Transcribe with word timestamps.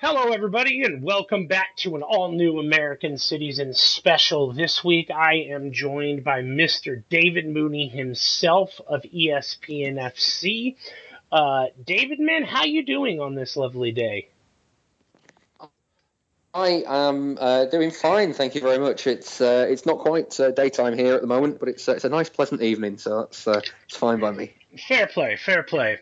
Hello, 0.00 0.30
everybody, 0.30 0.84
and 0.84 1.02
welcome 1.02 1.48
back 1.48 1.74
to 1.74 1.96
an 1.96 2.02
all 2.02 2.30
new 2.30 2.60
American 2.60 3.14
Cityzens 3.14 3.78
special. 3.78 4.52
This 4.52 4.84
week, 4.84 5.10
I 5.10 5.48
am 5.50 5.72
joined 5.72 6.22
by 6.22 6.40
Mr. 6.40 7.02
David 7.10 7.48
Mooney 7.48 7.88
himself 7.88 8.80
of 8.86 9.02
ESPN 9.02 9.96
FC. 9.96 10.76
Uh, 11.32 11.66
David, 11.84 12.20
man, 12.20 12.44
how 12.44 12.64
you 12.64 12.86
doing 12.86 13.18
on 13.18 13.34
this 13.34 13.56
lovely 13.56 13.90
day? 13.90 14.28
I 16.54 16.84
am 16.86 17.36
uh, 17.40 17.64
doing 17.64 17.90
fine, 17.90 18.32
thank 18.32 18.54
you 18.54 18.60
very 18.60 18.78
much. 18.78 19.08
It's 19.08 19.40
uh, 19.40 19.66
it's 19.68 19.84
not 19.84 19.98
quite 19.98 20.38
uh, 20.38 20.52
daytime 20.52 20.96
here 20.96 21.14
at 21.14 21.22
the 21.22 21.26
moment, 21.26 21.58
but 21.58 21.68
it's 21.68 21.88
uh, 21.88 21.94
it's 21.94 22.04
a 22.04 22.08
nice, 22.08 22.28
pleasant 22.28 22.62
evening, 22.62 22.98
so 22.98 23.22
that's 23.22 23.48
uh, 23.48 23.60
it's 23.88 23.96
fine 23.96 24.20
by 24.20 24.30
me. 24.30 24.54
Fair 24.86 25.08
play, 25.08 25.34
fair 25.34 25.64
play. 25.64 25.98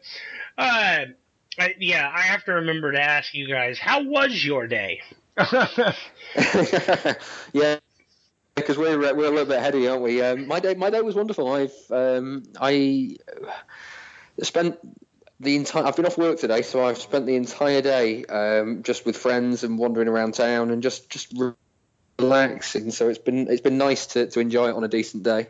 I, 1.58 1.74
yeah, 1.78 2.10
I 2.12 2.22
have 2.22 2.44
to 2.44 2.52
remember 2.52 2.92
to 2.92 3.00
ask 3.00 3.34
you 3.34 3.48
guys, 3.48 3.78
how 3.78 4.02
was 4.02 4.44
your 4.44 4.66
day? 4.66 5.00
yeah, 7.52 7.78
because 8.54 8.78
we're 8.78 9.04
uh, 9.04 9.14
we're 9.14 9.26
a 9.26 9.30
little 9.30 9.44
bit 9.44 9.60
heady, 9.60 9.86
aren't 9.86 10.02
we? 10.02 10.22
Um, 10.22 10.46
my 10.46 10.60
day 10.60 10.74
my 10.74 10.90
day 10.90 11.02
was 11.02 11.14
wonderful. 11.14 11.52
I've 11.52 11.74
um, 11.90 12.44
I 12.60 13.16
spent 14.42 14.78
the 15.40 15.56
entire 15.56 15.84
I've 15.84 15.96
been 15.96 16.06
off 16.06 16.16
work 16.16 16.38
today, 16.38 16.62
so 16.62 16.84
I've 16.84 16.98
spent 16.98 17.26
the 17.26 17.36
entire 17.36 17.82
day 17.82 18.24
um, 18.24 18.82
just 18.82 19.04
with 19.04 19.16
friends 19.16 19.62
and 19.62 19.78
wandering 19.78 20.08
around 20.08 20.34
town 20.34 20.70
and 20.70 20.82
just 20.82 21.10
just 21.10 21.34
relaxing. 22.18 22.90
So 22.90 23.08
it's 23.08 23.18
been 23.18 23.48
it's 23.48 23.60
been 23.60 23.78
nice 23.78 24.06
to 24.08 24.26
to 24.28 24.40
enjoy 24.40 24.70
it 24.70 24.74
on 24.74 24.84
a 24.84 24.88
decent 24.88 25.22
day. 25.22 25.48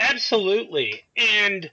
Absolutely, 0.00 1.04
and 1.16 1.70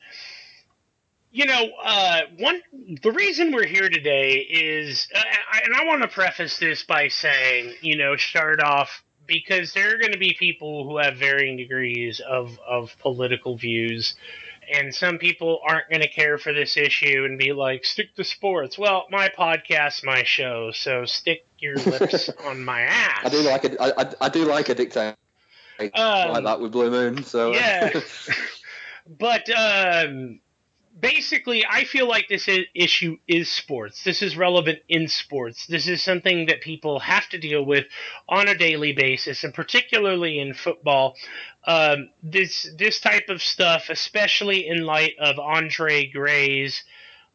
you 1.31 1.45
know, 1.45 1.70
uh, 1.84 2.21
one 2.38 2.62
the 3.02 3.12
reason 3.12 3.53
we're 3.53 3.66
here 3.66 3.89
today 3.89 4.34
is, 4.39 5.08
uh, 5.16 5.20
I, 5.52 5.62
and 5.63 5.73
I 5.73 5.85
want 5.85 6.02
to 6.02 6.08
preface 6.08 6.59
this 6.59 6.84
by 6.84 7.08
saying, 7.08 7.73
you 7.81 7.95
know, 7.95 8.17
start 8.17 8.62
off 8.62 9.03
because 9.28 9.73
there 9.73 9.95
are 9.95 9.97
going 9.97 10.11
to 10.11 10.20
be 10.20 10.36
people 10.38 10.83
who 10.83 10.97
have 10.97 11.16
varying 11.16 11.55
degrees 11.55 12.20
of 12.20 12.59
of 12.67 12.94
political 13.00 13.55
views, 13.55 14.16
and 14.73 14.94
some 14.94 15.17
people 15.20 15.61
aren't 15.66 15.89
going 15.89 16.02
to 16.02 16.09
care 16.09 16.38
for 16.38 16.52
this 16.52 16.75
issue 16.75 17.23
and 17.23 17.39
be 17.39 17.53
like, 17.53 17.86
stick 17.86 18.14
to 18.16 18.25
sports. 18.25 18.77
Well, 18.77 19.05
my 19.09 19.30
podcast, 19.30 20.03
my 20.03 20.23
show, 20.23 20.72
so 20.73 21.05
stick 21.05 21.45
your 21.59 21.75
lips 21.75 22.30
on 22.45 22.61
my 22.61 22.81
ass. 22.81 23.22
I 23.23 23.30
do 23.30 23.42
like 23.42 23.64
it. 23.64 23.77
I, 23.80 24.14
I, 24.20 24.27
do 24.27 24.44
like 24.44 24.67
a 24.67 24.75
dictator 24.75 25.16
um, 25.80 26.31
like 26.31 26.44
that 26.44 26.59
with 26.59 26.73
Blue 26.73 26.92
Moon. 26.92 27.23
So 27.23 27.53
yeah, 27.53 28.02
but. 29.17 29.50
um 29.50 30.42
basically, 31.00 31.66
I 31.66 31.86
feel 31.86 32.08
like 32.08 32.28
this 32.28 32.47
is, 32.47 32.66
issue 32.75 33.17
is 33.28 33.50
sports. 33.50 34.03
This 34.03 34.22
is 34.22 34.38
relevant 34.38 34.80
in 34.89 35.08
sports. 35.08 35.66
This 35.67 35.88
is 35.88 36.03
something 36.03 36.48
that 36.48 36.61
people 36.61 37.00
have 37.00 37.28
to 37.30 37.39
deal 37.39 37.64
with 37.64 37.86
on 38.28 38.48
a 38.48 38.58
daily 38.58 38.94
basis, 38.94 39.44
and 39.44 39.53
particularly 39.53 40.39
in 40.39 40.53
football. 40.53 41.16
Um, 41.66 42.09
this 42.23 42.70
this 42.78 43.00
type 43.00 43.30
of 43.30 43.42
stuff, 43.42 43.89
especially 43.89 44.67
in 44.67 44.86
light 44.86 45.14
of 45.20 45.39
Andre 45.39 46.08
Gray's 46.08 46.83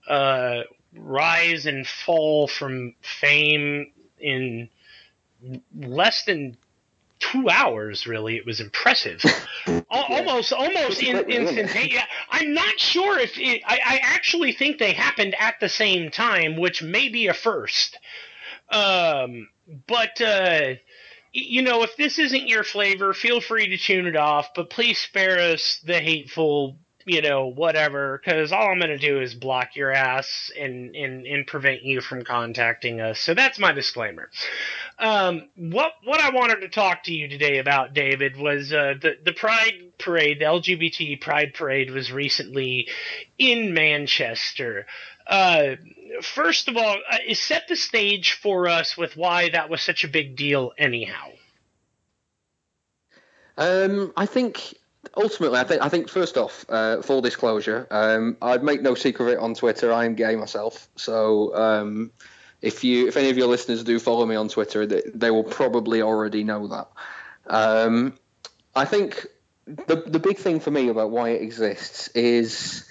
uh, 0.09 0.63
rise 0.95 1.67
and 1.67 1.87
fall 1.87 2.49
from 2.49 2.95
fame 3.21 3.93
in 4.19 4.69
less 5.75 6.25
than 6.25 6.57
two 7.19 7.49
hours. 7.49 8.07
Really, 8.07 8.37
it 8.37 8.47
was 8.47 8.61
impressive, 8.61 9.23
yeah. 9.67 9.81
almost 9.91 10.53
almost 10.53 11.03
in, 11.03 11.19
instantaneous. 11.31 12.03
I'm 12.31 12.55
not 12.55 12.79
sure 12.79 13.19
if 13.19 13.39
it, 13.39 13.63
I, 13.67 13.79
I 13.85 14.01
actually 14.03 14.53
think 14.53 14.79
they 14.79 14.93
happened 14.93 15.35
at 15.39 15.55
the 15.61 15.69
same 15.69 16.11
time, 16.11 16.57
which 16.57 16.83
may 16.83 17.09
be 17.09 17.27
a 17.29 17.35
first. 17.35 17.99
Um, 18.71 19.49
but 19.87 20.21
uh, 20.21 20.75
you 21.33 21.63
know, 21.63 21.83
if 21.83 21.97
this 21.97 22.19
isn't 22.19 22.49
your 22.49 22.65
flavor, 22.65 23.13
feel 23.13 23.41
free 23.41 23.69
to 23.69 23.77
tune 23.77 24.07
it 24.07 24.17
off. 24.17 24.49
But 24.55 24.71
please 24.71 24.99
spare 24.99 25.39
us 25.53 25.81
the 25.85 26.01
hateful 26.01 26.79
you 27.07 27.23
know, 27.23 27.47
whatever, 27.47 28.21
because 28.23 28.51
all 28.51 28.69
I'm 28.69 28.81
going 28.81 28.91
to 28.91 28.99
do 28.99 29.21
is 29.21 29.33
block 29.33 29.77
your 29.77 29.93
ass 29.93 30.51
and, 30.59 30.95
and, 30.97 31.25
and 31.25 31.47
prevent 31.47 31.85
you 31.85 32.01
from 32.01 32.25
contacting 32.25 33.01
us. 33.01 33.21
So 33.21 33.33
that's 33.33 33.61
my 33.61 33.71
disclaimer. 33.71 34.29
Um, 34.99 35.49
what 35.57 35.93
what 36.05 36.21
I 36.21 36.31
wanted 36.31 36.63
to 36.63 36.69
talk 36.69 37.05
to 37.05 37.13
you 37.13 37.29
today 37.29 37.59
about, 37.59 37.95
David, 37.95 38.37
was 38.37 38.73
uh, 38.73 38.95
the 39.01 39.13
the 39.25 39.33
Pride 39.33 39.93
Parade, 39.99 40.41
the 40.41 40.47
LGBT 40.47 41.21
Pride 41.21 41.55
Parade, 41.55 41.91
was 41.93 42.11
recently 42.11 42.89
in 43.39 43.73
Manchester. 43.73 44.87
Uh, 45.27 45.77
first 46.23 46.69
of 46.69 46.77
all, 46.77 46.97
uh, 47.11 47.35
set 47.35 47.69
the 47.69 47.77
stage 47.77 48.33
for 48.33 48.69
us 48.69 48.97
with 48.97 49.17
why 49.17 49.51
that 49.51 49.71
was 49.71 49.83
such 49.83 50.03
a 50.03 50.09
big 50.09 50.37
deal, 50.37 50.73
anyhow. 50.79 51.29
Um, 53.59 54.13
I 54.17 54.27
think 54.27 54.75
ultimately, 55.17 55.59
I 55.59 55.65
think 55.65 55.83
I 55.83 55.89
think 55.89 56.09
first 56.09 56.37
off, 56.37 56.65
uh, 56.69 57.03
full 57.03 57.21
disclosure, 57.21 57.87
um, 57.91 58.37
I'd 58.43 58.63
make 58.63 58.83
no 58.83 58.95
secret 58.95 59.27
of 59.27 59.33
it 59.33 59.39
on 59.39 59.55
Twitter. 59.55 59.93
I 59.93 60.05
am 60.05 60.15
gay 60.15 60.37
myself, 60.37 60.89
so 60.97 61.55
um, 61.55 62.11
if 62.63 62.85
you 62.85 63.09
if 63.09 63.17
any 63.17 63.31
of 63.31 63.37
your 63.37 63.49
listeners 63.49 63.85
do 63.85 63.99
follow 63.99 64.27
me 64.27 64.37
on 64.37 64.49
Twitter, 64.49 64.87
they, 64.87 65.03
they 65.15 65.31
will 65.31 65.45
probably 65.45 66.03
already 66.03 66.45
know 66.45 66.67
that. 66.69 66.89
Um, 67.47 68.15
I 68.75 68.85
think 68.85 69.27
the 69.67 70.03
the 70.07 70.19
big 70.19 70.39
thing 70.39 70.61
for 70.61 70.71
me 70.71 70.89
about 70.89 71.11
why 71.11 71.31
it 71.31 71.43
exists 71.43 72.09
is 72.09 72.85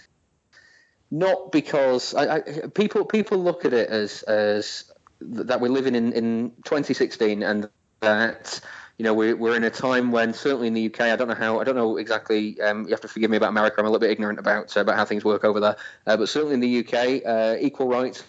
not 1.11 1.51
because 1.51 2.13
I, 2.13 2.37
I, 2.37 2.41
people 2.73 3.05
people 3.05 3.37
look 3.37 3.65
at 3.65 3.73
it 3.73 3.89
as 3.89 4.23
as 4.23 4.91
that 5.21 5.61
we're 5.61 5.69
living 5.69 5.95
in 5.95 6.11
in 6.13 6.51
2016 6.63 7.43
and 7.43 7.69
that 8.01 8.59
you 8.97 9.03
know, 9.03 9.13
we're, 9.13 9.35
we're 9.35 9.55
in 9.55 9.63
a 9.63 9.69
time 9.69 10.11
when 10.11 10.33
certainly 10.33 10.67
in 10.67 10.73
the 10.73 10.85
UK, 10.85 11.01
I 11.01 11.15
don't 11.15 11.27
know 11.27 11.35
how, 11.35 11.59
I 11.59 11.63
don't 11.65 11.75
know 11.75 11.97
exactly. 11.97 12.59
Um, 12.61 12.85
you 12.85 12.91
have 12.91 13.01
to 13.01 13.07
forgive 13.07 13.29
me 13.29 13.37
about 13.37 13.49
America. 13.49 13.75
I'm 13.79 13.85
a 13.85 13.89
little 13.89 13.99
bit 13.99 14.11
ignorant 14.11 14.39
about 14.39 14.75
uh, 14.77 14.81
about 14.81 14.95
how 14.95 15.05
things 15.05 15.25
work 15.25 15.43
over 15.43 15.59
there. 15.59 15.75
Uh, 16.07 16.17
but 16.17 16.29
certainly 16.29 16.53
in 16.53 16.59
the 16.61 16.79
UK, 16.79 17.21
uh, 17.25 17.57
equal 17.59 17.89
rights 17.89 18.23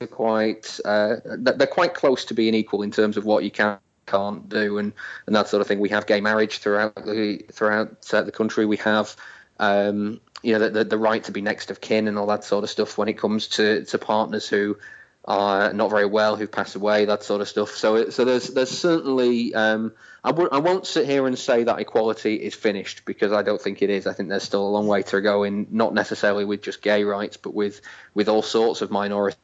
are 0.00 0.06
quite 0.06 0.78
uh, 0.84 1.16
they're 1.24 1.66
quite 1.66 1.94
close 1.94 2.24
to 2.26 2.34
being 2.34 2.54
equal 2.54 2.82
in 2.82 2.90
terms 2.90 3.16
of 3.16 3.24
what 3.24 3.42
you 3.42 3.50
can 3.50 3.78
can't 4.06 4.48
do 4.48 4.78
and, 4.78 4.92
and 5.26 5.34
that 5.34 5.48
sort 5.48 5.60
of 5.60 5.66
thing. 5.66 5.80
We 5.80 5.88
have 5.88 6.06
gay 6.06 6.20
marriage 6.20 6.58
throughout 6.58 6.94
the 6.94 7.44
throughout 7.50 8.12
uh, 8.14 8.22
the 8.22 8.32
country. 8.32 8.64
We 8.64 8.76
have 8.78 9.16
um, 9.58 10.20
you 10.42 10.52
know 10.52 10.60
the, 10.60 10.70
the, 10.70 10.84
the 10.84 10.98
right 10.98 11.24
to 11.24 11.32
be 11.32 11.40
next 11.40 11.72
of 11.72 11.80
kin 11.80 12.06
and 12.06 12.16
all 12.16 12.26
that 12.26 12.44
sort 12.44 12.62
of 12.62 12.70
stuff 12.70 12.96
when 12.96 13.08
it 13.08 13.18
comes 13.18 13.48
to 13.48 13.84
to 13.86 13.98
partners 13.98 14.48
who 14.48 14.78
are 15.26 15.72
not 15.72 15.90
very 15.90 16.06
well, 16.06 16.36
who've 16.36 16.50
passed 16.50 16.76
away, 16.76 17.04
that 17.06 17.22
sort 17.24 17.40
of 17.40 17.48
stuff. 17.48 17.70
So, 17.70 18.10
so 18.10 18.24
there's 18.24 18.48
there's 18.48 18.70
certainly 18.70 19.54
um, 19.54 19.92
I 20.22 20.30
w- 20.30 20.48
I 20.52 20.58
won't 20.58 20.86
sit 20.86 21.06
here 21.06 21.26
and 21.26 21.38
say 21.38 21.64
that 21.64 21.80
equality 21.80 22.34
is 22.34 22.54
finished 22.54 23.04
because 23.04 23.32
I 23.32 23.42
don't 23.42 23.60
think 23.60 23.82
it 23.82 23.90
is. 23.90 24.06
I 24.06 24.12
think 24.12 24.28
there's 24.28 24.44
still 24.44 24.66
a 24.66 24.70
long 24.70 24.86
way 24.86 25.02
to 25.04 25.20
go 25.20 25.42
in, 25.42 25.66
not 25.70 25.94
necessarily 25.94 26.44
with 26.44 26.62
just 26.62 26.80
gay 26.80 27.02
rights, 27.04 27.36
but 27.36 27.54
with 27.54 27.80
with 28.14 28.28
all 28.28 28.42
sorts 28.42 28.82
of 28.82 28.90
minority 28.90 29.36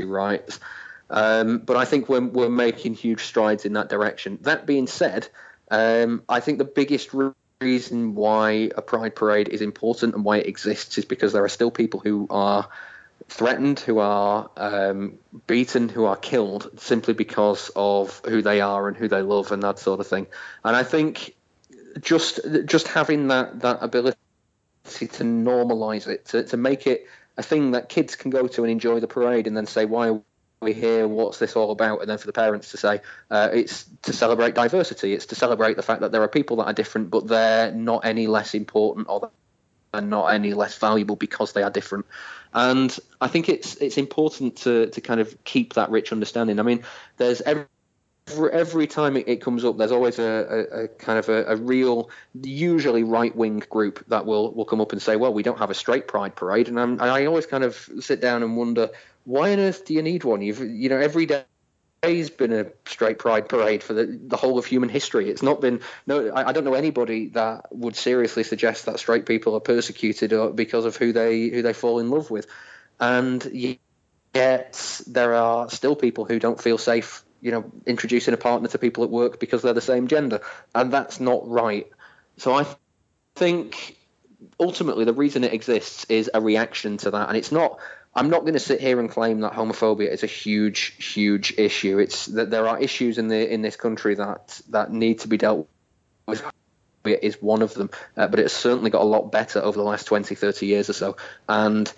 rights. 0.00 0.60
Um, 1.10 1.58
but 1.58 1.76
I 1.78 1.86
think 1.86 2.08
we're 2.08 2.26
we're 2.26 2.50
making 2.50 2.94
huge 2.94 3.22
strides 3.22 3.64
in 3.64 3.74
that 3.74 3.88
direction. 3.88 4.38
That 4.42 4.66
being 4.66 4.86
said, 4.86 5.28
um, 5.70 6.22
I 6.28 6.40
think 6.40 6.58
the 6.58 6.64
biggest 6.64 7.10
reason 7.60 8.14
why 8.14 8.70
a 8.76 8.82
pride 8.82 9.16
parade 9.16 9.48
is 9.48 9.62
important 9.62 10.14
and 10.14 10.24
why 10.24 10.38
it 10.38 10.46
exists 10.46 10.98
is 10.98 11.04
because 11.04 11.32
there 11.32 11.44
are 11.44 11.48
still 11.48 11.70
people 11.70 12.00
who 12.00 12.26
are 12.30 12.68
threatened, 13.28 13.78
who 13.80 13.98
are 13.98 14.50
um, 14.56 15.18
beaten, 15.46 15.88
who 15.88 16.06
are 16.06 16.16
killed 16.16 16.70
simply 16.80 17.14
because 17.14 17.70
of 17.76 18.20
who 18.24 18.42
they 18.42 18.60
are 18.60 18.88
and 18.88 18.96
who 18.96 19.08
they 19.08 19.22
love 19.22 19.52
and 19.52 19.62
that 19.62 19.78
sort 19.78 20.00
of 20.00 20.06
thing. 20.06 20.26
And 20.64 20.74
I 20.74 20.82
think 20.82 21.34
just 22.00 22.40
just 22.64 22.88
having 22.88 23.28
that 23.28 23.60
that 23.60 23.78
ability 23.82 24.16
to 24.84 25.24
normalise 25.24 26.06
it, 26.06 26.26
to, 26.26 26.44
to 26.44 26.56
make 26.56 26.86
it 26.86 27.06
a 27.36 27.42
thing 27.42 27.72
that 27.72 27.88
kids 27.88 28.16
can 28.16 28.30
go 28.30 28.46
to 28.46 28.64
and 28.64 28.70
enjoy 28.70 29.00
the 29.00 29.08
parade, 29.08 29.46
and 29.46 29.56
then 29.56 29.66
say 29.66 29.84
why 29.84 30.08
are 30.08 30.22
we 30.60 30.72
here? 30.72 31.06
What's 31.06 31.38
this 31.38 31.54
all 31.54 31.70
about? 31.70 32.00
And 32.00 32.10
then 32.10 32.18
for 32.18 32.26
the 32.26 32.32
parents 32.32 32.70
to 32.70 32.78
say 32.78 33.00
uh, 33.30 33.50
it's 33.52 33.84
to 34.02 34.12
celebrate 34.12 34.54
diversity. 34.54 35.12
It's 35.12 35.26
to 35.26 35.34
celebrate 35.34 35.76
the 35.76 35.82
fact 35.82 36.00
that 36.00 36.12
there 36.12 36.22
are 36.22 36.28
people 36.28 36.56
that 36.56 36.64
are 36.64 36.72
different, 36.72 37.10
but 37.10 37.26
they're 37.26 37.72
not 37.72 38.04
any 38.04 38.26
less 38.26 38.54
important 38.54 39.06
or 39.08 39.30
they're 39.92 40.02
not 40.02 40.26
any 40.28 40.54
less 40.54 40.76
valuable 40.78 41.16
because 41.16 41.52
they 41.52 41.62
are 41.62 41.70
different. 41.70 42.06
And 42.54 42.96
I 43.20 43.28
think 43.28 43.48
it's 43.48 43.76
it's 43.76 43.98
important 43.98 44.56
to 44.58 44.86
to 44.86 45.00
kind 45.00 45.20
of 45.20 45.42
keep 45.44 45.74
that 45.74 45.90
rich 45.90 46.12
understanding. 46.12 46.58
I 46.58 46.62
mean, 46.62 46.84
there's 47.16 47.40
every 47.42 47.66
every 48.52 48.86
time 48.86 49.16
it, 49.16 49.40
comes 49.40 49.64
up, 49.64 49.78
there's 49.78 49.92
always 49.92 50.18
a, 50.18 50.22
a, 50.22 50.84
a 50.84 50.88
kind 50.88 51.18
of 51.18 51.28
a, 51.28 51.44
a, 51.46 51.56
real, 51.56 52.10
usually 52.42 53.02
right 53.02 53.34
wing 53.34 53.62
group 53.70 54.04
that 54.08 54.26
will, 54.26 54.52
will 54.52 54.66
come 54.66 54.82
up 54.82 54.92
and 54.92 55.00
say, 55.00 55.16
well, 55.16 55.32
we 55.32 55.42
don't 55.42 55.58
have 55.58 55.70
a 55.70 55.74
straight 55.74 56.06
pride 56.06 56.36
parade. 56.36 56.68
And, 56.68 56.78
I'm, 56.78 57.00
I 57.00 57.24
always 57.24 57.46
kind 57.46 57.64
of 57.64 57.88
sit 58.00 58.20
down 58.20 58.42
and 58.42 58.54
wonder, 58.56 58.90
why 59.24 59.52
on 59.52 59.60
earth 59.60 59.86
do 59.86 59.94
you 59.94 60.02
need 60.02 60.24
one? 60.24 60.42
You've, 60.42 60.60
you 60.60 60.88
know, 60.88 60.98
every 60.98 61.26
day 61.26 61.44
has 62.02 62.30
been 62.30 62.52
a 62.52 62.66
straight 62.86 63.18
pride 63.18 63.48
parade 63.48 63.82
for 63.82 63.92
the, 63.92 64.06
the 64.06 64.36
whole 64.36 64.58
of 64.58 64.66
human 64.66 64.88
history. 64.88 65.28
It's 65.30 65.42
not 65.42 65.60
been 65.60 65.80
no. 66.06 66.28
I, 66.28 66.48
I, 66.48 66.52
don't 66.52 66.64
know 66.64 66.74
anybody 66.74 67.28
that 67.30 67.66
would 67.70 67.96
seriously 67.96 68.44
suggest 68.44 68.86
that 68.86 68.98
straight 68.98 69.26
people 69.26 69.54
are 69.54 69.60
persecuted 69.60 70.32
uh, 70.32 70.48
because 70.48 70.84
of 70.84 70.96
who 70.96 71.12
they 71.12 71.48
who 71.48 71.62
they 71.62 71.72
fall 71.72 71.98
in 71.98 72.10
love 72.10 72.30
with, 72.30 72.46
and 73.00 73.44
yet 74.34 75.00
there 75.06 75.34
are 75.34 75.68
still 75.70 75.96
people 75.96 76.24
who 76.24 76.38
don't 76.38 76.62
feel 76.62 76.78
safe, 76.78 77.24
you 77.40 77.50
know, 77.50 77.70
introducing 77.84 78.34
a 78.34 78.38
partner 78.38 78.68
to 78.68 78.78
people 78.78 79.04
at 79.04 79.10
work 79.10 79.40
because 79.40 79.62
they're 79.62 79.72
the 79.72 79.80
same 79.80 80.06
gender, 80.06 80.40
and 80.74 80.92
that's 80.92 81.18
not 81.18 81.48
right. 81.48 81.88
So 82.36 82.54
I 82.54 82.66
think 83.34 83.96
ultimately 84.60 85.04
the 85.04 85.12
reason 85.12 85.42
it 85.44 85.52
exists 85.52 86.06
is 86.08 86.30
a 86.32 86.40
reaction 86.40 86.96
to 86.98 87.10
that, 87.10 87.28
and 87.28 87.36
it's 87.36 87.52
not. 87.52 87.78
I'm 88.18 88.30
not 88.30 88.40
going 88.40 88.54
to 88.54 88.60
sit 88.60 88.80
here 88.80 88.98
and 88.98 89.08
claim 89.08 89.40
that 89.40 89.52
homophobia 89.52 90.10
is 90.10 90.24
a 90.24 90.26
huge, 90.26 91.12
huge 91.14 91.54
issue. 91.56 91.98
It's 91.98 92.26
that 92.26 92.50
there 92.50 92.66
are 92.66 92.80
issues 92.80 93.16
in 93.16 93.28
the 93.28 93.48
in 93.48 93.62
this 93.62 93.76
country 93.76 94.16
that 94.16 94.60
that 94.70 94.90
need 94.92 95.20
to 95.20 95.28
be 95.28 95.36
dealt 95.36 95.68
with. 96.26 96.42
Is 97.04 97.40
one 97.40 97.62
of 97.62 97.72
them, 97.74 97.90
uh, 98.16 98.26
but 98.26 98.40
it's 98.40 98.52
certainly 98.52 98.90
got 98.90 99.02
a 99.02 99.04
lot 99.04 99.32
better 99.32 99.60
over 99.60 99.78
the 99.78 99.84
last 99.84 100.04
20, 100.06 100.34
30 100.34 100.66
years 100.66 100.90
or 100.90 100.92
so. 100.92 101.16
And 101.48 101.90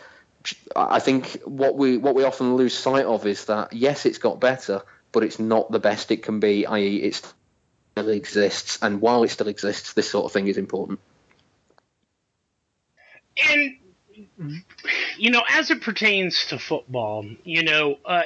I 0.77 1.01
think 1.01 1.41
what 1.47 1.77
we 1.77 1.97
what 1.97 2.15
we 2.15 2.23
often 2.23 2.55
lose 2.55 2.77
sight 2.77 3.07
of 3.07 3.27
is 3.27 3.47
that 3.47 3.73
yes, 3.73 4.07
it's 4.07 4.19
got 4.19 4.41
better, 4.41 4.83
but 5.11 5.25
it's 5.25 5.39
not 5.41 5.73
the 5.73 5.81
best 5.81 6.13
it 6.13 6.23
can 6.23 6.39
be. 6.39 6.67
I.e., 6.67 6.97
it 6.97 7.15
still 7.15 8.09
exists, 8.11 8.79
and 8.83 9.01
while 9.01 9.25
it 9.25 9.31
still 9.31 9.49
exists, 9.49 9.95
this 9.95 10.11
sort 10.11 10.27
of 10.27 10.33
thing 10.33 10.47
is 10.47 10.59
important 10.59 11.01
and 13.49 13.77
you 15.17 15.31
know, 15.31 15.43
as 15.51 15.71
it 15.71 15.83
pertains 15.83 16.47
to 16.47 16.59
football, 16.59 17.25
you 17.45 17.63
know, 17.63 17.99
uh, 18.05 18.23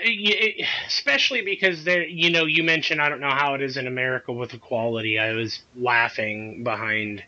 especially 0.87 1.43
because 1.43 1.85
there, 1.85 2.07
you 2.07 2.31
know, 2.31 2.45
you 2.45 2.63
mentioned 2.63 3.01
I 3.01 3.09
don't 3.09 3.21
know 3.21 3.31
how 3.31 3.55
it 3.55 3.63
is 3.63 3.77
in 3.77 3.87
America 3.87 4.33
with 4.33 4.55
equality. 4.55 5.19
I 5.19 5.33
was 5.33 5.61
laughing 5.77 6.63
behind 6.65 7.23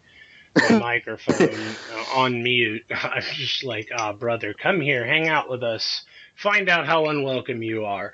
the 0.54 0.78
microphone 0.80 1.76
uh, 1.92 2.18
on 2.20 2.42
mute. 2.42 2.84
I 2.90 3.16
was 3.16 3.36
just 3.36 3.64
like, 3.64 3.88
"Ah, 3.96 4.10
oh, 4.10 4.12
brother, 4.12 4.54
come 4.54 4.80
here, 4.80 5.06
hang 5.06 5.28
out 5.28 5.50
with 5.50 5.62
us, 5.62 6.04
find 6.36 6.68
out 6.68 6.86
how 6.86 7.06
unwelcome 7.06 7.62
you 7.62 7.84
are." 7.84 8.12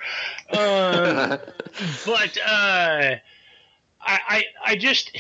Um, 0.51 1.39
but 2.07 2.39
uh, 2.47 3.17
I, 4.01 4.19
I, 4.29 4.45
I 4.65 4.77
just 4.77 5.17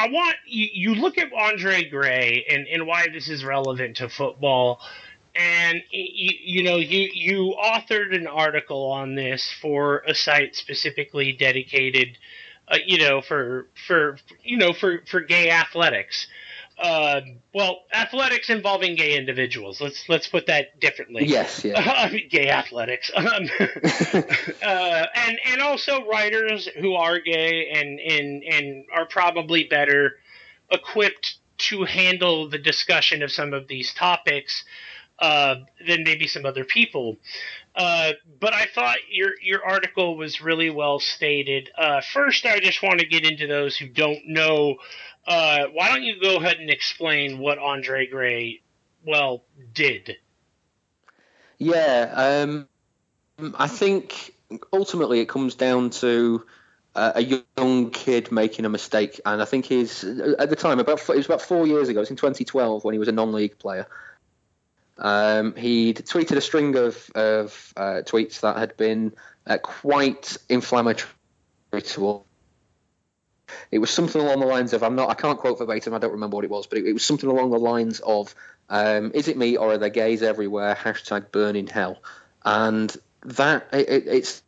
I 0.00 0.08
want 0.08 0.36
you, 0.46 0.66
you 0.72 0.94
look 0.94 1.18
at 1.18 1.30
Andre 1.30 1.84
Gray 1.84 2.46
and, 2.48 2.66
and 2.68 2.86
why 2.86 3.08
this 3.12 3.28
is 3.28 3.44
relevant 3.44 3.98
to 3.98 4.08
football. 4.08 4.80
And 5.34 5.82
you, 5.90 6.32
you 6.42 6.62
know 6.62 6.76
you 6.76 7.10
you 7.12 7.54
authored 7.62 8.14
an 8.14 8.26
article 8.26 8.90
on 8.90 9.14
this 9.14 9.52
for 9.60 9.98
a 10.08 10.14
site 10.14 10.56
specifically 10.56 11.32
dedicated, 11.32 12.16
uh, 12.66 12.78
you 12.86 12.98
know, 12.98 13.20
for 13.20 13.68
for 13.86 14.16
you 14.42 14.56
know 14.56 14.72
for 14.72 15.02
for 15.06 15.20
gay 15.20 15.50
athletics 15.50 16.26
uh, 16.80 17.20
well, 17.52 17.80
athletics 17.92 18.48
involving 18.48 18.96
gay 18.96 19.16
individuals. 19.16 19.80
Let's 19.80 20.08
let's 20.08 20.26
put 20.26 20.46
that 20.46 20.80
differently. 20.80 21.26
Yes, 21.26 21.62
yeah. 21.64 22.08
gay 22.30 22.48
athletics, 22.48 23.10
um, 23.16 23.26
uh, 24.62 25.06
and 25.14 25.38
and 25.44 25.60
also 25.60 26.06
writers 26.06 26.68
who 26.78 26.94
are 26.94 27.18
gay 27.20 27.70
and 27.74 28.00
and 28.00 28.42
and 28.44 28.84
are 28.94 29.06
probably 29.06 29.64
better 29.64 30.16
equipped 30.70 31.36
to 31.58 31.84
handle 31.84 32.48
the 32.48 32.58
discussion 32.58 33.22
of 33.22 33.30
some 33.30 33.52
of 33.52 33.68
these 33.68 33.92
topics 33.92 34.64
uh, 35.18 35.56
than 35.86 36.02
maybe 36.02 36.26
some 36.26 36.46
other 36.46 36.64
people. 36.64 37.18
Uh, 37.76 38.12
but 38.40 38.54
I 38.54 38.66
thought 38.74 38.96
your 39.10 39.32
your 39.42 39.64
article 39.64 40.16
was 40.16 40.40
really 40.40 40.70
well 40.70 40.98
stated. 40.98 41.70
Uh, 41.76 42.00
first, 42.00 42.46
I 42.46 42.58
just 42.58 42.82
want 42.82 43.00
to 43.00 43.06
get 43.06 43.30
into 43.30 43.46
those 43.46 43.76
who 43.76 43.86
don't 43.86 44.26
know 44.26 44.76
uh, 45.26 45.66
why 45.72 45.88
don't 45.88 46.02
you 46.02 46.20
go 46.20 46.36
ahead 46.36 46.58
and 46.58 46.70
explain 46.70 47.38
what 47.38 47.58
Andre 47.58 48.06
Gray, 48.06 48.62
well, 49.04 49.44
did? 49.72 50.16
Yeah, 51.58 52.12
um, 52.14 52.68
I 53.58 53.68
think 53.68 54.34
ultimately 54.72 55.20
it 55.20 55.28
comes 55.28 55.54
down 55.54 55.90
to 55.90 56.44
uh, 56.94 57.12
a 57.16 57.40
young 57.56 57.90
kid 57.90 58.32
making 58.32 58.64
a 58.64 58.68
mistake, 58.68 59.20
and 59.24 59.40
I 59.40 59.44
think 59.44 59.66
he's 59.66 60.02
at 60.04 60.50
the 60.50 60.56
time 60.56 60.80
about 60.80 61.00
it 61.08 61.16
was 61.16 61.26
about 61.26 61.42
four 61.42 61.66
years 61.66 61.88
ago. 61.88 62.00
It 62.00 62.02
was 62.02 62.10
in 62.10 62.16
2012 62.16 62.82
when 62.84 62.94
he 62.94 62.98
was 62.98 63.08
a 63.08 63.12
non-league 63.12 63.58
player. 63.58 63.86
Um, 64.98 65.54
he'd 65.54 65.96
tweeted 65.96 66.36
a 66.36 66.40
string 66.40 66.76
of, 66.76 67.10
of 67.14 67.72
uh, 67.76 68.02
tweets 68.04 68.40
that 68.40 68.56
had 68.56 68.76
been 68.76 69.14
uh, 69.46 69.58
quite 69.58 70.36
inflammatory 70.48 71.08
towards 71.84 72.24
it 73.70 73.78
was 73.78 73.90
something 73.90 74.20
along 74.20 74.40
the 74.40 74.46
lines 74.46 74.72
of 74.72 74.82
I'm 74.82 74.96
not 74.96 75.10
I 75.10 75.14
can't 75.14 75.38
quote 75.38 75.58
verbatim. 75.58 75.94
I 75.94 75.98
don't 75.98 76.12
remember 76.12 76.36
what 76.36 76.44
it 76.44 76.50
was, 76.50 76.66
but 76.66 76.78
it, 76.78 76.86
it 76.86 76.92
was 76.92 77.04
something 77.04 77.28
along 77.28 77.50
the 77.50 77.58
lines 77.58 78.00
of 78.00 78.34
um, 78.68 79.12
"Is 79.14 79.28
it 79.28 79.36
me 79.36 79.56
or 79.56 79.72
are 79.72 79.78
there 79.78 79.90
gays 79.90 80.22
everywhere?" 80.22 80.74
Hashtag 80.74 81.32
burn 81.32 81.56
in 81.56 81.66
hell, 81.66 82.02
and 82.44 82.94
that 83.24 83.68
it, 83.72 84.06
it's 84.06 84.42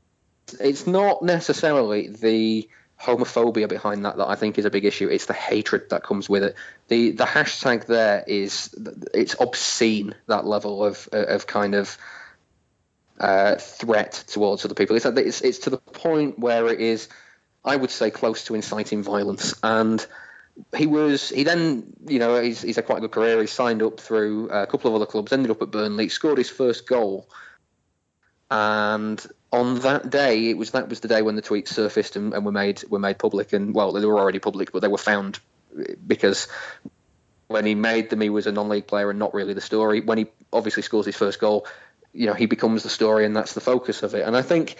it's 0.60 0.86
not 0.86 1.22
necessarily 1.22 2.08
the 2.08 2.68
homophobia 3.00 3.68
behind 3.68 4.04
that 4.04 4.16
that 4.16 4.28
I 4.28 4.36
think 4.36 4.58
is 4.58 4.64
a 4.64 4.70
big 4.70 4.84
issue. 4.84 5.08
It's 5.08 5.26
the 5.26 5.32
hatred 5.32 5.90
that 5.90 6.04
comes 6.04 6.28
with 6.28 6.44
it. 6.44 6.54
The 6.88 7.12
the 7.12 7.24
hashtag 7.24 7.86
there 7.86 8.24
is 8.26 8.74
it's 9.12 9.34
obscene 9.40 10.14
that 10.26 10.46
level 10.46 10.84
of 10.84 11.08
of 11.12 11.46
kind 11.46 11.74
of 11.74 11.96
uh, 13.18 13.56
threat 13.56 14.24
towards 14.26 14.64
other 14.64 14.74
people. 14.74 14.96
It's, 14.96 15.06
it's 15.06 15.40
it's 15.40 15.58
to 15.58 15.70
the 15.70 15.78
point 15.78 16.38
where 16.38 16.68
it 16.68 16.80
is 16.80 17.08
I 17.64 17.76
would 17.76 17.90
say 17.90 18.10
close 18.10 18.44
to 18.44 18.54
inciting 18.54 19.02
violence. 19.02 19.54
And 19.62 20.04
he 20.76 20.86
was 20.86 21.28
he 21.30 21.44
then 21.44 21.92
you 22.06 22.18
know 22.18 22.40
he's, 22.40 22.60
he's 22.62 22.76
had 22.76 22.86
quite 22.86 22.98
a 22.98 23.00
good 23.02 23.12
career. 23.12 23.40
He 23.40 23.46
signed 23.46 23.82
up 23.82 24.00
through 24.00 24.50
a 24.50 24.66
couple 24.66 24.90
of 24.90 24.94
other 24.94 25.06
clubs, 25.06 25.32
ended 25.32 25.50
up 25.50 25.62
at 25.62 25.70
Burnley, 25.70 26.08
scored 26.08 26.38
his 26.38 26.50
first 26.50 26.86
goal, 26.86 27.28
and 28.50 29.24
on 29.52 29.80
that 29.80 30.10
day 30.10 30.50
it 30.50 30.58
was 30.58 30.72
that 30.72 30.88
was 30.88 31.00
the 31.00 31.08
day 31.08 31.22
when 31.22 31.36
the 31.36 31.42
tweets 31.42 31.68
surfaced 31.68 32.16
and, 32.16 32.34
and 32.34 32.44
were 32.44 32.52
made 32.52 32.82
were 32.88 32.98
made 32.98 33.18
public. 33.18 33.52
And 33.52 33.74
well, 33.74 33.92
they 33.92 34.04
were 34.04 34.18
already 34.18 34.38
public, 34.38 34.72
but 34.72 34.80
they 34.80 34.88
were 34.88 34.98
found 34.98 35.38
because 36.06 36.48
when 37.46 37.64
he 37.64 37.74
made 37.74 38.10
them, 38.10 38.20
he 38.20 38.30
was 38.30 38.46
a 38.46 38.52
non-league 38.52 38.86
player 38.86 39.10
and 39.10 39.18
not 39.18 39.34
really 39.34 39.54
the 39.54 39.60
story. 39.60 40.00
When 40.00 40.18
he 40.18 40.26
obviously 40.52 40.82
scores 40.82 41.06
his 41.06 41.16
first 41.16 41.38
goal, 41.38 41.66
you 42.12 42.26
know 42.26 42.34
he 42.34 42.46
becomes 42.46 42.82
the 42.82 42.90
story 42.90 43.24
and 43.24 43.34
that's 43.34 43.54
the 43.54 43.60
focus 43.60 44.02
of 44.02 44.14
it. 44.14 44.26
And 44.26 44.36
I 44.36 44.42
think 44.42 44.76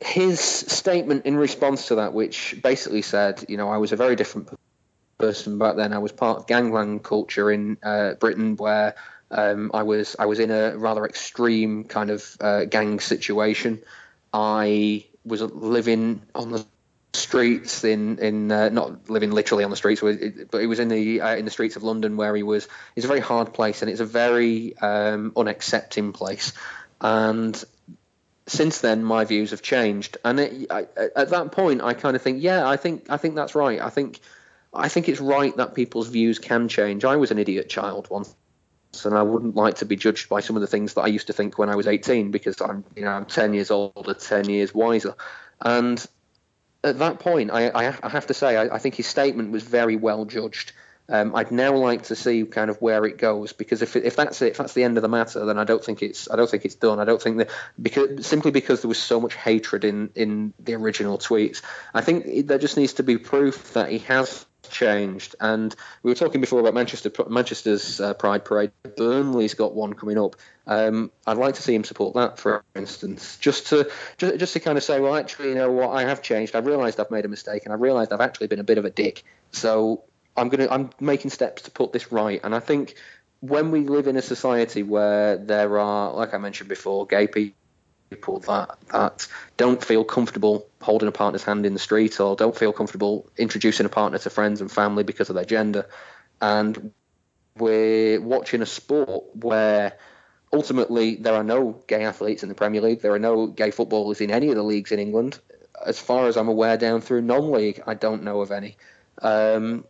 his 0.00 0.40
statement 0.40 1.26
in 1.26 1.36
response 1.36 1.88
to 1.88 1.96
that, 1.96 2.12
which 2.12 2.56
basically 2.62 3.02
said, 3.02 3.44
you 3.48 3.56
know, 3.56 3.68
I 3.68 3.78
was 3.78 3.92
a 3.92 3.96
very 3.96 4.16
different 4.16 4.50
person 5.18 5.58
back 5.58 5.76
then. 5.76 5.92
I 5.92 5.98
was 5.98 6.12
part 6.12 6.38
of 6.38 6.46
gangland 6.46 7.02
culture 7.02 7.50
in 7.50 7.78
uh, 7.82 8.14
Britain, 8.14 8.56
where 8.56 8.94
um, 9.30 9.70
I 9.72 9.82
was 9.84 10.16
I 10.18 10.26
was 10.26 10.38
in 10.38 10.50
a 10.50 10.76
rather 10.76 11.04
extreme 11.04 11.84
kind 11.84 12.10
of 12.10 12.36
uh, 12.40 12.64
gang 12.64 13.00
situation. 13.00 13.82
I 14.32 15.06
was 15.24 15.42
living 15.42 16.22
on 16.34 16.52
the 16.52 16.64
streets 17.12 17.84
in 17.84 18.18
in 18.18 18.52
uh, 18.52 18.68
not 18.68 19.08
living 19.08 19.30
literally 19.30 19.64
on 19.64 19.70
the 19.70 19.76
streets, 19.76 20.00
but 20.00 20.60
it 20.60 20.66
was 20.66 20.78
in 20.78 20.88
the 20.88 21.20
uh, 21.20 21.36
in 21.36 21.44
the 21.44 21.50
streets 21.50 21.76
of 21.76 21.82
London 21.82 22.16
where 22.16 22.34
he 22.34 22.42
was. 22.42 22.68
It's 22.96 23.04
a 23.04 23.08
very 23.08 23.20
hard 23.20 23.54
place 23.54 23.82
and 23.82 23.90
it's 23.90 24.00
a 24.00 24.06
very 24.06 24.76
um, 24.78 25.32
unaccepting 25.32 26.12
place. 26.12 26.52
And 27.00 27.62
since 28.46 28.80
then, 28.80 29.04
my 29.04 29.24
views 29.24 29.50
have 29.50 29.62
changed, 29.62 30.18
and 30.24 30.40
it, 30.40 30.66
I, 30.70 30.86
at 31.16 31.30
that 31.30 31.52
point, 31.52 31.82
I 31.82 31.94
kind 31.94 32.16
of 32.16 32.22
think, 32.22 32.42
yeah, 32.42 32.68
I 32.68 32.76
think 32.76 33.06
I 33.08 33.16
think 33.16 33.34
that's 33.34 33.54
right. 33.54 33.80
I 33.80 33.90
think 33.90 34.20
I 34.72 34.88
think 34.88 35.08
it's 35.08 35.20
right 35.20 35.56
that 35.56 35.74
people's 35.74 36.08
views 36.08 36.38
can 36.38 36.68
change. 36.68 37.04
I 37.04 37.16
was 37.16 37.30
an 37.30 37.38
idiot 37.38 37.68
child 37.68 38.08
once, 38.10 38.34
and 39.04 39.16
I 39.16 39.22
wouldn't 39.22 39.56
like 39.56 39.76
to 39.76 39.84
be 39.84 39.96
judged 39.96 40.28
by 40.28 40.40
some 40.40 40.56
of 40.56 40.62
the 40.62 40.66
things 40.66 40.94
that 40.94 41.02
I 41.02 41.08
used 41.08 41.28
to 41.28 41.32
think 41.32 41.58
when 41.58 41.68
I 41.68 41.76
was 41.76 41.86
18 41.86 42.30
because 42.30 42.60
I'm 42.60 42.84
you 42.96 43.04
know 43.04 43.10
I'm 43.10 43.26
10 43.26 43.54
years 43.54 43.70
older, 43.70 44.14
10 44.14 44.48
years 44.48 44.74
wiser, 44.74 45.14
and 45.60 46.04
at 46.82 46.98
that 46.98 47.18
point, 47.18 47.50
I, 47.50 47.70
I, 47.74 48.08
have 48.08 48.26
to 48.28 48.34
say, 48.34 48.56
I, 48.56 48.76
I 48.76 48.78
think 48.78 48.94
his 48.94 49.06
statement 49.06 49.50
was 49.50 49.62
very 49.62 49.96
well 49.96 50.24
judged. 50.24 50.72
Um, 51.10 51.34
I'd 51.34 51.50
now 51.50 51.76
like 51.76 52.04
to 52.04 52.16
see 52.16 52.44
kind 52.44 52.70
of 52.70 52.80
where 52.80 53.04
it 53.04 53.18
goes 53.18 53.52
because 53.52 53.82
if 53.82 53.96
if 53.96 54.14
that's 54.16 54.40
it, 54.42 54.52
if 54.52 54.58
that's 54.58 54.74
the 54.74 54.84
end 54.84 54.96
of 54.96 55.02
the 55.02 55.08
matter, 55.08 55.44
then 55.44 55.58
I 55.58 55.64
don't 55.64 55.84
think 55.84 56.02
it's 56.02 56.30
I 56.30 56.36
don't 56.36 56.48
think 56.48 56.64
it's 56.64 56.76
done. 56.76 57.00
I 57.00 57.04
don't 57.04 57.20
think 57.20 57.38
that 57.38 57.50
because 57.80 58.26
simply 58.26 58.52
because 58.52 58.80
there 58.82 58.88
was 58.88 58.98
so 58.98 59.20
much 59.20 59.34
hatred 59.34 59.84
in 59.84 60.10
in 60.14 60.54
the 60.60 60.74
original 60.74 61.18
tweets, 61.18 61.62
I 61.92 62.00
think 62.00 62.46
there 62.46 62.58
just 62.58 62.76
needs 62.76 62.94
to 62.94 63.02
be 63.02 63.18
proof 63.18 63.72
that 63.74 63.90
he 63.90 63.98
has 63.98 64.46
changed. 64.70 65.34
And 65.40 65.74
we 66.02 66.10
were 66.10 66.14
talking 66.14 66.40
before 66.40 66.60
about 66.60 66.74
Manchester 66.74 67.10
Manchester's 67.28 68.00
uh, 68.00 68.14
Pride 68.14 68.44
Parade. 68.44 68.70
Burnley's 68.96 69.54
got 69.54 69.74
one 69.74 69.94
coming 69.94 70.18
up. 70.18 70.36
Um, 70.66 71.10
I'd 71.26 71.36
like 71.36 71.56
to 71.56 71.62
see 71.62 71.74
him 71.74 71.84
support 71.84 72.14
that, 72.14 72.38
for 72.38 72.62
instance, 72.76 73.36
just 73.38 73.68
to 73.68 73.90
just, 74.16 74.38
just 74.38 74.52
to 74.52 74.60
kind 74.60 74.78
of 74.78 74.84
say, 74.84 75.00
well, 75.00 75.16
actually, 75.16 75.48
you 75.50 75.54
know 75.56 75.72
what, 75.72 75.90
I 75.90 76.04
have 76.04 76.22
changed. 76.22 76.54
I've 76.54 76.66
realised 76.66 77.00
I've 77.00 77.10
made 77.10 77.24
a 77.24 77.28
mistake, 77.28 77.64
and 77.64 77.72
I've 77.72 77.80
realised 77.80 78.12
I've 78.12 78.20
actually 78.20 78.46
been 78.46 78.60
a 78.60 78.64
bit 78.64 78.78
of 78.78 78.84
a 78.84 78.90
dick. 78.90 79.24
So 79.50 80.04
I'm 80.40 80.48
gonna 80.48 80.68
I'm 80.70 80.90
making 80.98 81.30
steps 81.30 81.62
to 81.62 81.70
put 81.70 81.92
this 81.92 82.10
right. 82.10 82.40
And 82.42 82.54
I 82.54 82.60
think 82.60 82.94
when 83.40 83.70
we 83.70 83.80
live 83.86 84.06
in 84.06 84.16
a 84.16 84.22
society 84.22 84.82
where 84.82 85.36
there 85.36 85.78
are, 85.78 86.12
like 86.14 86.34
I 86.34 86.38
mentioned 86.38 86.68
before, 86.68 87.06
gay 87.06 87.26
people 87.26 88.40
that 88.40 88.76
that 88.90 89.28
don't 89.56 89.84
feel 89.84 90.02
comfortable 90.02 90.66
holding 90.80 91.08
a 91.08 91.12
partner's 91.12 91.44
hand 91.44 91.66
in 91.66 91.74
the 91.74 91.78
street 91.78 92.18
or 92.20 92.36
don't 92.36 92.56
feel 92.56 92.72
comfortable 92.72 93.28
introducing 93.36 93.86
a 93.86 93.90
partner 93.90 94.18
to 94.18 94.30
friends 94.30 94.60
and 94.60 94.72
family 94.72 95.04
because 95.04 95.28
of 95.28 95.36
their 95.36 95.44
gender, 95.44 95.86
and 96.40 96.92
we're 97.56 98.20
watching 98.20 98.62
a 98.62 98.66
sport 98.66 99.24
where 99.34 99.92
ultimately, 100.52 101.16
there 101.16 101.34
are 101.34 101.44
no 101.44 101.82
gay 101.86 102.04
athletes 102.04 102.42
in 102.42 102.48
the 102.48 102.54
Premier 102.54 102.80
League. 102.80 103.02
There 103.02 103.12
are 103.12 103.18
no 103.18 103.46
gay 103.46 103.70
footballers 103.70 104.20
in 104.20 104.30
any 104.30 104.48
of 104.48 104.56
the 104.56 104.62
leagues 104.62 104.92
in 104.92 104.98
England. 104.98 105.38
As 105.84 105.98
far 105.98 106.26
as 106.26 106.36
I'm 106.36 106.48
aware, 106.48 106.76
down 106.76 107.00
through 107.00 107.22
non-league, 107.22 107.82
I 107.86 107.94
don't 107.94 108.22
know 108.22 108.40
of 108.40 108.50
any. 108.50 108.76
Um, 109.22 109.84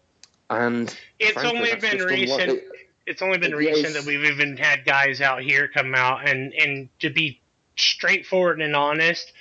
and 0.50 0.94
it's 1.18 1.32
frankly, 1.32 1.58
only 1.58 1.74
been 1.76 2.02
recent. 2.04 2.42
unlucky. 2.42 2.62
It's 3.06 3.22
only 3.22 3.38
been 3.38 3.50
Yeah, 3.52 3.56
recent 3.56 3.86
it's- 3.86 3.94
that 3.94 4.04
we've 4.06 4.24
even 4.24 4.56
had 4.56 4.84
guys 4.84 5.20
out 5.20 5.42
here 5.42 5.68
come 5.68 5.94
out 5.94 6.28
and 6.28 6.52
and 6.54 6.88
to 7.00 7.10
be 7.10 7.40
straightforward 7.76 8.60
and 8.60 8.76
honest, 8.76 9.32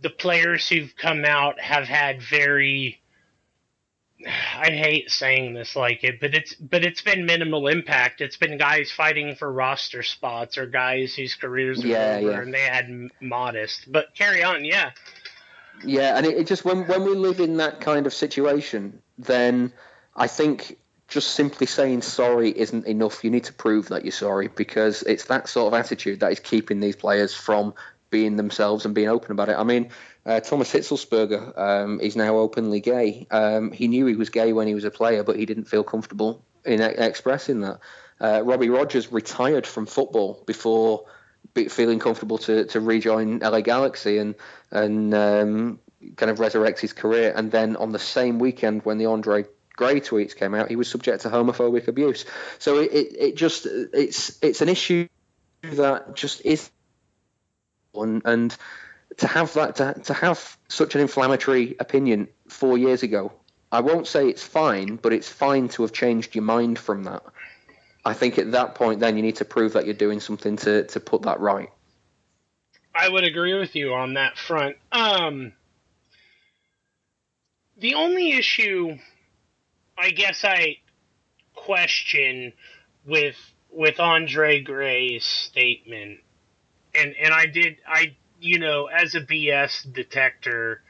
the 0.00 0.10
players 0.10 0.68
who've 0.68 0.94
come 0.96 1.24
out 1.24 1.60
have 1.60 1.88
had 1.88 2.22
very. 2.22 2.98
I 4.26 4.70
hate 4.70 5.10
saying 5.10 5.54
this 5.54 5.74
like 5.74 6.04
it, 6.04 6.20
but 6.20 6.34
it's 6.34 6.54
but 6.54 6.84
it's 6.84 7.00
been 7.00 7.24
minimal 7.24 7.68
impact. 7.68 8.20
It's 8.20 8.36
been 8.36 8.58
guys 8.58 8.90
fighting 8.92 9.34
for 9.34 9.50
roster 9.50 10.02
spots 10.02 10.58
or 10.58 10.66
guys 10.66 11.14
whose 11.14 11.34
careers 11.34 11.82
are 11.82 11.86
Yeah, 11.88 12.16
over 12.20 12.30
yeah. 12.32 12.40
and 12.42 12.52
they 12.52 12.60
had 12.60 13.08
modest. 13.22 13.90
But 13.90 14.14
carry 14.14 14.42
on, 14.44 14.64
yeah. 14.66 14.90
Yeah, 15.82 16.18
and 16.18 16.26
it, 16.26 16.36
it 16.36 16.46
just 16.46 16.66
when 16.66 16.86
when 16.86 17.02
we 17.04 17.12
live 17.14 17.40
in 17.40 17.56
that 17.56 17.80
kind 17.80 18.06
of 18.06 18.12
situation, 18.12 19.00
then 19.18 19.72
I 20.14 20.26
think 20.26 20.78
just 21.08 21.32
simply 21.32 21.66
saying 21.66 22.02
sorry 22.02 22.50
isn't 22.56 22.86
enough. 22.86 23.24
You 23.24 23.30
need 23.30 23.44
to 23.44 23.52
prove 23.52 23.88
that 23.88 24.04
you're 24.04 24.12
sorry 24.12 24.48
because 24.48 25.02
it's 25.02 25.24
that 25.26 25.48
sort 25.48 25.72
of 25.72 25.78
attitude 25.78 26.20
that 26.20 26.32
is 26.32 26.40
keeping 26.40 26.80
these 26.80 26.96
players 26.96 27.34
from 27.34 27.74
being 28.10 28.36
themselves 28.36 28.84
and 28.84 28.94
being 28.94 29.08
open 29.08 29.32
about 29.32 29.48
it. 29.48 29.56
I 29.56 29.64
mean, 29.64 29.90
uh, 30.26 30.40
Thomas 30.40 30.72
Hitzlsperger 30.72 31.58
um, 31.58 32.00
is 32.00 32.16
now 32.16 32.36
openly 32.38 32.80
gay. 32.80 33.26
Um, 33.30 33.72
he 33.72 33.88
knew 33.88 34.06
he 34.06 34.16
was 34.16 34.30
gay 34.30 34.52
when 34.52 34.66
he 34.66 34.74
was 34.74 34.84
a 34.84 34.90
player, 34.90 35.22
but 35.24 35.36
he 35.36 35.46
didn't 35.46 35.64
feel 35.64 35.82
comfortable 35.82 36.44
in 36.64 36.80
expressing 36.80 37.60
that. 37.60 37.80
Uh, 38.20 38.42
Robbie 38.44 38.68
Rogers 38.68 39.10
retired 39.10 39.66
from 39.66 39.86
football 39.86 40.42
before 40.46 41.06
be, 41.54 41.68
feeling 41.68 41.98
comfortable 41.98 42.38
to, 42.38 42.66
to 42.66 42.80
rejoin 42.80 43.38
LA 43.38 43.60
Galaxy 43.60 44.18
and 44.18 44.34
and 44.70 45.14
um, 45.14 45.78
kind 46.16 46.30
of 46.30 46.38
resurrect 46.38 46.80
his 46.80 46.92
career. 46.92 47.32
And 47.34 47.50
then 47.50 47.76
on 47.76 47.92
the 47.92 47.98
same 47.98 48.38
weekend 48.38 48.84
when 48.84 48.98
the 48.98 49.06
Andre 49.06 49.46
Gray 49.80 49.98
tweets 49.98 50.36
came 50.36 50.54
out, 50.54 50.68
he 50.68 50.76
was 50.76 50.90
subject 50.90 51.22
to 51.22 51.30
homophobic 51.30 51.88
abuse. 51.88 52.26
So 52.58 52.80
it, 52.80 52.92
it, 52.92 53.16
it 53.18 53.34
just 53.34 53.64
it's 53.64 54.38
it's 54.42 54.60
an 54.60 54.68
issue 54.68 55.08
that 55.62 56.14
just 56.14 56.44
is 56.44 56.70
and 57.94 58.20
and 58.26 58.54
to 59.16 59.26
have 59.26 59.54
that 59.54 59.76
to, 59.76 59.94
to 60.04 60.12
have 60.12 60.58
such 60.68 60.96
an 60.96 61.00
inflammatory 61.00 61.76
opinion 61.80 62.28
four 62.46 62.76
years 62.76 63.02
ago, 63.02 63.32
I 63.72 63.80
won't 63.80 64.06
say 64.06 64.28
it's 64.28 64.42
fine, 64.42 64.96
but 64.96 65.14
it's 65.14 65.30
fine 65.30 65.68
to 65.70 65.82
have 65.82 65.94
changed 65.94 66.34
your 66.34 66.44
mind 66.44 66.78
from 66.78 67.04
that. 67.04 67.22
I 68.04 68.12
think 68.12 68.38
at 68.38 68.52
that 68.52 68.74
point, 68.74 69.00
then 69.00 69.16
you 69.16 69.22
need 69.22 69.36
to 69.36 69.46
prove 69.46 69.72
that 69.72 69.86
you're 69.86 69.94
doing 69.94 70.20
something 70.20 70.56
to, 70.58 70.84
to 70.88 71.00
put 71.00 71.22
that 71.22 71.40
right. 71.40 71.70
I 72.94 73.08
would 73.08 73.24
agree 73.24 73.58
with 73.58 73.74
you 73.74 73.94
on 73.94 74.14
that 74.14 74.36
front. 74.36 74.76
Um, 74.92 75.52
the 77.78 77.94
only 77.94 78.32
issue, 78.32 78.98
I 80.00 80.10
guess, 80.10 80.44
I 80.44 80.78
question 81.54 82.54
with 83.04 83.36
with 83.70 84.00
Andre 84.00 84.62
Gray's 84.62 85.24
statement, 85.24 86.20
and 86.94 87.14
and 87.22 87.34
I 87.34 87.46
did 87.46 87.76
I 87.86 88.16
you 88.40 88.58
know 88.58 88.86
as 88.86 89.14
a 89.14 89.20
BS 89.20 89.92
detector, 89.92 90.82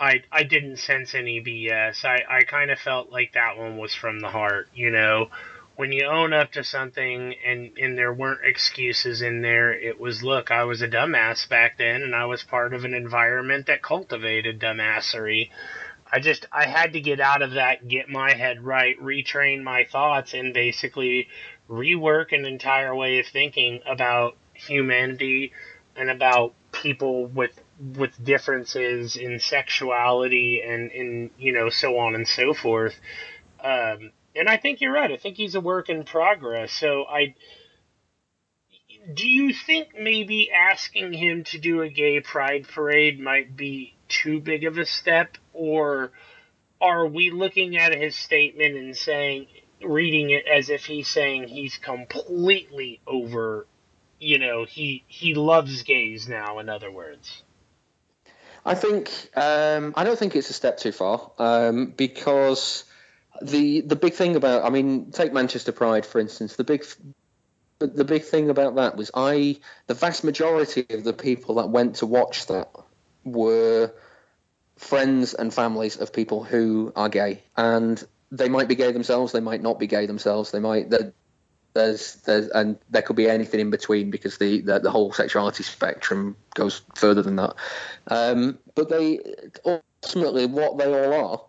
I 0.00 0.22
I 0.32 0.44
didn't 0.44 0.78
sense 0.78 1.14
any 1.14 1.42
BS. 1.42 2.04
I 2.06 2.22
I 2.28 2.44
kind 2.44 2.70
of 2.70 2.78
felt 2.78 3.10
like 3.10 3.34
that 3.34 3.58
one 3.58 3.76
was 3.76 3.94
from 3.94 4.20
the 4.20 4.30
heart. 4.30 4.68
You 4.74 4.90
know, 4.90 5.28
when 5.76 5.92
you 5.92 6.06
own 6.06 6.32
up 6.32 6.52
to 6.52 6.64
something 6.64 7.34
and 7.46 7.76
and 7.78 7.98
there 7.98 8.14
weren't 8.14 8.46
excuses 8.46 9.20
in 9.20 9.42
there, 9.42 9.72
it 9.72 10.00
was 10.00 10.22
look, 10.22 10.50
I 10.50 10.64
was 10.64 10.80
a 10.80 10.88
dumbass 10.88 11.46
back 11.48 11.76
then, 11.76 12.02
and 12.02 12.14
I 12.14 12.24
was 12.24 12.42
part 12.42 12.72
of 12.72 12.84
an 12.84 12.94
environment 12.94 13.66
that 13.66 13.82
cultivated 13.82 14.58
dumbassery. 14.58 15.50
I 16.14 16.20
just 16.20 16.46
I 16.52 16.66
had 16.66 16.92
to 16.92 17.00
get 17.00 17.18
out 17.18 17.42
of 17.42 17.54
that, 17.54 17.88
get 17.88 18.08
my 18.08 18.34
head 18.34 18.64
right, 18.64 18.96
retrain 19.02 19.64
my 19.64 19.82
thoughts, 19.82 20.32
and 20.32 20.54
basically 20.54 21.26
rework 21.68 22.30
an 22.30 22.46
entire 22.46 22.94
way 22.94 23.18
of 23.18 23.26
thinking 23.26 23.80
about 23.84 24.36
humanity 24.52 25.52
and 25.96 26.08
about 26.08 26.54
people 26.70 27.26
with 27.26 27.50
with 27.96 28.12
differences 28.24 29.16
in 29.16 29.40
sexuality 29.40 30.62
and 30.64 30.92
in 30.92 31.30
you 31.36 31.50
know 31.50 31.68
so 31.68 31.98
on 31.98 32.14
and 32.14 32.28
so 32.28 32.54
forth. 32.54 32.94
Um, 33.58 34.12
and 34.36 34.48
I 34.48 34.56
think 34.56 34.80
you're 34.80 34.92
right. 34.92 35.10
I 35.10 35.16
think 35.16 35.36
he's 35.36 35.56
a 35.56 35.60
work 35.60 35.88
in 35.88 36.04
progress. 36.04 36.72
So 36.72 37.06
I 37.06 37.34
do 39.12 39.28
you 39.28 39.52
think 39.52 39.98
maybe 39.98 40.52
asking 40.52 41.12
him 41.12 41.42
to 41.42 41.58
do 41.58 41.82
a 41.82 41.88
gay 41.88 42.20
pride 42.20 42.68
parade 42.68 43.18
might 43.18 43.56
be 43.56 43.96
too 44.08 44.38
big 44.38 44.62
of 44.62 44.78
a 44.78 44.86
step 44.86 45.38
or 45.54 46.12
are 46.80 47.06
we 47.06 47.30
looking 47.30 47.76
at 47.76 47.94
his 47.94 48.16
statement 48.16 48.76
and 48.76 48.96
saying 48.96 49.46
reading 49.82 50.30
it 50.30 50.46
as 50.46 50.70
if 50.70 50.84
he's 50.84 51.08
saying 51.08 51.48
he's 51.48 51.76
completely 51.78 53.00
over 53.06 53.66
you 54.18 54.38
know 54.38 54.64
he 54.64 55.04
he 55.06 55.34
loves 55.34 55.82
gays 55.82 56.28
now 56.28 56.58
in 56.58 56.68
other 56.68 56.90
words? 56.90 57.42
I 58.66 58.74
think 58.74 59.10
um, 59.36 59.92
I 59.96 60.04
don't 60.04 60.18
think 60.18 60.36
it's 60.36 60.50
a 60.50 60.54
step 60.54 60.78
too 60.78 60.92
far 60.92 61.30
um, 61.38 61.92
because 61.96 62.84
the 63.42 63.82
the 63.82 63.96
big 63.96 64.14
thing 64.14 64.36
about 64.36 64.64
I 64.64 64.70
mean 64.70 65.10
take 65.10 65.32
Manchester 65.32 65.72
Pride 65.72 66.06
for 66.06 66.18
instance. 66.18 66.56
The 66.56 66.64
big 66.64 66.84
the 67.78 68.04
big 68.04 68.24
thing 68.24 68.50
about 68.50 68.76
that 68.76 68.96
was 68.96 69.10
I 69.14 69.58
the 69.86 69.94
vast 69.94 70.24
majority 70.24 70.86
of 70.90 71.04
the 71.04 71.12
people 71.12 71.56
that 71.56 71.68
went 71.68 71.96
to 71.96 72.06
watch 72.06 72.46
that 72.46 72.70
were 73.24 73.92
friends 74.84 75.32
and 75.32 75.52
families 75.52 75.96
of 75.96 76.12
people 76.12 76.44
who 76.44 76.92
are 76.94 77.08
gay. 77.08 77.42
And 77.56 78.02
they 78.30 78.48
might 78.48 78.68
be 78.68 78.74
gay 78.74 78.92
themselves 78.92 79.32
they 79.32 79.40
might 79.40 79.62
not 79.62 79.78
be 79.78 79.86
gay 79.86 80.06
themselves. 80.06 80.50
They 80.50 80.60
might 80.60 80.92
there's 81.72 82.16
there's 82.26 82.48
and 82.48 82.78
there 82.90 83.02
could 83.02 83.16
be 83.16 83.28
anything 83.28 83.60
in 83.60 83.70
between 83.70 84.10
because 84.10 84.38
the 84.38 84.60
the, 84.60 84.78
the 84.80 84.90
whole 84.90 85.12
sexuality 85.12 85.62
spectrum 85.62 86.36
goes 86.54 86.82
further 86.94 87.22
than 87.22 87.36
that. 87.36 87.54
Um, 88.08 88.58
but 88.74 88.90
they 88.90 89.20
ultimately 89.64 90.46
what 90.46 90.76
they 90.76 90.86
all 90.86 91.14
are 91.14 91.40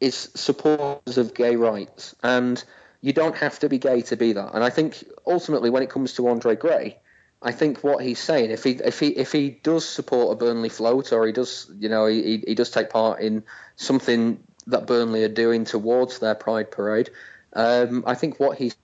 is 0.00 0.30
supporters 0.36 1.18
of 1.18 1.34
gay 1.34 1.56
rights. 1.56 2.14
And 2.22 2.62
you 3.00 3.12
don't 3.12 3.36
have 3.36 3.58
to 3.60 3.68
be 3.68 3.78
gay 3.78 4.02
to 4.02 4.16
be 4.16 4.32
that. 4.34 4.54
And 4.54 4.62
i 4.62 4.70
think 4.70 5.04
ultimately 5.26 5.70
when 5.70 5.82
it 5.82 5.90
comes 5.90 6.14
to 6.14 6.28
andre 6.28 6.54
gray 6.54 6.98
I 7.40 7.52
think 7.52 7.84
what 7.84 8.02
he's 8.02 8.18
saying, 8.18 8.50
if 8.50 8.64
he 8.64 8.72
if 8.72 8.98
he 8.98 9.08
if 9.08 9.30
he 9.30 9.50
does 9.50 9.88
support 9.88 10.32
a 10.32 10.36
Burnley 10.36 10.68
float, 10.68 11.12
or 11.12 11.26
he 11.26 11.32
does, 11.32 11.70
you 11.78 11.88
know, 11.88 12.06
he 12.06 12.42
he 12.46 12.54
does 12.54 12.70
take 12.70 12.90
part 12.90 13.20
in 13.20 13.44
something 13.76 14.42
that 14.66 14.86
Burnley 14.86 15.22
are 15.24 15.28
doing 15.28 15.64
towards 15.64 16.18
their 16.18 16.34
Pride 16.34 16.70
Parade, 16.70 17.10
um, 17.52 18.02
I 18.06 18.14
think 18.14 18.40
what 18.40 18.58
he's 18.58 18.76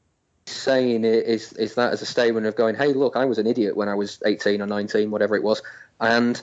saying 0.46 1.04
is 1.04 1.52
is 1.54 1.74
that 1.74 1.92
as 1.92 2.02
a 2.02 2.06
statement 2.06 2.46
of 2.46 2.54
going, 2.54 2.76
hey, 2.76 2.92
look, 2.92 3.16
I 3.16 3.24
was 3.24 3.38
an 3.38 3.46
idiot 3.46 3.76
when 3.76 3.88
I 3.88 3.94
was 3.94 4.22
18 4.24 4.62
or 4.62 4.66
19, 4.66 5.10
whatever 5.10 5.34
it 5.34 5.42
was, 5.42 5.60
and 6.00 6.40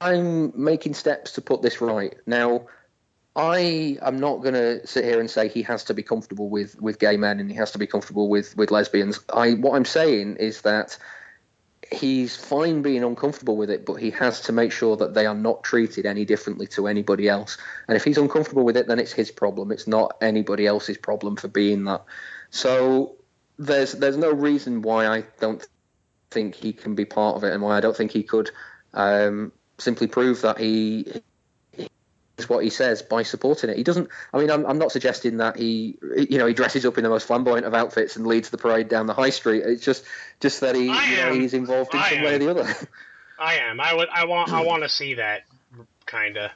I'm 0.00 0.52
making 0.56 0.94
steps 0.94 1.32
to 1.32 1.40
put 1.40 1.62
this 1.62 1.80
right. 1.80 2.14
Now, 2.26 2.66
I 3.36 3.98
am 4.00 4.20
not 4.20 4.42
going 4.42 4.54
to 4.54 4.86
sit 4.86 5.04
here 5.04 5.18
and 5.18 5.28
say 5.28 5.48
he 5.48 5.62
has 5.62 5.84
to 5.84 5.94
be 5.94 6.02
comfortable 6.02 6.48
with, 6.48 6.80
with 6.80 7.00
gay 7.00 7.16
men 7.16 7.40
and 7.40 7.50
he 7.50 7.56
has 7.56 7.72
to 7.72 7.78
be 7.78 7.86
comfortable 7.86 8.28
with, 8.28 8.56
with 8.56 8.70
lesbians. 8.70 9.18
I 9.32 9.54
what 9.54 9.74
I'm 9.74 9.84
saying 9.84 10.36
is 10.36 10.62
that 10.62 10.96
he's 11.90 12.36
fine 12.36 12.82
being 12.82 13.02
uncomfortable 13.02 13.56
with 13.56 13.70
it, 13.70 13.84
but 13.84 13.94
he 13.94 14.10
has 14.12 14.40
to 14.42 14.52
make 14.52 14.72
sure 14.72 14.96
that 14.96 15.14
they 15.14 15.26
are 15.26 15.34
not 15.34 15.64
treated 15.64 16.06
any 16.06 16.24
differently 16.24 16.66
to 16.68 16.86
anybody 16.86 17.28
else. 17.28 17.58
And 17.88 17.96
if 17.96 18.04
he's 18.04 18.18
uncomfortable 18.18 18.64
with 18.64 18.76
it, 18.76 18.86
then 18.86 18.98
it's 18.98 19.12
his 19.12 19.30
problem. 19.30 19.72
It's 19.72 19.86
not 19.86 20.16
anybody 20.20 20.66
else's 20.66 20.98
problem 20.98 21.36
for 21.36 21.48
being 21.48 21.84
that. 21.84 22.04
So 22.50 23.16
there's 23.58 23.92
there's 23.92 24.16
no 24.16 24.30
reason 24.30 24.82
why 24.82 25.06
I 25.06 25.24
don't 25.40 25.66
think 26.30 26.54
he 26.54 26.72
can 26.72 26.94
be 26.94 27.04
part 27.04 27.36
of 27.36 27.44
it, 27.44 27.52
and 27.52 27.62
why 27.62 27.76
I 27.76 27.80
don't 27.80 27.96
think 27.96 28.12
he 28.12 28.22
could 28.22 28.50
um, 28.92 29.52
simply 29.78 30.06
prove 30.06 30.42
that 30.42 30.58
he 30.58 31.22
what 32.48 32.64
he 32.64 32.70
says 32.70 33.02
by 33.02 33.22
supporting 33.22 33.70
it. 33.70 33.76
He 33.76 33.82
doesn't. 33.82 34.08
I 34.32 34.38
mean, 34.38 34.50
I'm, 34.50 34.66
I'm 34.66 34.78
not 34.78 34.92
suggesting 34.92 35.38
that 35.38 35.56
he, 35.56 35.98
you 36.28 36.38
know, 36.38 36.46
he 36.46 36.54
dresses 36.54 36.84
up 36.84 36.98
in 36.98 37.04
the 37.04 37.10
most 37.10 37.26
flamboyant 37.26 37.64
of 37.64 37.74
outfits 37.74 38.16
and 38.16 38.26
leads 38.26 38.50
the 38.50 38.58
parade 38.58 38.88
down 38.88 39.06
the 39.06 39.14
high 39.14 39.30
street. 39.30 39.62
It's 39.64 39.84
just, 39.84 40.04
just 40.40 40.60
that 40.60 40.74
he, 40.74 40.86
you 40.86 41.16
know, 41.16 41.32
he's 41.32 41.54
involved 41.54 41.94
in 41.94 42.00
I 42.00 42.08
some 42.10 42.18
am. 42.18 42.24
way 42.24 42.34
or 42.34 42.38
the 42.38 42.50
other. 42.50 42.74
I 43.38 43.56
am. 43.56 43.80
I 43.80 43.94
would. 43.94 44.08
I 44.08 44.24
want. 44.24 44.52
I 44.52 44.62
want 44.62 44.82
to 44.82 44.88
see 44.88 45.14
that. 45.14 45.42
Kinda. 46.06 46.52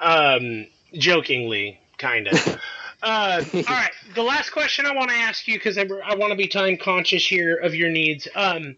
Um, 0.00 0.66
jokingly, 0.94 1.80
kinda. 1.96 2.38
Uh, 3.00 3.44
all 3.54 3.62
right. 3.62 3.92
The 4.16 4.22
last 4.24 4.50
question 4.50 4.84
I 4.84 4.92
want 4.92 5.10
to 5.10 5.14
ask 5.14 5.46
you 5.46 5.54
because 5.54 5.78
I, 5.78 5.82
I 5.82 6.16
want 6.16 6.32
to 6.32 6.36
be 6.36 6.48
time 6.48 6.76
conscious 6.76 7.24
here 7.24 7.54
of 7.54 7.72
your 7.74 7.90
needs. 7.90 8.26
Um, 8.34 8.76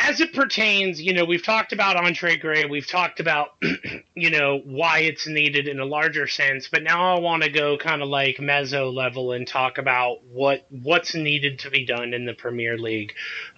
as 0.00 0.20
it 0.20 0.32
pertains, 0.32 1.00
you 1.00 1.12
know, 1.12 1.26
we've 1.26 1.44
talked 1.44 1.74
about 1.74 1.96
Andre 1.96 2.36
Gray, 2.36 2.64
we've 2.64 2.86
talked 2.86 3.20
about, 3.20 3.50
you 4.14 4.30
know, 4.30 4.58
why 4.64 5.00
it's 5.00 5.26
needed 5.26 5.68
in 5.68 5.78
a 5.78 5.84
larger 5.84 6.26
sense, 6.26 6.68
but 6.68 6.82
now 6.82 7.14
I 7.14 7.20
want 7.20 7.42
to 7.42 7.50
go 7.50 7.76
kind 7.76 8.02
of 8.02 8.08
like 8.08 8.40
mezzo 8.40 8.90
level 8.90 9.32
and 9.32 9.46
talk 9.46 9.76
about 9.76 10.24
what 10.24 10.66
what's 10.70 11.14
needed 11.14 11.60
to 11.60 11.70
be 11.70 11.84
done 11.84 12.14
in 12.14 12.24
the 12.24 12.32
Premier 12.32 12.78
League. 12.78 13.12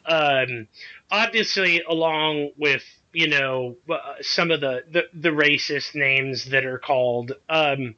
Um, 0.04 0.66
obviously, 1.12 1.80
along 1.88 2.50
with 2.58 2.82
you 3.12 3.28
know 3.28 3.76
uh, 3.88 4.14
some 4.20 4.50
of 4.50 4.60
the, 4.60 4.82
the 4.90 5.02
the 5.14 5.28
racist 5.30 5.94
names 5.94 6.46
that 6.46 6.64
are 6.64 6.78
called. 6.78 7.32
Um, 7.48 7.94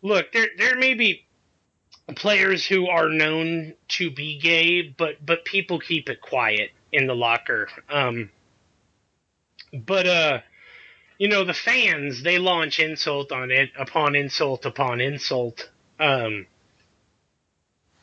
look, 0.00 0.30
there 0.32 0.48
there 0.56 0.76
may 0.76 0.94
be 0.94 1.26
players 2.14 2.64
who 2.64 2.86
are 2.86 3.08
known 3.08 3.74
to 3.88 4.12
be 4.12 4.38
gay, 4.38 4.82
but 4.82 5.26
but 5.26 5.44
people 5.44 5.80
keep 5.80 6.08
it 6.08 6.20
quiet 6.20 6.70
in 6.94 7.06
the 7.06 7.14
locker. 7.14 7.68
Um, 7.90 8.30
but 9.72 10.06
uh, 10.06 10.38
you 11.18 11.28
know, 11.28 11.44
the 11.44 11.54
fans 11.54 12.22
they 12.22 12.38
launch 12.38 12.78
insult 12.80 13.32
on 13.32 13.50
it 13.50 13.70
upon 13.78 14.14
insult 14.14 14.64
upon 14.64 15.00
insult. 15.00 15.68
Um, 15.98 16.46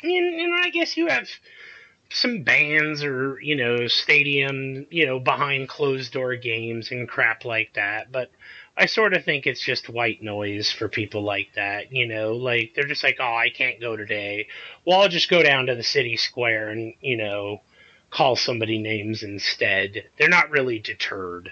and, 0.03 0.39
and 0.39 0.53
I 0.55 0.69
guess 0.69 0.97
you 0.97 1.07
have 1.07 1.27
some 2.11 2.43
bands 2.43 3.03
or 3.03 3.39
you 3.41 3.55
know 3.55 3.87
stadium 3.87 4.85
you 4.89 5.05
know 5.05 5.19
behind 5.19 5.69
closed 5.69 6.11
door 6.11 6.35
games 6.35 6.91
and 6.91 7.07
crap 7.07 7.45
like 7.45 7.71
that 7.75 8.11
but 8.11 8.29
i 8.77 8.85
sort 8.85 9.13
of 9.13 9.23
think 9.23 9.47
it's 9.47 9.63
just 9.63 9.87
white 9.87 10.21
noise 10.21 10.69
for 10.69 10.89
people 10.89 11.23
like 11.23 11.47
that 11.55 11.93
you 11.93 12.05
know 12.05 12.33
like 12.33 12.73
they're 12.75 12.83
just 12.83 13.03
like 13.03 13.15
oh 13.21 13.35
i 13.35 13.49
can't 13.49 13.79
go 13.79 13.95
today 13.95 14.45
well 14.85 15.01
i'll 15.01 15.07
just 15.07 15.29
go 15.29 15.41
down 15.41 15.67
to 15.67 15.75
the 15.75 15.83
city 15.83 16.17
square 16.17 16.69
and 16.69 16.93
you 16.99 17.15
know 17.15 17.61
call 18.11 18.35
somebody 18.35 18.77
names 18.77 19.23
instead. 19.23 20.03
They're 20.17 20.29
not 20.29 20.51
really 20.51 20.79
deterred. 20.79 21.51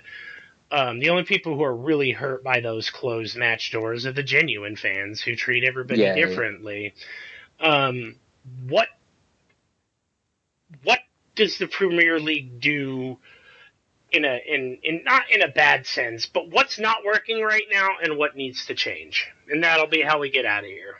Um, 0.71 0.99
the 0.99 1.09
only 1.09 1.23
people 1.23 1.55
who 1.55 1.63
are 1.63 1.75
really 1.75 2.11
hurt 2.11 2.43
by 2.43 2.59
those 2.59 2.91
closed 2.91 3.35
match 3.35 3.71
doors 3.71 4.05
are 4.05 4.11
the 4.11 4.21
genuine 4.21 4.75
fans 4.75 5.21
who 5.21 5.35
treat 5.35 5.63
everybody 5.63 6.01
yeah, 6.01 6.13
differently. 6.13 6.93
Yeah. 7.59 7.67
Um, 7.67 8.15
what 8.67 8.89
what 10.83 10.99
does 11.35 11.57
the 11.57 11.67
Premier 11.67 12.19
League 12.19 12.59
do 12.59 13.17
in 14.11 14.25
a 14.25 14.39
in, 14.47 14.77
in 14.83 15.03
not 15.03 15.23
in 15.31 15.41
a 15.41 15.47
bad 15.47 15.87
sense, 15.87 16.27
but 16.27 16.49
what's 16.49 16.77
not 16.77 16.97
working 17.03 17.41
right 17.41 17.65
now 17.71 17.89
and 18.03 18.17
what 18.17 18.35
needs 18.35 18.67
to 18.67 18.75
change? 18.75 19.27
And 19.49 19.63
that'll 19.63 19.87
be 19.87 20.01
how 20.01 20.19
we 20.19 20.29
get 20.29 20.45
out 20.45 20.63
of 20.63 20.69
here. 20.69 20.95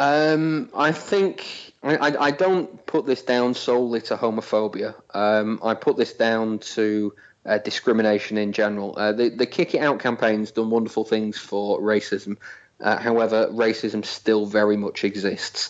Um, 0.00 0.70
I 0.76 0.92
think 0.92 1.72
I, 1.82 1.96
I, 1.96 2.24
I, 2.26 2.30
don't 2.30 2.86
put 2.86 3.04
this 3.04 3.22
down 3.22 3.54
solely 3.54 4.00
to 4.02 4.16
homophobia. 4.16 4.94
Um, 5.12 5.58
I 5.62 5.74
put 5.74 5.96
this 5.96 6.12
down 6.12 6.60
to 6.60 7.14
uh, 7.44 7.58
discrimination 7.58 8.38
in 8.38 8.52
general. 8.52 8.94
Uh, 8.96 9.12
the 9.12 9.28
the 9.30 9.46
Kick 9.46 9.74
It 9.74 9.80
Out 9.80 9.98
campaign's 9.98 10.52
done 10.52 10.70
wonderful 10.70 11.04
things 11.04 11.36
for 11.38 11.80
racism. 11.80 12.36
Uh, 12.80 12.96
however, 12.96 13.48
racism 13.48 14.04
still 14.04 14.46
very 14.46 14.76
much 14.76 15.02
exists. 15.02 15.68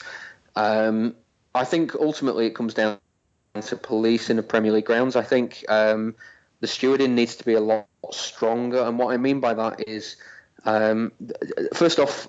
Um, 0.57 1.15
I 1.55 1.65
think 1.65 1.95
ultimately 1.95 2.47
it 2.47 2.55
comes 2.55 2.75
down 2.75 2.99
to 3.59 3.77
police 3.77 4.29
in 4.29 4.37
the 4.37 4.43
Premier 4.43 4.73
League 4.73 4.85
grounds. 4.85 5.17
I 5.17 5.23
think 5.23 5.65
um, 5.71 6.15
the 6.61 6.67
stewarding 6.67 7.11
needs 7.11 7.37
to 7.37 7.45
be 7.45 7.55
a 7.55 7.61
lot 7.61 7.87
stronger, 8.11 8.83
and 8.83 8.99
what 8.99 9.15
I 9.15 9.17
mean 9.17 9.41
by 9.41 9.55
that 9.55 9.89
is, 9.89 10.17
um, 10.67 11.13
first 11.73 11.99
off, 11.99 12.29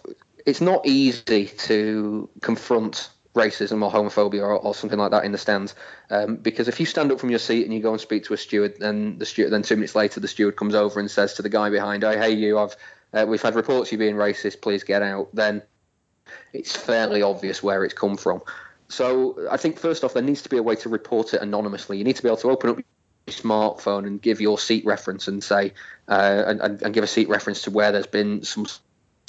it's 0.49 0.61
not 0.61 0.85
easy 0.85 1.45
to 1.45 2.29
confront 2.41 3.09
racism 3.35 3.83
or 3.83 3.91
homophobia 3.91 4.41
or, 4.41 4.57
or, 4.57 4.73
something 4.73 4.97
like 4.97 5.11
that 5.11 5.23
in 5.23 5.31
the 5.31 5.37
stands. 5.37 5.75
Um, 6.09 6.37
because 6.37 6.67
if 6.67 6.79
you 6.79 6.85
stand 6.85 7.11
up 7.11 7.19
from 7.19 7.29
your 7.29 7.39
seat 7.39 7.63
and 7.63 7.73
you 7.73 7.79
go 7.79 7.91
and 7.91 8.01
speak 8.01 8.25
to 8.25 8.33
a 8.33 8.37
steward, 8.37 8.75
then 8.79 9.17
the 9.19 9.25
steward, 9.25 9.51
then 9.51 9.61
two 9.61 9.75
minutes 9.75 9.95
later 9.95 10.19
the 10.19 10.27
steward 10.27 10.55
comes 10.55 10.75
over 10.75 10.99
and 10.99 11.09
says 11.09 11.35
to 11.35 11.41
the 11.41 11.49
guy 11.49 11.69
behind, 11.69 12.03
"Oh, 12.03 12.11
hey, 12.11 12.31
you, 12.31 12.57
I've 12.57 12.75
uh, 13.13 13.25
we've 13.27 13.41
had 13.41 13.55
reports 13.55 13.89
of 13.89 13.93
you 13.93 13.97
being 13.99 14.15
racist. 14.15 14.61
Please 14.61 14.83
get 14.83 15.01
out." 15.01 15.29
Then 15.33 15.61
it's 16.53 16.75
fairly 16.75 17.21
obvious 17.21 17.61
where 17.63 17.83
it's 17.85 17.93
come 17.93 18.17
from. 18.17 18.41
So 18.87 19.47
I 19.49 19.57
think 19.57 19.77
first 19.77 20.03
off, 20.03 20.13
there 20.13 20.23
needs 20.23 20.41
to 20.43 20.49
be 20.49 20.57
a 20.57 20.63
way 20.63 20.75
to 20.77 20.89
report 20.89 21.33
it 21.33 21.41
anonymously. 21.41 21.97
You 21.97 22.03
need 22.03 22.15
to 22.15 22.23
be 22.23 22.29
able 22.29 22.37
to 22.37 22.49
open 22.49 22.71
up 22.71 22.77
your 22.77 22.83
smartphone 23.27 24.07
and 24.07 24.19
give 24.19 24.41
your 24.41 24.57
seat 24.57 24.85
reference 24.85 25.27
and 25.27 25.43
say 25.43 25.73
uh, 26.07 26.43
and, 26.47 26.81
and, 26.81 26.93
give 26.93 27.03
a 27.03 27.07
seat 27.07 27.29
reference 27.29 27.63
to 27.63 27.71
where 27.71 27.91
there's 27.91 28.07
been 28.07 28.43
some 28.43 28.65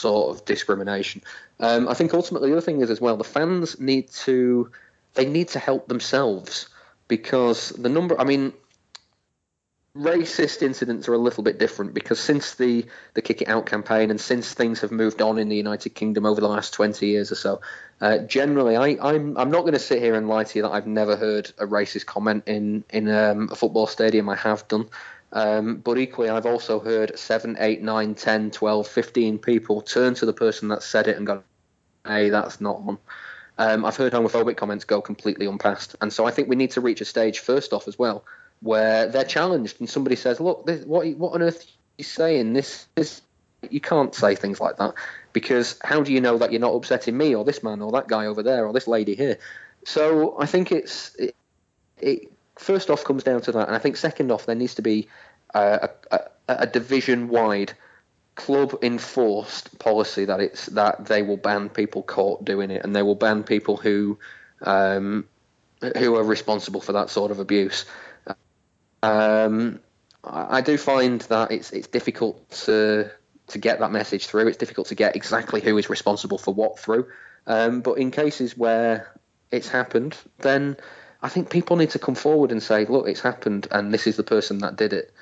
sort 0.01 0.37
of 0.37 0.45
discrimination. 0.45 1.23
Um, 1.59 1.89
I 1.89 1.95
think 1.95 2.15
ultimately 2.15 2.51
the 2.51 2.57
other 2.57 2.65
thing 2.65 2.81
is 2.81 2.91
as 2.91 3.01
well 3.01 3.17
the 3.17 3.25
fans 3.25 3.79
need 3.81 4.11
to 4.25 4.71
they 5.15 5.27
need 5.27 5.49
to 5.49 5.59
help 5.59 5.89
themselves 5.89 6.69
because 7.09 7.71
the 7.71 7.89
number 7.89 8.19
I 8.21 8.25
mean 8.25 8.53
racist 9.97 10.63
incidents 10.63 11.09
are 11.09 11.15
a 11.15 11.19
little 11.19 11.43
bit 11.43 11.59
different 11.59 11.93
because 11.93 12.21
since 12.21 12.55
the 12.55 12.87
the 13.15 13.23
kick 13.23 13.43
it 13.43 13.49
out 13.49 13.67
campaign 13.67 14.11
and 14.11 14.21
since 14.21 14.55
things 14.55 14.81
have 14.81 14.93
moved 14.93 15.21
on 15.21 15.37
in 15.37 15.49
the 15.49 15.57
United 15.57 15.91
Kingdom 15.91 16.25
over 16.25 16.41
the 16.41 16.49
last 16.49 16.73
20 16.73 17.05
years 17.07 17.33
or 17.33 17.35
so 17.35 17.61
uh, 18.01 18.19
generally 18.19 18.77
I, 18.77 18.97
I'm 19.03 19.37
I'm 19.37 19.51
not 19.51 19.63
going 19.63 19.73
to 19.73 19.81
sit 19.81 20.01
here 20.01 20.15
and 20.15 20.29
lie 20.29 20.45
to 20.45 20.59
you 20.59 20.63
that 20.63 20.71
I've 20.71 20.87
never 20.87 21.17
heard 21.17 21.51
a 21.59 21.67
racist 21.67 22.07
comment 22.07 22.45
in 22.47 22.85
in 22.91 23.09
um, 23.11 23.49
a 23.51 23.57
football 23.57 23.89
stadium 23.89 24.29
I 24.29 24.37
have 24.37 24.69
done 24.69 24.89
um, 25.33 25.77
but 25.77 25.99
equally, 25.99 26.29
I've 26.29 26.47
also 26.47 26.81
heard 26.81 27.19
7, 27.19 27.57
8, 27.59 27.83
9, 27.83 28.15
10, 28.15 28.51
12, 28.51 28.87
15 28.87 29.39
people 29.39 29.81
turn 29.81 30.15
to 30.15 30.27
the 30.27 30.33
person 30.33 30.69
that 30.69 30.83
said 30.83 31.09
it 31.09 31.17
and 31.17 31.27
go, 31.27 31.43
hey, 32.07 32.31
that's 32.31 32.61
not 32.61 32.77
on. 32.77 32.99
Um, 33.59 33.85
I've 33.85 33.97
heard 33.97 34.13
homophobic 34.13 34.57
comments 34.57 34.85
go 34.85 35.01
completely 35.01 35.47
unpassed. 35.47 35.95
And 36.01 36.13
so 36.13 36.27
I 36.27 36.31
think 36.31 36.49
we 36.49 36.57
need 36.57 36.73
to 36.73 36.81
reach 36.81 37.01
a 37.01 37.05
stage, 37.05 37.41
first 37.41 37.73
off, 37.73 37.87
as 37.87 37.99
well, 37.99 38.25
where 38.61 39.07
they're 39.07 39.25
challenged 39.25 39.81
and 39.81 39.89
somebody 39.89 40.17
says, 40.17 40.41
look, 40.41 40.67
this, 40.67 40.85
what, 40.85 41.07
what 41.17 41.35
on 41.35 41.43
earth 41.43 41.63
are 41.63 41.69
you 41.99 42.05
saying? 42.05 42.55
This, 42.55 42.87
this, 42.95 43.23
you 43.69 43.81
can't 43.81 44.15
say 44.15 44.35
things 44.35 44.61
like 44.61 44.79
that 44.79 44.95
because 45.33 45.79
how 45.85 46.03
do 46.03 46.13
you 46.13 46.21
know 46.21 46.39
that 46.39 46.51
you're 46.51 46.61
not 46.61 46.75
upsetting 46.75 47.17
me 47.17 47.35
or 47.35 47.45
this 47.45 47.63
man 47.63 47.83
or 47.83 47.93
that 47.93 48.09
guy 48.09 48.27
over 48.27 48.43
there 48.43 48.67
or 48.67 48.73
this 48.73 48.89
lady 48.89 49.15
here? 49.15 49.39
So 49.85 50.39
I 50.41 50.47
think 50.47 50.73
it's 50.73 51.15
it, 51.17 51.37
it 51.99 52.33
first 52.61 52.91
off 52.91 53.05
comes 53.05 53.25
down 53.25 53.41
to 53.43 53.53
that, 53.53 53.67
and 53.67 53.75
I 53.75 53.79
think 53.79 53.97
second 53.97 54.31
off 54.31 54.47
there 54.47 54.55
needs 54.55 54.75
to 54.75 54.83
be 54.83 55.09
a, 55.55 55.89
a, 56.11 56.21
a 56.49 56.67
division-wide 56.67 57.73
club 58.35 58.79
enforced 58.83 59.79
policy 59.79 60.25
that 60.27 60.41
it's 60.41 60.67
that 60.67 61.07
they 61.07 61.23
will 61.23 61.37
ban 61.37 61.69
people 61.69 62.03
caught 62.03 62.45
doing 62.45 62.71
it, 62.71 62.85
and 62.85 62.95
they 62.95 63.03
will 63.03 63.15
ban 63.17 63.43
people 63.43 63.77
who 63.77 64.19
um, 64.63 65.27
who 65.97 66.17
are 66.17 66.25
responsible 66.25 66.81
for 66.81 66.93
that 66.93 67.11
sort 67.11 67.31
of 67.31 67.41
abuse. 67.41 67.87
Um, 69.03 69.81
I 70.23 70.61
do 70.61 70.77
find 70.77 71.23
that 71.23 71.51
it's 71.51 71.73
it's 71.73 71.89
difficult 71.89 72.49
to 72.67 73.11
to 73.49 73.59
get 73.59 73.81
that 73.81 73.91
message 73.91 74.27
through. 74.27 74.49
It's 74.49 74.59
difficult 74.59 74.89
to 74.89 74.95
get 74.95 75.17
exactly 75.17 75.61
who 75.61 75.79
is 75.79 75.91
responsible 75.91 76.39
for 76.39 76.53
what 76.55 76.79
through. 76.79 77.09
Um, 77.47 77.81
but 77.81 77.99
in 77.99 78.11
cases 78.11 78.57
where 78.57 79.13
it's 79.51 79.69
happened, 79.69 80.17
then 80.39 80.77
I 81.23 81.29
think 81.29 81.51
people 81.51 81.77
need 81.77 81.91
to 81.91 81.99
come 81.99 82.15
forward 82.15 82.51
and 82.51 82.63
say, 82.63 82.87
look, 82.87 83.09
it's 83.09 83.21
happened, 83.21 83.67
and 83.71 83.93
this 83.93 84.07
is 84.07 84.17
the 84.17 84.23
person 84.23 84.59
that 84.59 84.77
did 84.77 84.93
it, 84.93 85.13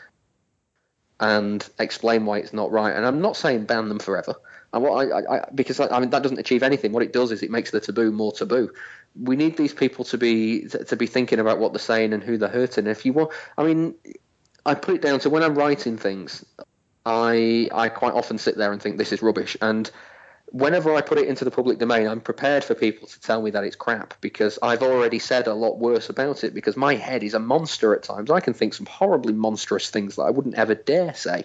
and 1.21 1.69
explain 1.79 2.25
why 2.25 2.39
it's 2.39 2.53
not 2.53 2.71
right. 2.71 2.95
And 2.95 3.05
I'm 3.05 3.21
not 3.21 3.37
saying 3.37 3.65
ban 3.65 3.89
them 3.89 3.99
forever. 3.99 4.35
And 4.73 4.83
what 4.83 5.13
I, 5.13 5.37
I, 5.37 5.45
because 5.55 5.81
I, 5.81 5.89
I 5.89 6.01
mean 6.01 6.11
that 6.11 6.23
doesn't 6.23 6.39
achieve 6.39 6.63
anything. 6.63 6.93
What 6.93 7.03
it 7.03 7.13
does 7.13 7.33
is 7.33 7.43
it 7.43 7.51
makes 7.51 7.71
the 7.71 7.81
taboo 7.81 8.13
more 8.13 8.33
taboo. 8.33 8.71
We 9.21 9.35
need 9.35 9.57
these 9.57 9.73
people 9.73 10.05
to 10.05 10.19
be 10.19 10.69
to 10.69 10.95
be 10.97 11.07
thinking 11.07 11.41
about 11.41 11.59
what 11.59 11.73
they're 11.73 11.81
saying 11.81 12.13
and 12.13 12.23
who 12.23 12.37
they're 12.37 12.49
hurting. 12.49 12.87
If 12.87 13.07
you 13.07 13.13
want, 13.15 13.31
I 13.57 13.65
mean, 13.65 13.95
I 14.67 14.75
put 14.75 14.97
it 14.97 15.03
down 15.03 15.21
to 15.21 15.31
when 15.31 15.43
I'm 15.43 15.55
writing 15.55 15.97
things, 15.97 16.45
I 17.07 17.69
I 17.73 17.89
quite 17.89 18.13
often 18.13 18.37
sit 18.37 18.57
there 18.57 18.71
and 18.71 18.81
think 18.81 18.99
this 18.99 19.13
is 19.13 19.23
rubbish, 19.23 19.57
and 19.63 19.91
whenever 20.51 20.95
I 20.95 21.01
put 21.01 21.19
it 21.19 21.29
into 21.29 21.45
the 21.45 21.51
public 21.51 21.79
domain, 21.79 22.07
I'm 22.07 22.21
prepared 22.21 22.65
for 22.65 22.75
people 22.75 23.09
to 23.09 23.21
tell 23.21 23.43
me 23.43 23.51
that 23.51 23.65
it's 23.65 23.77
crap 23.77 24.15
because 24.21 24.59
I've 24.63 24.83
already 24.83 25.19
said 25.19 25.47
a 25.47 25.55
lot 25.55 25.79
worse 25.79 26.09
about 26.09 26.45
it 26.45 26.55
because 26.55 26.77
my 26.77 26.95
head 26.95 27.23
is 27.23 27.35
a 27.35 27.39
monster 27.39 27.95
at 27.95 28.03
times. 28.03 28.31
I 28.31 28.41
can 28.41 28.55
think 28.55 28.75
some 28.75 28.87
horribly 28.87 29.33
monstrous 29.33 29.91
things 29.91 30.17
that 30.17 30.23
I 30.23 30.31
wouldn't 30.31 30.57
ever 30.57 30.75
dare 30.75 31.15
say. 31.15 31.45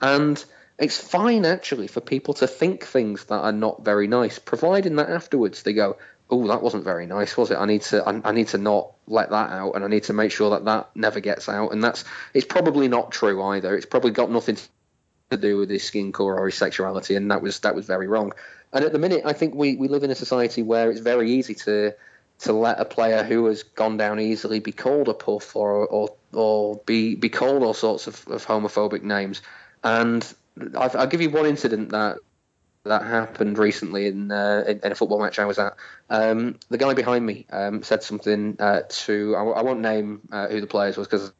And 0.00 0.42
it's 0.78 0.98
fine 0.98 1.44
actually 1.44 1.86
for 1.86 2.00
people 2.00 2.34
to 2.34 2.46
think 2.46 2.84
things 2.84 3.24
that 3.24 3.40
are 3.40 3.52
not 3.52 3.84
very 3.84 4.06
nice, 4.06 4.38
providing 4.38 4.96
that 4.96 5.08
afterwards 5.08 5.62
they 5.62 5.72
go, 5.72 5.96
"Oh, 6.28 6.46
that 6.48 6.62
wasn't 6.62 6.84
very 6.84 7.06
nice, 7.06 7.36
was 7.36 7.50
it? 7.50 7.56
I 7.56 7.64
need 7.66 7.82
to, 7.82 8.06
I, 8.06 8.20
I, 8.28 8.32
need 8.32 8.48
to 8.48 8.58
not 8.58 8.92
let 9.06 9.30
that 9.30 9.50
out, 9.50 9.72
and 9.72 9.84
I 9.84 9.88
need 9.88 10.04
to 10.04 10.12
make 10.12 10.32
sure 10.32 10.50
that 10.50 10.66
that 10.66 10.90
never 10.94 11.20
gets 11.20 11.48
out." 11.48 11.72
And 11.72 11.82
that's, 11.82 12.04
it's 12.34 12.46
probably 12.46 12.88
not 12.88 13.10
true 13.10 13.42
either. 13.42 13.74
It's 13.74 13.86
probably 13.86 14.10
got 14.10 14.30
nothing 14.30 14.56
to 14.56 14.68
do 15.30 15.56
with 15.58 15.70
his 15.70 15.82
skin 15.82 16.12
color 16.12 16.38
or 16.38 16.46
his 16.46 16.54
sexuality, 16.54 17.16
and 17.16 17.30
that 17.30 17.42
was 17.42 17.60
that 17.60 17.74
was 17.74 17.86
very 17.86 18.06
wrong. 18.06 18.32
And 18.72 18.84
at 18.84 18.92
the 18.92 18.98
minute, 18.98 19.22
I 19.24 19.32
think 19.32 19.54
we, 19.54 19.76
we 19.76 19.88
live 19.88 20.04
in 20.04 20.10
a 20.10 20.14
society 20.14 20.62
where 20.62 20.90
it's 20.90 21.00
very 21.00 21.32
easy 21.32 21.54
to 21.54 21.94
to 22.40 22.52
let 22.52 22.78
a 22.78 22.84
player 22.84 23.22
who 23.24 23.46
has 23.46 23.62
gone 23.62 23.96
down 23.96 24.20
easily 24.20 24.60
be 24.60 24.72
called 24.72 25.08
a 25.08 25.14
puff 25.14 25.56
or 25.56 25.86
or, 25.86 26.14
or 26.32 26.76
be 26.86 27.14
be 27.14 27.28
called 27.28 27.62
all 27.62 27.74
sorts 27.74 28.06
of, 28.06 28.26
of 28.28 28.46
homophobic 28.46 29.02
names. 29.02 29.42
And 29.82 30.22
I've, 30.76 30.94
I'll 30.94 31.06
give 31.06 31.20
you 31.20 31.30
one 31.30 31.46
incident 31.46 31.90
that 31.90 32.18
that 32.84 33.02
happened 33.02 33.58
recently 33.58 34.06
in, 34.06 34.30
uh, 34.30 34.62
in, 34.66 34.80
in 34.84 34.92
a 34.92 34.94
football 34.94 35.20
match 35.20 35.40
I 35.40 35.44
was 35.44 35.58
at. 35.58 35.74
Um, 36.08 36.56
the 36.68 36.78
guy 36.78 36.94
behind 36.94 37.26
me 37.26 37.46
um, 37.50 37.82
said 37.82 38.04
something 38.04 38.56
uh, 38.60 38.82
to 38.88 39.34
I, 39.36 39.42
I, 39.42 39.62
won't 39.62 39.80
name 39.80 40.20
uh, 40.30 40.46
who 40.46 40.60
the 40.60 40.68
players 40.68 40.96
was 40.96 41.08
because 41.08 41.32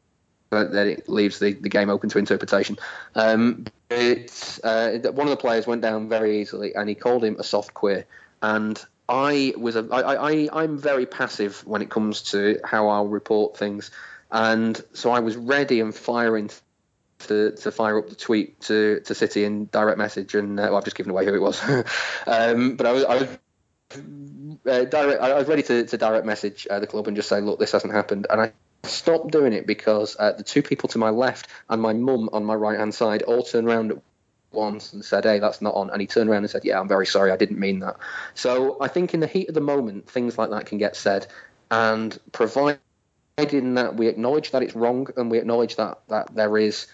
then 0.49 0.87
it 0.87 1.09
leaves 1.09 1.39
the, 1.39 1.53
the 1.53 1.69
game 1.69 1.89
open 1.89 2.09
to 2.09 2.19
interpretation. 2.19 2.77
Um, 3.15 3.65
it's 3.89 4.63
uh, 4.63 4.99
one 5.13 5.27
of 5.27 5.31
the 5.31 5.37
players 5.37 5.65
went 5.65 5.81
down 5.81 6.09
very 6.09 6.41
easily, 6.41 6.75
and 6.75 6.89
he 6.89 6.95
called 6.95 7.23
him 7.23 7.37
a 7.39 7.43
soft 7.43 7.73
queer. 7.73 8.05
And 8.41 8.83
I 9.07 9.53
was 9.57 9.75
a, 9.75 9.87
I, 9.91 10.31
I, 10.31 10.63
I'm 10.63 10.77
very 10.77 11.05
passive 11.05 11.65
when 11.65 11.81
it 11.81 11.89
comes 11.89 12.23
to 12.31 12.59
how 12.63 12.89
I'll 12.89 13.07
report 13.07 13.57
things, 13.57 13.91
and 14.31 14.79
so 14.93 15.11
I 15.11 15.19
was 15.19 15.37
ready 15.37 15.79
and 15.79 15.95
firing 15.95 16.49
to, 17.19 17.51
to 17.51 17.71
fire 17.71 17.97
up 17.97 18.09
the 18.09 18.15
tweet 18.15 18.59
to, 18.61 18.99
to 19.01 19.15
City 19.15 19.45
in 19.45 19.65
direct 19.71 19.97
message, 19.97 20.35
and 20.35 20.59
uh, 20.59 20.63
well, 20.63 20.77
I've 20.77 20.83
just 20.83 20.97
given 20.97 21.11
away 21.11 21.25
who 21.25 21.33
it 21.33 21.41
was, 21.41 21.61
um, 22.27 22.75
but 22.75 22.85
I 22.85 22.91
was 22.91 23.05
I 23.05 23.15
was 23.15 23.37
uh, 24.65 24.83
direct, 24.83 25.21
I 25.21 25.33
was 25.33 25.47
ready 25.47 25.63
to, 25.63 25.85
to 25.85 25.97
direct 25.97 26.25
message 26.25 26.67
uh, 26.69 26.79
the 26.79 26.87
club 26.87 27.07
and 27.07 27.15
just 27.15 27.29
say, 27.29 27.39
look, 27.39 27.59
this 27.59 27.71
hasn't 27.71 27.93
happened, 27.93 28.27
and 28.29 28.41
I 28.41 28.51
stopped 28.89 29.31
doing 29.31 29.53
it 29.53 29.67
because 29.67 30.15
uh, 30.19 30.33
the 30.33 30.43
two 30.43 30.61
people 30.61 30.89
to 30.89 30.97
my 30.97 31.09
left 31.09 31.47
and 31.69 31.81
my 31.81 31.93
mum 31.93 32.29
on 32.33 32.45
my 32.45 32.55
right 32.55 32.77
hand 32.77 32.93
side 32.93 33.23
all 33.23 33.43
turned 33.43 33.67
around 33.67 33.91
at 33.91 33.97
once 34.51 34.93
and 34.93 35.03
said, 35.03 35.25
"Hey, 35.25 35.39
that's 35.39 35.61
not 35.61 35.75
on," 35.75 35.89
and 35.89 36.01
he 36.01 36.07
turned 36.07 36.29
around 36.29 36.43
and 36.43 36.49
said, 36.49 36.65
"Yeah, 36.65 36.79
I'm 36.79 36.87
very 36.87 37.05
sorry, 37.05 37.31
I 37.31 37.37
didn't 37.37 37.59
mean 37.59 37.79
that." 37.79 37.97
So 38.33 38.77
I 38.81 38.87
think 38.87 39.13
in 39.13 39.19
the 39.19 39.27
heat 39.27 39.49
of 39.49 39.55
the 39.55 39.61
moment, 39.61 40.09
things 40.09 40.37
like 40.37 40.49
that 40.49 40.65
can 40.65 40.77
get 40.77 40.95
said, 40.95 41.27
and 41.69 42.17
providing 42.31 42.79
that 43.37 43.95
we 43.95 44.07
acknowledge 44.07 44.51
that 44.51 44.63
it's 44.63 44.75
wrong 44.75 45.07
and 45.15 45.29
we 45.29 45.37
acknowledge 45.37 45.75
that 45.75 45.99
that 46.07 46.33
there 46.33 46.57
is 46.57 46.87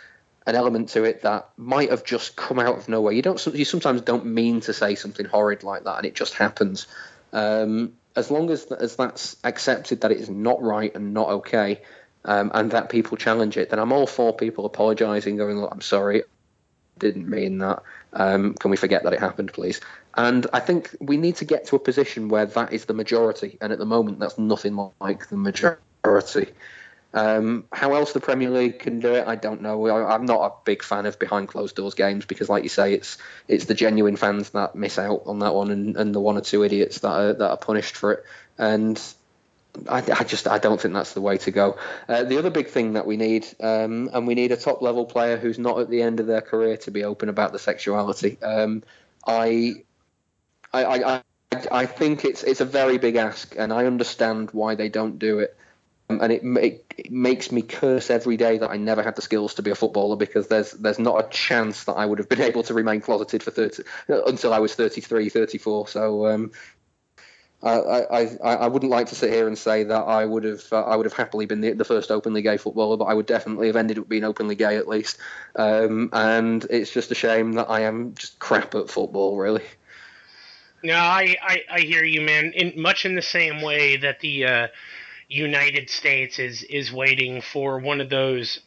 an 0.46 0.56
element 0.56 0.90
to 0.90 1.06
it 1.06 1.22
that 1.22 1.50
might 1.56 1.90
have 1.90 2.04
just 2.04 2.36
come 2.36 2.60
out 2.60 2.78
of 2.78 2.90
nowhere. 2.90 3.14
You 3.14 3.22
don't 3.22 3.46
you 3.48 3.66
sometimes 3.66 4.02
don't 4.02 4.26
mean 4.26 4.60
to 4.62 4.74
say 4.74 4.96
something 4.96 5.26
horrid 5.26 5.64
like 5.64 5.86
that, 5.86 5.98
and 5.98 6.06
it 6.06 6.16
just 6.16 6.34
happens. 6.34 6.88
Um, 7.32 7.94
as 8.16 8.30
long 8.32 8.50
as 8.50 8.66
as 8.66 8.96
that's 8.96 9.36
accepted 9.44 10.02
that 10.02 10.12
it 10.12 10.20
is 10.20 10.30
not 10.30 10.62
right 10.62 10.94
and 10.96 11.14
not 11.14 11.30
okay, 11.30 11.82
um, 12.26 12.52
and 12.54 12.72
that 12.72 12.90
people 12.90 13.18
challenge 13.18 13.58
it, 13.58 13.70
then 13.70 13.80
I'm 13.80 13.92
all 13.92 14.08
for 14.08 14.34
people 14.34 14.66
apologising, 14.66 15.38
going, 15.38 15.66
I'm 15.70 15.82
sorry, 15.82 16.24
didn't 16.98 17.30
mean 17.30 17.60
that. 17.60 17.84
Um, 18.14 18.54
can 18.54 18.72
we 18.72 18.78
forget 18.78 19.04
that 19.04 19.14
it 19.14 19.20
happened, 19.20 19.54
please?" 19.54 19.82
And 20.16 20.46
I 20.54 20.60
think 20.60 20.96
we 21.00 21.18
need 21.18 21.38
to 21.38 21.46
get 21.46 21.66
to 21.68 21.76
a 21.76 21.80
position 21.80 22.30
where 22.30 22.46
that 22.46 22.74
is 22.74 22.86
the 22.86 22.94
majority, 22.94 23.58
and 23.62 23.74
at 23.74 23.80
the 23.80 23.86
moment, 23.86 24.20
that's 24.20 24.38
nothing 24.38 24.78
like 25.02 25.30
the 25.30 25.38
majority. 25.38 26.54
Um, 27.14 27.66
how 27.72 27.94
else 27.94 28.14
the 28.14 28.20
Premier 28.20 28.50
League 28.50 28.80
can 28.80 29.00
do 29.00 29.14
it, 29.14 29.28
I 29.28 29.36
don't 29.36 29.62
know. 29.62 29.88
I, 29.88 30.16
am 30.16 30.26
not 30.26 30.42
a 30.42 30.54
big 30.66 30.82
fan 30.82 31.06
of 31.06 31.20
behind 31.20 31.48
closed 31.48 31.76
doors 31.76 31.94
games 31.94 32.26
because, 32.26 32.50
like 32.50 32.64
you 32.64 32.70
say, 32.70 32.94
it's 32.94 33.20
it's 33.48 33.66
the 33.66 33.76
genuine 33.76 34.16
fans 34.16 34.50
that 34.52 34.76
miss 34.76 34.98
out 34.98 35.24
on 35.28 35.40
that 35.40 35.54
one, 35.54 35.70
and, 35.70 35.96
and 35.96 36.16
the 36.16 36.20
one 36.20 36.38
or 36.38 36.42
two 36.42 36.64
idiots 36.64 37.00
that 37.00 37.12
are, 37.12 37.34
that 37.34 37.50
are 37.50 37.58
punished 37.58 37.98
for 37.98 38.14
it. 38.14 38.26
And 38.58 39.00
I, 39.88 39.98
I 39.98 40.24
just 40.24 40.48
I 40.48 40.58
don't 40.58 40.82
think 40.82 40.94
that's 40.96 41.14
the 41.14 41.22
way 41.22 41.38
to 41.40 41.52
go. 41.52 41.78
Uh, 42.08 42.24
the 42.24 42.40
other 42.40 42.50
big 42.50 42.70
thing 42.70 42.94
that 42.94 43.06
we 43.06 43.18
need, 43.18 43.46
um, 43.60 44.10
and 44.12 44.26
we 44.26 44.34
need 44.34 44.52
a 44.52 44.58
top 44.58 44.82
level 44.82 45.06
player 45.06 45.38
who's 45.38 45.60
not 45.60 45.80
at 45.80 45.90
the 45.90 46.02
end 46.02 46.20
of 46.20 46.28
their 46.28 46.42
career 46.42 46.78
to 46.78 46.92
be 46.92 47.04
open 47.04 47.30
about 47.30 47.52
the 47.52 47.60
sexuality. 47.60 48.42
Um, 48.42 48.84
I, 49.26 49.84
I, 50.74 50.84
I, 50.86 51.22
I 51.72 51.86
think 51.86 52.26
it's 52.26 52.44
it's 52.44 52.62
a 52.62 52.66
very 52.66 52.98
big 52.98 53.16
ask, 53.16 53.56
and 53.58 53.72
I 53.72 53.86
understand 53.86 54.50
why 54.52 54.76
they 54.76 54.90
don't 54.90 55.20
do 55.20 55.40
it. 55.40 55.56
Um, 56.14 56.22
and 56.22 56.32
it, 56.32 56.44
it, 56.44 56.94
it, 56.98 57.12
makes 57.12 57.52
me 57.52 57.62
curse 57.62 58.10
every 58.10 58.38
day 58.38 58.58
that 58.58 58.70
I 58.70 58.78
never 58.78 59.02
had 59.04 59.16
the 59.16 59.22
skills 59.22 59.56
to 59.56 59.62
be 59.62 59.72
a 59.72 59.76
footballer 59.76 60.16
because 60.16 60.48
there's 60.48 60.72
there's 60.74 61.00
not 61.00 61.26
a 61.26 61.30
chance 61.30 61.86
that 61.86 61.94
I 61.94 62.06
would 62.06 62.20
have 62.20 62.30
been 62.30 62.42
able 62.50 62.64
to 62.64 62.74
remain 62.74 63.02
closeted 63.02 63.44
for 63.44 63.52
30 63.52 63.84
until 64.08 64.54
I 64.54 64.60
was 64.60 64.76
33, 64.76 65.30
34. 65.30 65.88
So 65.88 66.28
um, 66.28 66.52
I, 67.62 68.06
I, 68.12 68.38
I 68.44 68.68
wouldn't 68.68 68.92
like 68.92 69.08
to 69.08 69.16
sit 69.16 69.32
here 69.32 69.48
and 69.48 69.58
say 69.58 69.86
that 69.86 70.02
I 70.02 70.26
would 70.26 70.44
have 70.44 70.64
uh, 70.72 70.84
I 70.84 70.96
would 70.96 71.06
have 71.06 71.14
happily 71.14 71.46
been 71.46 71.62
the, 71.62 71.72
the, 71.72 71.86
first 71.86 72.12
openly 72.12 72.42
gay 72.42 72.58
footballer, 72.58 72.98
but 72.98 73.06
I 73.06 73.14
would 73.14 73.26
definitely 73.26 73.68
have 73.68 73.78
ended 73.78 74.00
up 74.00 74.10
being 74.10 74.26
openly 74.26 74.56
gay 74.56 74.76
at 74.78 74.88
least. 74.88 75.18
Um, 75.56 76.10
and 76.12 76.66
it's 76.70 76.92
just 76.92 77.12
a 77.12 77.16
shame 77.16 77.54
that 77.54 77.70
I 77.70 77.82
am 77.82 78.16
just 78.16 78.38
crap 78.40 78.76
at 78.76 78.90
football, 78.90 79.38
really. 79.38 79.64
No, 80.84 80.96
I, 80.96 81.38
I, 81.42 81.62
I 81.72 81.80
hear 81.80 82.04
you, 82.04 82.20
man. 82.20 82.52
In 82.52 82.82
much 82.82 83.06
in 83.06 83.16
the 83.16 83.22
same 83.22 83.62
way 83.62 83.96
that 83.96 84.20
the 84.20 84.46
uh, 84.46 84.68
United 85.28 85.90
States 85.90 86.40
is 86.40 86.64
is 86.64 86.92
waiting 86.92 87.42
for 87.42 87.80
one 87.80 88.02
of 88.02 88.10
those 88.10 88.60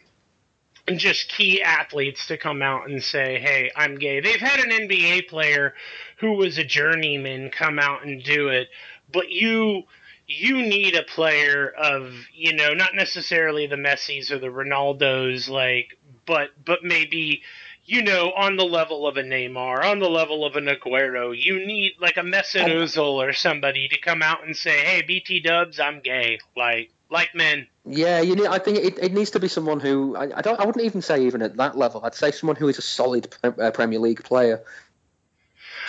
just 0.95 1.29
key 1.29 1.63
athletes 1.63 2.27
to 2.29 2.37
come 2.37 2.63
out 2.63 2.89
and 2.89 3.03
say, 3.03 3.39
"Hey, 3.41 3.71
I'm 3.75 3.99
gay." 3.99 4.21
They've 4.21 4.41
had 4.41 4.61
an 4.61 4.71
NBA 4.71 5.29
player 5.29 5.75
who 6.19 6.33
was 6.33 6.59
a 6.59 6.65
journeyman 6.65 7.51
come 7.51 7.79
out 7.79 8.05
and 8.05 8.23
do 8.23 8.49
it, 8.49 8.69
but 9.11 9.31
you 9.31 9.85
you 10.29 10.63
need 10.63 10.97
a 10.97 11.03
player 11.03 11.69
of 11.69 12.13
you 12.33 12.53
know 12.53 12.75
not 12.75 12.95
necessarily 12.95 13.67
the 13.67 13.77
Messis 13.77 14.31
or 14.31 14.39
the 14.39 14.49
Ronaldos, 14.49 15.49
like, 15.49 15.99
but 16.25 16.51
but 16.65 16.85
maybe 16.85 17.43
you 17.87 18.03
know, 18.03 18.33
on 18.33 18.57
the 18.57 18.65
level 18.65 19.07
of 19.07 19.17
a 19.17 19.23
Neymar, 19.23 19.85
on 19.85 20.01
the 20.01 20.11
level 20.11 20.45
of 20.45 20.57
an 20.57 20.67
Aguero, 20.67 21.33
you 21.37 21.65
need 21.65 21.93
like 22.01 22.17
a 22.17 22.21
Mesut 22.21 22.67
Ozil 22.67 23.15
or 23.15 23.33
somebody 23.33 23.89
to 23.89 23.99
come 23.99 24.23
out 24.23 24.45
and 24.45 24.57
say, 24.57 24.79
"Hey, 24.79 25.03
BT 25.03 25.41
Dubs, 25.41 25.79
I'm 25.79 26.01
gay." 26.01 26.41
Like, 26.57 26.91
like 27.11 27.35
men. 27.35 27.69
Yeah, 27.85 28.21
you 28.21 28.35
need. 28.35 28.47
I 28.47 28.59
think 28.59 28.79
it, 28.79 28.99
it 28.99 29.13
needs 29.15 29.31
to 29.31 29.41
be 29.41 29.49
someone 29.49 29.79
who 29.79 30.17
I, 30.17 30.39
I, 30.39 30.43
don't. 30.43 30.59
I 30.59 30.67
wouldn't 30.67 30.85
even 30.85 31.01
say 31.01 31.25
even 31.27 31.43
at 31.43 31.57
that 31.57 31.79
level. 31.79 32.01
I'd 32.05 32.15
say 32.15 32.33
someone 32.33 32.57
who 32.57 32.69
is 32.69 32.79
a 32.79 32.83
solid 32.83 33.33
uh, 33.45 33.71
Premier 33.71 34.01
League 34.01 34.25
player. 34.25 34.63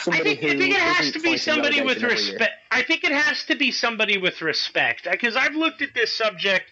I 0.06 0.20
think, 0.22 0.44
I 0.44 0.58
think, 0.58 0.62
it 0.62 0.80
has 0.80 1.12
to 1.14 1.20
be 1.20 1.38
somebody 1.38 1.82
with 1.82 2.02
respect. 2.04 2.54
I 2.72 2.84
think 2.84 3.04
it 3.04 3.12
has 3.12 3.44
to 3.46 3.56
be 3.56 3.72
somebody 3.72 4.18
with 4.18 4.42
respect 4.42 5.08
because 5.10 5.36
I've 5.36 5.56
looked 5.56 5.82
at 5.82 5.94
this 5.94 6.16
subject 6.16 6.72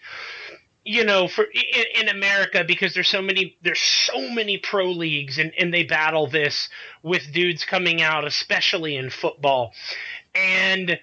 you 0.86 1.04
know, 1.04 1.26
for 1.26 1.44
in, 1.44 1.84
in, 2.02 2.08
America 2.08 2.62
because 2.64 2.94
there's 2.94 3.08
so 3.08 3.20
many 3.20 3.58
there's 3.60 3.80
so 3.80 4.30
many 4.30 4.56
pro 4.56 4.86
leagues 4.86 5.36
and, 5.36 5.52
and 5.58 5.74
they 5.74 5.82
battle 5.82 6.28
this 6.28 6.68
with 7.02 7.32
dudes 7.32 7.64
coming 7.64 8.02
out, 8.02 8.24
especially 8.24 8.96
in 8.96 9.10
football. 9.10 9.72
And 10.32 11.00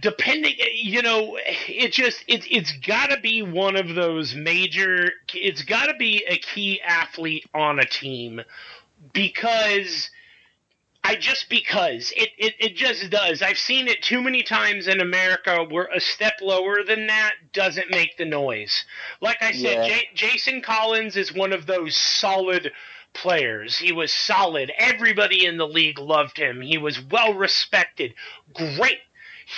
depending 0.00 0.54
you 0.72 1.02
know, 1.02 1.36
it 1.44 1.90
just 1.90 2.22
it 2.28 2.46
it's 2.48 2.72
gotta 2.86 3.18
be 3.20 3.42
one 3.42 3.74
of 3.74 3.96
those 3.96 4.36
major 4.36 5.10
it's 5.34 5.62
gotta 5.62 5.94
be 5.98 6.24
a 6.28 6.38
key 6.38 6.80
athlete 6.80 7.46
on 7.52 7.80
a 7.80 7.84
team 7.84 8.40
because 9.12 10.10
I 11.10 11.16
just 11.16 11.48
because 11.50 12.12
it, 12.16 12.30
it, 12.38 12.54
it 12.60 12.76
just 12.76 13.10
does. 13.10 13.42
I've 13.42 13.58
seen 13.58 13.88
it 13.88 14.00
too 14.00 14.22
many 14.22 14.44
times 14.44 14.86
in 14.86 15.00
America 15.00 15.64
where 15.68 15.88
a 15.92 15.98
step 15.98 16.34
lower 16.40 16.84
than 16.84 17.08
that 17.08 17.32
doesn't 17.52 17.90
make 17.90 18.16
the 18.16 18.24
noise. 18.24 18.84
Like 19.20 19.38
I 19.42 19.50
said, 19.50 19.88
yeah. 19.88 19.88
J- 19.88 20.08
Jason 20.14 20.62
Collins 20.62 21.16
is 21.16 21.34
one 21.34 21.52
of 21.52 21.66
those 21.66 21.96
solid 21.96 22.70
players. 23.12 23.76
He 23.76 23.90
was 23.90 24.12
solid. 24.12 24.70
Everybody 24.78 25.44
in 25.46 25.56
the 25.56 25.66
league 25.66 25.98
loved 25.98 26.38
him. 26.38 26.60
He 26.60 26.78
was 26.78 27.02
well 27.02 27.34
respected. 27.34 28.14
Great. 28.54 28.98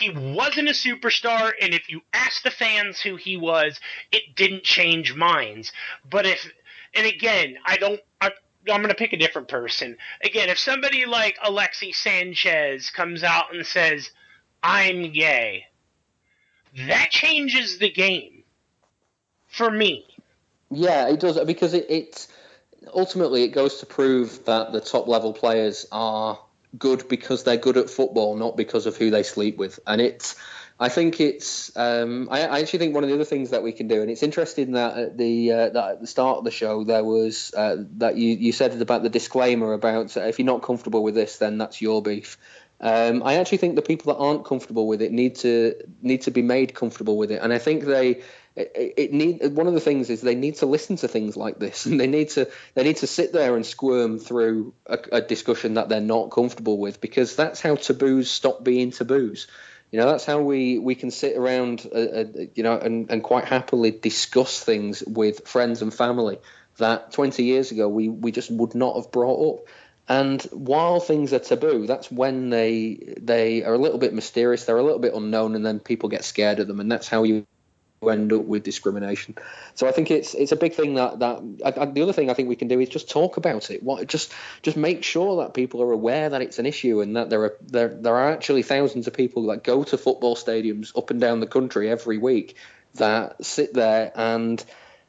He 0.01 0.09
wasn't 0.09 0.71
a 0.71 0.73
superstar, 0.73 1.53
and 1.61 1.75
if 1.75 1.91
you 1.91 2.01
asked 2.15 2.45
the 2.45 2.51
fans 2.51 3.03
who 3.03 3.17
he 3.17 3.37
was, 3.37 3.79
it 4.11 4.35
didn't 4.35 4.63
change 4.63 5.15
minds. 5.15 5.71
But 6.11 6.25
if, 6.25 6.51
and 6.95 7.07
again, 7.07 7.59
I 7.67 7.77
don't, 7.77 8.01
I'm 8.71 8.81
going 8.81 8.89
to 8.89 8.95
pick 8.95 9.13
a 9.13 9.17
different 9.17 9.49
person. 9.49 9.97
Again, 10.23 10.49
if 10.49 10.59
somebody 10.59 11.05
like 11.07 11.39
Alexis 11.43 11.97
Sanchez 11.99 12.91
comes 12.91 13.23
out 13.23 13.55
and 13.55 13.67
says, 13.67 14.11
I'm 14.63 15.13
gay, 15.13 15.67
that 16.87 17.11
changes 17.11 17.79
the 17.79 17.91
game 17.91 18.45
for 19.49 19.71
me. 19.71 20.07
Yeah, 20.71 21.09
it 21.09 21.21
does 21.21 21.39
because 21.45 21.75
it, 21.75 21.87
it 21.91 22.27
ultimately 22.95 23.43
it 23.45 23.49
goes 23.49 23.79
to 23.79 23.87
prove 23.87 24.45
that 24.47 24.73
the 24.73 24.81
top 24.81 25.07
level 25.07 25.33
players 25.33 25.87
are 25.93 26.39
good 26.79 27.09
because 27.09 27.45
they're 27.45 27.57
good 27.57 27.77
at 27.77 27.91
football, 27.91 28.37
not 28.37 28.57
because 28.57 28.87
of 28.87 28.97
who 28.97 29.11
they 29.11 29.23
sleep 29.23 29.59
with. 29.59 29.79
And 29.87 30.01
it's 30.01 30.37
I 30.83 30.89
think 30.89 31.21
it's. 31.21 31.71
Um, 31.77 32.27
I, 32.29 32.43
I, 32.43 32.59
actually 32.59 32.81
think 32.81 32.93
one 32.93 33.05
of 33.05 33.09
the 33.09 33.15
other 33.15 33.25
things 33.25 33.51
that 33.51 33.63
we 33.63 33.71
can 33.71 33.87
do, 33.87 34.03
and 34.03 34.11
it's 34.11 34.25
interesting 34.25 34.73
that 34.73 34.99
at 34.99 35.17
the 35.17 35.53
uh, 35.53 35.69
that 35.69 35.91
at 35.93 36.01
the 36.01 36.09
start 36.09 36.39
of 36.39 36.45
the 36.45 36.51
show 36.51 36.83
there 36.83 37.05
was 37.05 37.55
uh, 37.57 37.85
that 37.99 38.17
you 38.17 38.31
you 38.31 38.51
said 38.51 38.83
about 38.83 39.05
the 39.05 39.09
disclaimer 39.09 39.75
about 39.75 40.17
uh, 40.17 40.23
if 40.23 40.41
you're 40.41 40.47
not 40.47 40.63
comfortable 40.63 41.05
with 41.05 41.15
this, 41.15 41.39
then 41.39 41.57
that's 41.57 41.81
your 41.81 42.03
beef. 42.03 42.37
Um, 42.81 43.23
I 43.23 43.35
actually 43.35 43.59
think 43.59 43.77
the 43.77 43.83
people 43.83 44.13
that 44.13 44.19
aren't 44.19 44.45
comfortable 44.45 44.89
with 44.89 45.03
it 45.03 45.13
need 45.13 45.37
to 45.37 45.77
need 46.03 46.23
to 46.23 46.33
be 46.33 46.43
made 46.43 46.75
comfortable 46.75 47.17
with 47.17 47.31
it, 47.31 47.41
and 47.41 47.53
I 47.53 47.59
think 47.59 47.85
they 47.85 48.23
it, 48.57 48.95
it, 48.97 49.13
need 49.13 49.55
one 49.55 49.69
of 49.69 49.75
the 49.75 49.81
things 49.81 50.11
is 50.11 50.21
they 50.21 50.35
need 50.35 50.57
to 50.57 50.67
listen 50.67 50.97
to 50.97 51.07
things 51.07 51.37
like 51.37 51.61
this, 51.61 51.87
and 51.87 52.01
they 52.01 52.09
need 52.09 52.31
to 52.31 52.51
they 52.75 52.83
need 52.83 52.97
to 52.97 53.07
sit 53.07 53.33
there 53.33 53.55
and 53.55 53.65
squirm 53.65 54.19
through 54.19 54.75
a, 54.87 54.99
a 55.13 55.21
discussion 55.21 55.75
that 55.75 55.89
they're 55.89 56.01
not 56.01 56.33
comfortable 56.33 56.77
with, 56.77 57.01
because 57.01 57.37
that's 57.37 57.61
how 57.61 57.77
taboos 57.77 58.29
stop 58.29 58.65
being 58.65 58.91
taboos. 58.91 59.47
You 59.93 60.01
know, 60.01 60.07
that's 60.07 60.25
how 60.25 60.41
we, 60.41 60.79
we 60.79 60.95
can 60.95 61.11
sit 61.11 61.37
around, 61.37 61.87
uh, 61.95 61.99
uh, 61.99 62.25
you 62.55 62.63
know, 62.63 62.79
and, 62.79 63.11
and 63.11 63.23
quite 63.23 63.45
happily 63.45 63.91
discuss 63.91 64.59
things 64.59 65.03
with 65.07 65.47
friends 65.47 65.83
and 65.83 65.93
family 65.93 66.39
that 66.79 67.13
20 67.13 67.45
years 67.45 67.71
ago 67.71 67.89
we, 67.89 68.09
we 68.09 68.33
just 68.33 68.51
would 68.51 68.75
not 68.75 68.97
have 68.97 69.13
brought 69.13 69.55
up. 69.55 69.67
And 70.09 70.43
while 70.51 70.99
things 70.99 71.33
are 71.33 71.39
taboo, 71.39 71.87
that's 71.87 72.11
when 72.11 72.51
they 72.51 73.15
they 73.21 73.63
are 73.63 73.75
a 73.75 73.79
little 73.79 73.99
bit 73.99 74.13
mysterious, 74.13 74.65
they're 74.65 74.77
a 74.77 74.83
little 74.83 74.99
bit 74.99 75.15
unknown, 75.15 75.55
and 75.55 75.65
then 75.65 75.79
people 75.79 76.09
get 76.09 76.25
scared 76.25 76.59
of 76.59 76.67
them, 76.67 76.81
and 76.81 76.91
that's 76.91 77.07
how 77.07 77.23
you 77.23 77.47
end 78.11 78.33
up 78.33 78.45
with 78.45 78.63
discrimination. 78.63 79.37
So 79.75 79.89
I 79.89 79.93
think 79.93 80.11
it's 80.11 80.35
it's 80.35 80.53
a 80.53 80.57
big 80.57 80.75
thing 80.75 80.95
that 80.95 81.19
that 81.21 81.43
I, 81.65 81.83
I, 81.83 81.87
the 81.87 82.03
other 82.03 82.13
thing 82.13 82.31
I 82.31 82.35
think 82.35 82.49
we 82.49 82.57
can 82.57 82.69
do 82.69 82.81
is 82.81 82.89
just 82.89 83.11
talk 83.11 83.37
about 83.37 83.71
it. 83.71 83.83
What 83.83 84.07
just 84.07 84.33
just 84.63 84.77
make 84.77 85.03
sure 85.03 85.43
that 85.43 85.55
people 85.55 85.83
are 85.83 85.93
aware 85.93 86.31
that 86.31 86.43
it's 86.43 86.59
an 86.59 86.67
issue 86.67 87.01
and 87.01 87.17
that 87.17 87.31
there 87.31 87.43
are 87.43 87.57
there 87.63 87.89
there 87.89 88.17
are 88.17 88.33
actually 88.33 88.63
thousands 88.63 89.07
of 89.07 89.15
people 89.15 89.47
that 89.47 89.65
go 89.65 89.85
to 89.85 89.99
football 89.99 90.37
stadiums 90.37 90.97
up 90.97 91.11
and 91.11 91.21
down 91.21 91.41
the 91.41 91.47
country 91.47 91.91
every 91.91 92.19
week 92.19 92.57
that 92.95 93.45
sit 93.45 93.73
there 93.73 94.13
and 94.15 94.63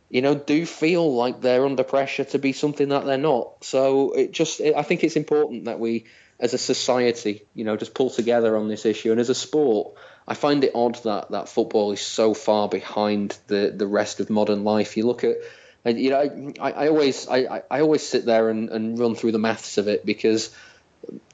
you 0.09 0.21
know 0.21 0.35
do 0.35 0.65
feel 0.65 1.13
like 1.13 1.41
they're 1.41 1.65
under 1.65 1.83
pressure 1.83 2.23
to 2.23 2.39
be 2.39 2.53
something 2.53 2.89
that 2.89 3.05
they're 3.05 3.17
not. 3.17 3.63
So 3.63 4.11
it 4.11 4.31
just 4.31 4.59
it, 4.59 4.75
I 4.75 4.83
think 4.83 5.03
it's 5.03 5.15
important 5.15 5.65
that 5.65 5.79
we 5.79 6.05
as 6.39 6.53
a 6.53 6.57
society, 6.57 7.45
you 7.53 7.63
know, 7.63 7.77
just 7.77 7.93
pull 7.93 8.09
together 8.09 8.57
on 8.57 8.67
this 8.67 8.85
issue 8.85 9.11
and 9.11 9.19
as 9.21 9.29
a 9.29 9.35
sport 9.35 9.95
I 10.27 10.33
find 10.35 10.63
it 10.63 10.71
odd 10.73 10.95
that, 11.03 11.31
that 11.31 11.49
football 11.49 11.91
is 11.91 12.01
so 12.01 12.33
far 12.33 12.69
behind 12.69 13.37
the, 13.47 13.73
the 13.75 13.87
rest 13.87 14.19
of 14.19 14.29
modern 14.29 14.63
life. 14.63 14.95
You 14.95 15.05
look 15.05 15.23
at, 15.23 15.37
you 15.85 16.09
know, 16.11 16.53
I, 16.59 16.71
I 16.71 16.87
always 16.87 17.27
I, 17.27 17.61
I 17.69 17.81
always 17.81 18.07
sit 18.07 18.25
there 18.25 18.49
and, 18.49 18.69
and 18.69 18.97
run 18.97 19.15
through 19.15 19.33
the 19.33 19.39
maths 19.39 19.77
of 19.77 19.87
it 19.87 20.05
because 20.05 20.55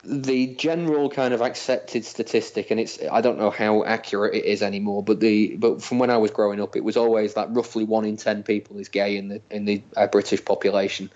the 0.03 0.55
general 0.55 1.09
kind 1.09 1.33
of 1.33 1.41
accepted 1.41 2.03
statistic, 2.05 2.71
and 2.71 2.79
it's 2.79 2.99
I 3.11 3.21
don't 3.21 3.37
know 3.37 3.51
how 3.51 3.83
accurate 3.83 4.33
it 4.33 4.45
is 4.45 4.63
anymore, 4.63 5.03
but 5.03 5.19
the 5.19 5.55
but 5.55 5.83
from 5.83 5.99
when 5.99 6.09
I 6.09 6.17
was 6.17 6.31
growing 6.31 6.61
up, 6.61 6.75
it 6.75 6.83
was 6.83 6.97
always 6.97 7.35
that 7.35 7.53
roughly 7.53 7.83
one 7.83 8.05
in 8.05 8.17
ten 8.17 8.43
people 8.43 8.79
is 8.79 8.89
gay 8.89 9.17
in 9.17 9.27
the 9.27 9.41
in 9.51 9.65
the 9.65 9.83
uh, 9.95 10.07
British 10.07 10.43
population. 10.43 11.11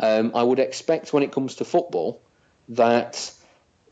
Um, 0.00 0.32
I 0.34 0.42
would 0.42 0.60
expect 0.60 1.12
when 1.12 1.22
it 1.22 1.32
comes 1.32 1.56
to 1.56 1.64
football 1.64 2.22
that 2.70 3.32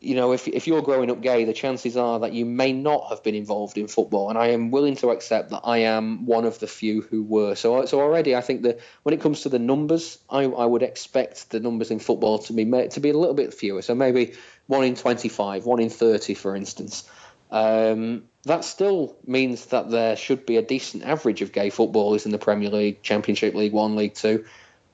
you 0.07 0.15
know, 0.15 0.33
if, 0.33 0.47
if 0.47 0.67
you're 0.67 0.83
growing 0.83 1.11
up 1.11 1.21
gay, 1.21 1.45
the 1.45 1.53
chances 1.53 1.97
are 1.97 2.21
that 2.21 2.33
you 2.33 2.47
may 2.47 2.73
not 2.73 3.09
have 3.11 3.25
been 3.25 3.35
involved 3.35 3.77
in 3.77 3.89
football. 3.89 4.31
And 4.31 4.39
I 4.39 4.49
am 4.49 4.71
willing 4.71 4.95
to 4.97 5.11
accept 5.11 5.51
that 5.51 5.63
I 5.65 5.79
am 5.79 6.27
one 6.27 6.45
of 6.45 6.61
the 6.61 6.69
few 6.69 7.03
who 7.03 7.25
were. 7.25 7.57
So, 7.57 7.85
so 7.87 8.01
already, 8.01 8.37
I 8.37 8.41
think 8.41 8.63
that 8.63 8.79
when 9.03 9.15
it 9.15 9.21
comes 9.21 9.43
to 9.43 9.49
the 9.49 9.59
numbers, 9.59 10.19
I, 10.31 10.45
I 10.45 10.65
would 10.65 10.83
expect 10.83 11.51
the 11.51 11.59
numbers 11.59 11.91
in 11.91 11.99
football 11.99 12.39
to 12.39 12.53
be 12.53 12.65
to 12.65 13.01
be 13.01 13.11
a 13.11 13.19
little 13.19 13.35
bit 13.35 13.53
fewer. 13.53 13.83
So 13.83 13.95
maybe 13.95 14.35
one 14.69 14.85
in 14.85 14.95
25, 14.95 15.67
one 15.67 15.81
in 15.81 15.91
30, 15.91 16.35
for 16.35 16.55
instance. 16.55 17.09
Um, 17.51 18.25
that 18.45 18.65
still 18.65 19.17
means 19.27 19.67
that 19.67 19.91
there 19.91 20.15
should 20.15 20.47
be 20.47 20.57
a 20.57 20.63
decent 20.63 21.03
average 21.03 21.43
of 21.43 21.53
gay 21.53 21.71
footballers 21.71 22.27
in 22.27 22.33
the 22.33 22.39
Premier 22.39 22.71
League, 22.71 23.03
Championship 23.03 23.55
League 23.55 23.73
One, 23.73 23.97
League 23.97 24.15
Two. 24.15 24.45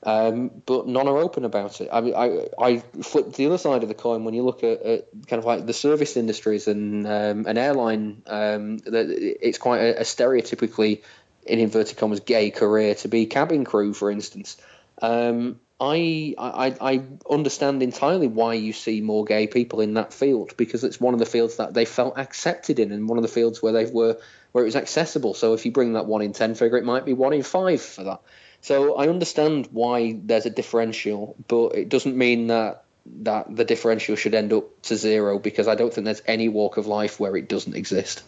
Um, 0.05 0.51
but 0.65 0.85
none 0.85 1.07
are 1.07 1.17
open 1.17 1.45
about 1.45 1.79
it. 1.79 1.89
I 1.91 1.99
I, 1.99 2.47
I 2.59 2.77
flip 3.01 3.33
the 3.33 3.45
other 3.45 3.57
side 3.57 3.83
of 3.83 3.89
the 3.89 3.95
coin 3.95 4.25
when 4.25 4.33
you 4.33 4.43
look 4.43 4.63
at, 4.63 4.81
at 4.81 5.07
kind 5.27 5.39
of 5.39 5.45
like 5.45 5.65
the 5.65 5.73
service 5.73 6.17
industries 6.17 6.67
and 6.67 7.07
um, 7.07 7.45
an 7.47 7.57
airline. 7.57 8.21
Um, 8.27 8.79
it's 8.85 9.57
quite 9.57 9.79
a, 9.79 10.01
a, 10.01 10.03
stereotypically, 10.03 11.03
in 11.45 11.59
inverted 11.59 11.97
commas, 11.97 12.19
gay 12.19 12.51
career 12.51 12.95
to 12.95 13.07
be 13.07 13.27
cabin 13.27 13.63
crew, 13.63 13.93
for 13.93 14.11
instance. 14.11 14.57
Um, 15.01 15.59
I, 15.79 16.35
I 16.37 16.75
I 16.81 17.01
understand 17.29 17.81
entirely 17.81 18.27
why 18.27 18.55
you 18.55 18.73
see 18.73 18.99
more 18.99 19.23
gay 19.23 19.47
people 19.47 19.79
in 19.79 19.95
that 19.95 20.13
field 20.13 20.55
because 20.57 20.83
it's 20.83 20.99
one 20.99 21.13
of 21.13 21.19
the 21.19 21.25
fields 21.25 21.57
that 21.57 21.73
they 21.73 21.85
felt 21.85 22.17
accepted 22.17 22.79
in, 22.79 22.91
and 22.91 23.07
one 23.07 23.17
of 23.17 23.21
the 23.21 23.29
fields 23.29 23.61
where 23.61 23.73
they 23.73 23.85
were 23.85 24.17
where 24.51 24.63
it 24.63 24.67
was 24.67 24.75
accessible. 24.75 25.33
So 25.33 25.53
if 25.53 25.65
you 25.65 25.71
bring 25.71 25.93
that 25.93 26.05
one 26.05 26.21
in 26.21 26.33
ten 26.33 26.55
figure, 26.55 26.77
it 26.77 26.85
might 26.85 27.05
be 27.05 27.13
one 27.13 27.31
in 27.31 27.43
five 27.43 27.81
for 27.81 28.03
that. 28.03 28.21
So 28.63 28.95
I 28.95 29.09
understand 29.09 29.67
why 29.73 30.17
there's 30.23 30.45
a 30.45 30.49
differential, 30.49 31.35
but 31.49 31.75
it 31.75 31.89
doesn't 31.89 32.15
mean 32.15 32.47
that 32.47 32.85
that 33.23 33.53
the 33.53 33.65
differential 33.65 34.15
should 34.15 34.33
end 34.33 34.53
up 34.53 34.81
to 34.83 34.95
zero 34.95 35.37
because 35.37 35.67
I 35.67 35.75
don't 35.75 35.93
think 35.93 36.05
there's 36.05 36.21
any 36.25 36.47
walk 36.47 36.77
of 36.77 36.87
life 36.87 37.19
where 37.19 37.35
it 37.35 37.49
doesn't 37.49 37.75
exist. 37.75 38.23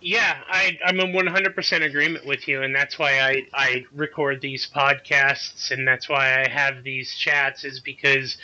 Yeah, 0.00 0.38
I, 0.48 0.78
I'm 0.86 0.98
in 0.98 1.12
100% 1.12 1.84
agreement 1.84 2.26
with 2.26 2.48
you, 2.48 2.62
and 2.62 2.74
that's 2.74 2.98
why 2.98 3.20
I, 3.20 3.46
I 3.52 3.84
record 3.92 4.40
these 4.40 4.66
podcasts, 4.74 5.70
and 5.70 5.86
that's 5.86 6.08
why 6.08 6.42
I 6.42 6.48
have 6.48 6.82
these 6.82 7.14
chats, 7.14 7.64
is 7.64 7.78
because 7.78 8.38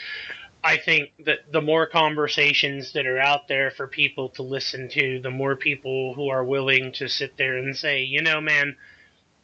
I 0.62 0.76
think 0.76 1.10
that 1.24 1.50
the 1.50 1.62
more 1.62 1.86
conversations 1.86 2.92
that 2.92 3.06
are 3.06 3.18
out 3.18 3.48
there 3.48 3.70
for 3.70 3.88
people 3.88 4.28
to 4.30 4.42
listen 4.42 4.90
to, 4.90 5.20
the 5.20 5.30
more 5.30 5.56
people 5.56 6.12
who 6.12 6.28
are 6.28 6.44
willing 6.44 6.92
to 6.92 7.08
sit 7.08 7.38
there 7.38 7.56
and 7.56 7.74
say, 7.74 8.02
you 8.04 8.20
know, 8.20 8.42
man, 8.42 8.76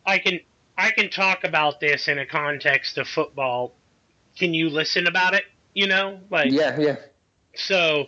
I 0.06 0.18
can 0.18 0.40
I 0.76 0.90
can 0.90 1.10
talk 1.10 1.44
about 1.44 1.80
this 1.80 2.08
in 2.08 2.18
a 2.18 2.26
context 2.26 2.98
of 2.98 3.08
football. 3.08 3.74
Can 4.36 4.54
you 4.54 4.70
listen 4.70 5.06
about 5.06 5.34
it? 5.34 5.44
You 5.74 5.86
know, 5.86 6.20
like 6.30 6.52
yeah, 6.52 6.78
yeah. 6.78 6.96
So 7.54 8.06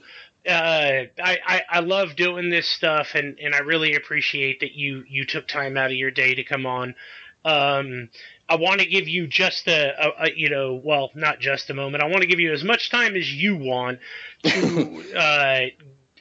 uh, 0.49 1.07
I, 1.23 1.39
I 1.47 1.63
I 1.69 1.81
love 1.81 2.17
doing 2.17 2.51
this 2.51 2.69
stuff, 2.69 3.15
and 3.15 3.39
and 3.39 3.55
I 3.55 3.59
really 3.59 3.95
appreciate 3.95 4.61
that 4.61 4.73
you 4.73 5.05
you 5.09 5.25
took 5.25 5.49
time 5.49 5.77
out 5.77 5.91
of 5.91 5.97
your 5.97 6.11
day 6.11 6.35
to 6.35 6.45
come 6.45 6.67
on. 6.67 6.95
Um, 7.45 8.09
I 8.49 8.57
want 8.57 8.81
to 8.81 8.87
give 8.87 9.09
you 9.09 9.27
just 9.27 9.69
a, 9.69 9.93
a, 9.99 10.25
a, 10.25 10.31
you 10.35 10.51
know, 10.51 10.81
well, 10.83 11.11
not 11.15 11.41
just 11.41 11.71
a 11.71 11.75
moment. 11.75 12.03
I 12.03 12.07
want 12.07 12.23
to 12.23 12.27
give 12.27 12.41
you 12.41 12.53
as 12.53 12.65
much 12.65 12.91
time 12.91 13.17
as 13.17 13.33
you 13.33 13.57
want 13.57 14.01
to 14.45 15.15
uh, 15.17 15.67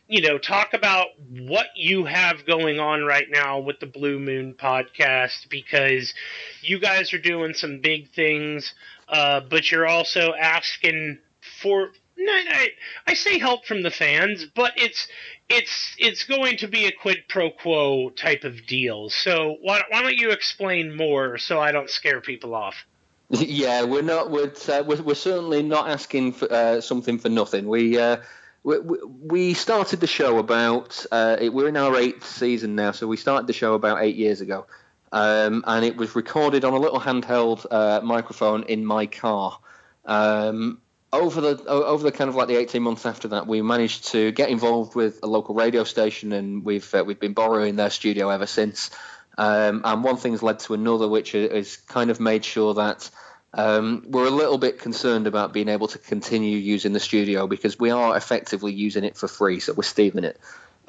you 0.08 0.22
know, 0.22 0.38
talk 0.38 0.74
about 0.74 1.08
what 1.30 1.68
you 1.76 2.06
have 2.06 2.46
going 2.46 2.80
on 2.80 3.04
right 3.04 3.28
now 3.30 3.60
with 3.60 3.80
the 3.80 3.88
Blue 3.88 4.20
Moon 4.20 4.54
podcast 4.54 5.50
because 5.50 6.14
you 6.62 6.80
guys 6.80 7.14
are 7.14 7.20
doing 7.20 7.54
some 7.54 7.80
big 7.80 8.12
things, 8.12 8.74
uh, 9.10 9.42
but 9.42 9.72
you're 9.72 9.88
also 9.88 10.34
asking 10.34 11.20
for. 11.62 11.90
I, 12.28 12.70
I 13.06 13.14
say 13.14 13.38
help 13.38 13.66
from 13.66 13.84
the 13.84 13.92
fans, 13.92 14.46
but 14.56 14.72
it's 14.78 15.08
it's 15.50 15.96
it's 16.00 16.24
going 16.24 16.58
to 16.58 16.68
be 16.68 16.86
a 16.86 16.92
quid 16.92 17.26
pro 17.28 17.52
quo 17.52 18.10
type 18.10 18.44
of 18.44 18.66
deal. 18.66 19.10
So 19.10 19.58
why, 19.62 19.84
why 19.90 20.02
don't 20.02 20.18
you 20.18 20.32
explain 20.32 20.96
more 20.96 21.38
so 21.38 21.60
I 21.60 21.72
don't 21.72 21.90
scare 21.90 22.22
people 22.22 22.56
off? 22.56 22.76
Yeah, 23.30 23.84
we're 23.84 24.04
not. 24.04 24.30
We're 24.30 24.54
uh, 24.70 24.84
we're, 24.86 25.02
we're, 25.02 25.16
certainly 25.16 25.64
not 25.64 25.90
asking 25.90 26.34
for 26.34 26.52
uh, 26.52 26.80
something 26.80 27.18
for 27.18 27.30
nothing. 27.30 27.68
We 27.68 28.00
uh, 28.00 28.18
we 28.66 29.54
started 29.54 30.00
the 30.00 30.08
show 30.08 30.40
about 30.40 31.06
uh, 31.12 31.38
we're 31.40 31.68
in 31.68 31.78
our 31.78 31.96
eighth 31.98 32.26
season 32.26 32.76
now, 32.76 32.92
so 32.92 33.06
we 33.06 33.16
started 33.16 33.46
the 33.46 33.54
show 33.54 33.76
about 33.76 34.02
eight 34.02 34.16
years 34.16 34.42
ago, 34.42 34.66
um, 35.12 35.64
and 35.68 35.86
it 35.86 35.96
was 35.96 36.16
recorded 36.16 36.66
on 36.66 36.74
a 36.74 36.80
little 36.80 37.00
handheld 37.00 37.66
uh, 37.70 38.02
microphone 38.04 38.64
in 38.64 38.84
my 38.84 39.06
car. 39.06 39.60
Um, 40.06 40.82
over 41.14 41.42
the 41.42 41.64
over 41.66 42.04
the 42.04 42.12
kind 42.12 42.28
of 42.28 42.36
like 42.36 42.48
the 42.48 42.56
18 42.56 42.82
months 42.82 43.06
after 43.06 43.28
that, 43.30 43.46
we 43.46 43.62
managed 43.62 44.08
to 44.08 44.32
get 44.32 44.50
involved 44.50 44.96
with 44.96 45.20
a 45.22 45.28
local 45.28 45.54
radio 45.54 45.84
station, 45.84 46.32
and 46.32 46.66
we've 46.66 46.92
uh, 46.96 47.04
we've 47.06 47.20
been 47.20 47.34
borrowing 47.34 47.76
their 47.76 47.92
studio 47.92 48.30
ever 48.30 48.48
since. 48.48 48.90
Um, 49.38 49.82
and 49.84 50.04
one 50.04 50.18
thing's 50.18 50.42
led 50.42 50.60
to 50.62 50.74
another, 50.74 51.08
which 51.08 51.34
has 51.34 51.78
kind 51.78 52.10
of 52.10 52.20
made 52.20 52.44
sure 52.44 52.74
that 52.76 53.12
um, 53.56 54.04
we're 54.08 54.28
a 54.28 54.32
little 54.32 54.58
bit 54.58 54.80
concerned 54.80 55.28
about 55.28 55.54
being 55.54 55.70
able 55.70 55.88
to 55.88 55.98
continue 55.98 56.58
using 56.58 56.92
the 56.92 57.00
studio 57.00 57.48
because 57.48 57.80
we 57.80 57.90
are 57.90 58.16
effectively 58.18 58.74
using 58.74 59.06
it 59.06 59.16
for 59.16 59.30
free, 59.30 59.62
so 59.62 59.72
we're 59.72 59.84
stealing 59.84 60.26
it. 60.26 60.38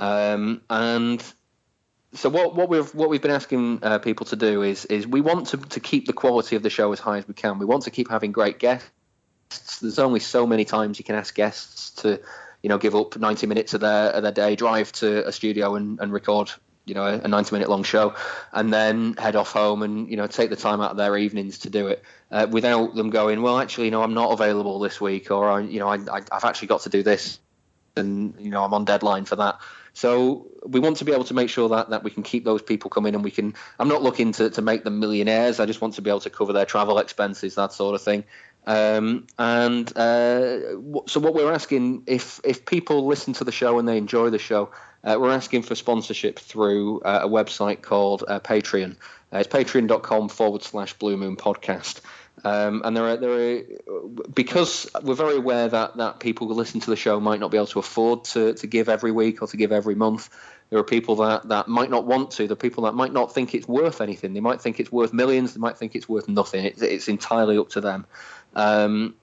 Um, 0.00 0.62
and 0.68 1.22
so 2.12 2.29
what, 2.29 2.57
what 2.57 2.68
we've 2.68 2.92
what 2.92 3.09
we've 3.09 3.22
been 3.22 3.31
asking 3.31 3.85
uh, 3.85 4.00
people 4.00 4.26
to 4.26 4.37
do 4.37 4.62
is 4.62 4.85
is 4.87 5.07
we 5.07 5.20
want 5.20 5.48
to, 5.48 5.59
to 5.59 5.81
keep 5.81 6.07
the 6.07 6.12
quality 6.12 6.57
of 6.57 6.64
the 6.64 6.70
show 6.70 6.92
as 6.92 6.98
high 6.98 7.18
as 7.18 7.29
we 7.29 7.35
can. 7.35 7.61
We 7.61 7.66
want 7.66 7.85
to 7.85 7.92
keep 7.92 8.11
having 8.11 8.33
great 8.33 8.59
guests. 8.59 8.90
There's 9.81 10.00
only 10.00 10.18
so 10.18 10.44
many 10.44 10.64
times 10.64 10.98
you 10.98 11.05
can 11.05 11.14
ask 11.14 11.33
guests 11.37 11.90
to, 12.02 12.20
you 12.62 12.68
know, 12.68 12.79
give 12.79 12.96
up 12.96 13.16
90 13.16 13.46
minutes 13.46 13.74
of 13.74 13.81
their 13.81 14.11
of 14.11 14.24
their 14.24 14.33
day, 14.33 14.57
drive 14.57 14.90
to 14.92 15.26
a 15.26 15.31
studio 15.31 15.76
and, 15.76 16.00
and 16.00 16.12
record 16.12 16.50
you 16.87 16.94
know 16.94 17.05
a 17.05 17.29
90 17.29 17.55
minute 17.55 17.68
long 17.68 17.83
show 17.83 18.14
and 18.53 18.72
then 18.72 19.14
head 19.14 19.37
off 19.37 19.53
home 19.53 19.83
and 19.83 20.09
you 20.09 20.16
know 20.16 20.27
take 20.27 20.51
the 20.51 20.57
time 20.57 20.81
out 20.81 20.92
of 20.92 20.96
their 20.96 21.16
evenings 21.18 21.59
to 21.59 21.70
do 21.70 21.88
it 21.88 22.03
uh, 22.31 22.46
without 22.49 22.94
them 22.94 23.11
going 23.11 23.42
well 23.42 23.59
actually 23.59 23.87
you 23.87 23.90
know 23.90 24.03
I'm 24.03 24.14
not 24.14 24.31
available 24.33 24.79
this 24.79 25.01
week 25.01 25.31
or 25.31 25.51
I, 25.51 25.61
you 25.61 25.81
know 25.81 25.88
I, 25.88 25.99
I've 26.33 26.44
actually 26.44 26.68
got 26.68 26.83
to 26.83 26.88
do 26.88 27.03
this 27.03 27.40
and 27.96 28.35
you 28.38 28.51
know 28.51 28.62
I'm 28.62 28.75
on 28.75 28.85
deadline 28.85 29.25
for 29.25 29.37
that. 29.37 29.59
So 29.94 30.46
we 30.66 30.79
want 30.79 30.99
to 30.99 31.07
be 31.07 31.12
able 31.12 31.25
to 31.25 31.33
make 31.33 31.49
sure 31.49 31.70
that, 31.70 31.88
that 31.88 32.05
we 32.05 32.11
can 32.11 32.22
keep 32.22 32.44
those 32.44 32.61
people 32.61 32.90
coming 32.90 33.14
and 33.14 33.25
we 33.25 33.31
can 33.31 33.55
I'm 33.79 33.88
not 33.88 34.03
looking 34.03 34.33
to, 34.33 34.51
to 34.51 34.62
make 34.62 34.85
them 34.85 35.01
millionaires 35.01 35.59
I 35.59 35.66
just 35.66 35.81
want 35.81 35.94
to 35.94 36.03
be 36.03 36.11
able 36.11 36.20
to 36.20 36.31
cover 36.31 36.53
their 36.53 36.66
travel 36.66 36.99
expenses 36.99 37.55
that 37.55 37.72
sort 37.72 37.94
of 37.94 38.03
thing. 38.03 38.25
Um, 38.68 39.29
and 39.38 39.96
uh, 39.96 40.59
so 41.07 41.20
what 41.20 41.35
we're 41.35 41.53
asking 41.53 42.03
if 42.07 42.40
if 42.44 42.66
people 42.66 43.07
listen 43.07 43.33
to 43.35 43.44
the 43.44 43.53
show 43.53 43.79
and 43.79 43.88
they 43.88 43.96
enjoy 43.96 44.31
the 44.31 44.38
show 44.38 44.70
uh, 45.07 45.16
we're 45.19 45.31
asking 45.31 45.62
for 45.62 45.77
sponsorship 45.77 46.38
through 46.38 47.01
uh, 47.01 47.21
a 47.23 47.29
website 47.29 47.81
called 47.81 48.25
uh, 48.27 48.40
Patreon. 48.40 48.97
Uh, 49.33 49.38
it's 49.38 49.49
patreon.com 49.49 50.29
forward 50.29 50.62
slash 50.62 50.95
Blue 50.95 51.16
Moon 51.16 51.37
Podcast. 51.37 52.01
Um, 52.45 52.83
and 52.85 52.97
there 52.97 53.05
are, 53.05 53.16
there 53.16 53.31
are, 53.31 53.62
because 54.35 54.90
we're 55.03 55.14
very 55.14 55.37
aware 55.37 55.69
that, 55.69 55.97
that 55.97 56.21
people 56.21 56.49
who 56.49 56.55
listen 56.55 56.81
to 56.81 56.90
the 56.90 56.97
show 56.97 57.19
might 57.21 57.40
not 57.40 57.51
be 57.51 57.57
able 57.57 57.69
to 57.69 57.79
afford 57.79 58.25
to, 58.25 58.55
to 58.55 58.66
give 58.66 58.88
every 58.88 59.12
week 59.12 59.42
or 59.42 59.49
to 59.49 59.57
give 59.57 59.73
every 59.73 59.95
month. 59.95 60.29
There 60.71 60.79
are 60.79 60.85
people 60.85 61.16
that, 61.16 61.49
that 61.49 61.69
might 61.69 61.90
not 61.90 62.05
want 62.05 62.33
to. 62.33 62.49
There 62.49 62.53
are 62.53 62.57
people 62.57 62.85
that 62.85 62.95
might 62.95 63.12
not 63.12 63.33
think 63.33 63.55
it's 63.55 63.69
worth 63.69 64.01
anything. 64.01 64.35
They 64.35 64.40
might 64.40 64.61
think 64.61 64.81
it's 64.81 64.90
worth 64.90 65.12
millions. 65.12 65.55
They 65.55 65.61
might 65.61 65.79
think 65.79 65.95
it's 65.95 66.09
worth 66.09 66.29
nothing. 66.29 66.64
It's, 66.64 66.83
it's 66.83 67.09
entirely 67.09 67.57
up 67.57 67.71
to 67.71 67.81
them. 67.81 68.07
Um, 68.55 69.14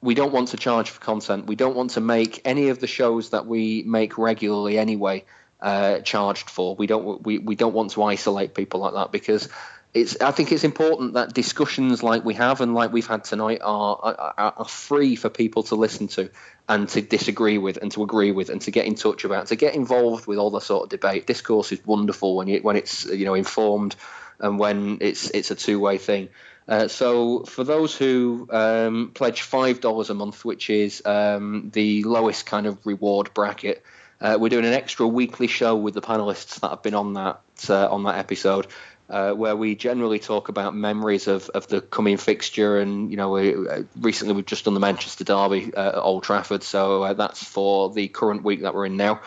we 0.00 0.14
don't 0.14 0.32
want 0.32 0.48
to 0.48 0.56
charge 0.56 0.90
for 0.90 1.00
content. 1.00 1.46
We 1.46 1.56
don't 1.56 1.76
want 1.76 1.90
to 1.92 2.00
make 2.00 2.40
any 2.44 2.68
of 2.68 2.78
the 2.78 2.86
shows 2.86 3.30
that 3.30 3.46
we 3.46 3.82
make 3.82 4.16
regularly 4.16 4.78
anyway 4.78 5.24
uh, 5.60 6.00
charged 6.00 6.50
for. 6.50 6.76
We 6.76 6.86
don't 6.86 7.24
we, 7.24 7.38
we 7.38 7.56
don't 7.56 7.74
want 7.74 7.92
to 7.92 8.02
isolate 8.04 8.54
people 8.54 8.80
like 8.80 8.94
that 8.94 9.12
because 9.12 9.48
it's 9.94 10.20
I 10.20 10.30
think 10.30 10.52
it's 10.52 10.64
important 10.64 11.14
that 11.14 11.34
discussions 11.34 12.02
like 12.02 12.24
we 12.24 12.34
have 12.34 12.60
and 12.60 12.74
like 12.74 12.92
we've 12.92 13.06
had 13.06 13.24
tonight 13.24 13.60
are, 13.62 13.98
are, 14.36 14.54
are 14.56 14.68
free 14.68 15.16
for 15.16 15.30
people 15.30 15.62
to 15.64 15.74
listen 15.74 16.08
to 16.08 16.30
and 16.68 16.88
to 16.90 17.00
disagree 17.00 17.58
with 17.58 17.78
and 17.78 17.90
to 17.92 18.02
agree 18.02 18.30
with 18.30 18.50
and 18.50 18.60
to 18.62 18.70
get 18.70 18.86
in 18.86 18.94
touch 18.94 19.24
about 19.24 19.46
to 19.48 19.56
get 19.56 19.74
involved 19.74 20.26
with 20.26 20.38
all 20.38 20.50
the 20.50 20.60
sort 20.60 20.84
of 20.84 20.88
debate. 20.90 21.26
Discourse 21.26 21.72
is 21.72 21.84
wonderful 21.84 22.36
when 22.36 22.48
you 22.48 22.60
when 22.60 22.76
it's 22.76 23.06
you 23.06 23.24
know 23.24 23.34
informed 23.34 23.96
and 24.38 24.58
when 24.58 24.98
it's 25.00 25.30
it's 25.30 25.50
a 25.50 25.56
two 25.56 25.80
way 25.80 25.98
thing. 25.98 26.28
Uh, 26.68 26.86
so 26.86 27.44
for 27.44 27.64
those 27.64 27.96
who 27.96 28.46
um, 28.50 29.10
pledge 29.14 29.40
five 29.40 29.80
dollars 29.80 30.10
a 30.10 30.14
month, 30.14 30.44
which 30.44 30.68
is 30.68 31.02
um, 31.06 31.70
the 31.72 32.04
lowest 32.04 32.44
kind 32.44 32.66
of 32.66 32.84
reward 32.86 33.32
bracket, 33.32 33.82
uh, 34.20 34.36
we're 34.38 34.50
doing 34.50 34.66
an 34.66 34.74
extra 34.74 35.06
weekly 35.06 35.46
show 35.46 35.74
with 35.76 35.94
the 35.94 36.02
panelists 36.02 36.60
that 36.60 36.68
have 36.68 36.82
been 36.82 36.94
on 36.94 37.14
that 37.14 37.40
uh, 37.70 37.88
on 37.88 38.04
that 38.04 38.18
episode 38.18 38.66
uh, 39.10 39.32
where 39.32 39.56
we 39.56 39.74
generally 39.74 40.18
talk 40.18 40.48
about 40.48 40.74
memories 40.74 41.28
of, 41.28 41.48
of 41.50 41.66
the 41.68 41.80
coming 41.80 42.16
fixture. 42.16 42.78
And, 42.78 43.10
you 43.10 43.16
know, 43.16 43.30
we, 43.30 43.54
uh, 43.54 43.82
recently 43.98 44.34
we've 44.34 44.46
just 44.46 44.64
done 44.64 44.74
the 44.74 44.80
Manchester 44.80 45.24
Derby 45.24 45.72
at 45.74 45.94
Old 45.94 46.24
Trafford. 46.24 46.62
So 46.62 47.14
that's 47.14 47.42
for 47.42 47.90
the 47.90 48.08
current 48.08 48.42
week 48.42 48.62
that 48.62 48.74
we're 48.74 48.86
in 48.86 48.96
now. 48.96 49.20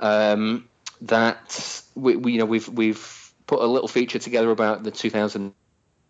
Um, 0.00 0.68
that, 1.02 1.82
we, 1.94 2.16
we, 2.16 2.32
you 2.32 2.38
know, 2.38 2.46
we've, 2.46 2.68
we've 2.68 3.32
put 3.46 3.60
a 3.60 3.66
little 3.66 3.88
feature 3.88 4.18
together 4.18 4.50
about 4.50 4.82
the 4.82 4.90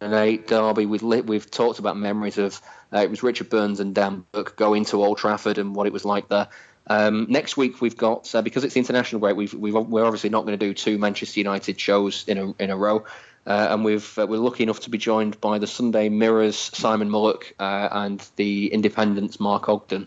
2008 0.01 0.47
Derby. 0.47 0.87
We've, 0.87 1.03
lit, 1.03 1.27
we've 1.27 1.51
talked 1.51 1.79
about 1.79 1.97
memories 1.97 2.39
of, 2.39 2.61
uh, 2.93 2.99
it 2.99 3.11
was 3.11 3.23
Richard 3.23 3.51
Burns 3.51 3.81
and 3.81 3.95
Dan 3.95 4.25
Burke 4.33 4.57
going 4.57 4.85
to 4.87 5.05
Old 5.05 5.19
Trafford 5.19 5.59
and 5.59 5.75
what 5.75 5.87
it 5.87 5.93
was 5.93 6.05
like 6.05 6.29
there. 6.29 6.49
Um, 6.87 7.27
next 7.29 7.57
week 7.57 7.81
we've 7.81 7.97
got 7.97 8.35
uh, 8.35 8.43
because 8.43 8.65
it's 8.65 8.77
international 8.77 9.21
break. 9.21 9.37
We've, 9.37 9.53
we 9.53 9.73
are 9.73 10.05
obviously 10.05 10.31
not 10.31 10.47
going 10.47 10.59
to 10.59 10.67
do 10.67 10.73
two 10.73 10.99
Manchester 10.99 11.41
United 11.41 11.79
shows 11.79 12.25
in 12.27 12.39
a 12.39 12.55
in 12.63 12.71
a 12.71 12.77
row, 12.79 13.05
uh, 13.47 13.67
and 13.71 13.85
we've 13.85 14.19
uh, 14.19 14.27
we're 14.27 14.39
lucky 14.39 14.63
enough 14.63 14.81
to 14.81 14.91
be 14.91 14.97
joined 14.97 15.39
by 15.39 15.59
the 15.59 15.67
Sunday 15.67 16.09
Mirrors 16.09 16.57
Simon 16.57 17.11
Mullock 17.11 17.53
uh, 17.59 17.89
and 17.93 18.27
the 18.37 18.73
Independents 18.73 19.39
Mark 19.39 19.69
Ogden, 19.69 20.07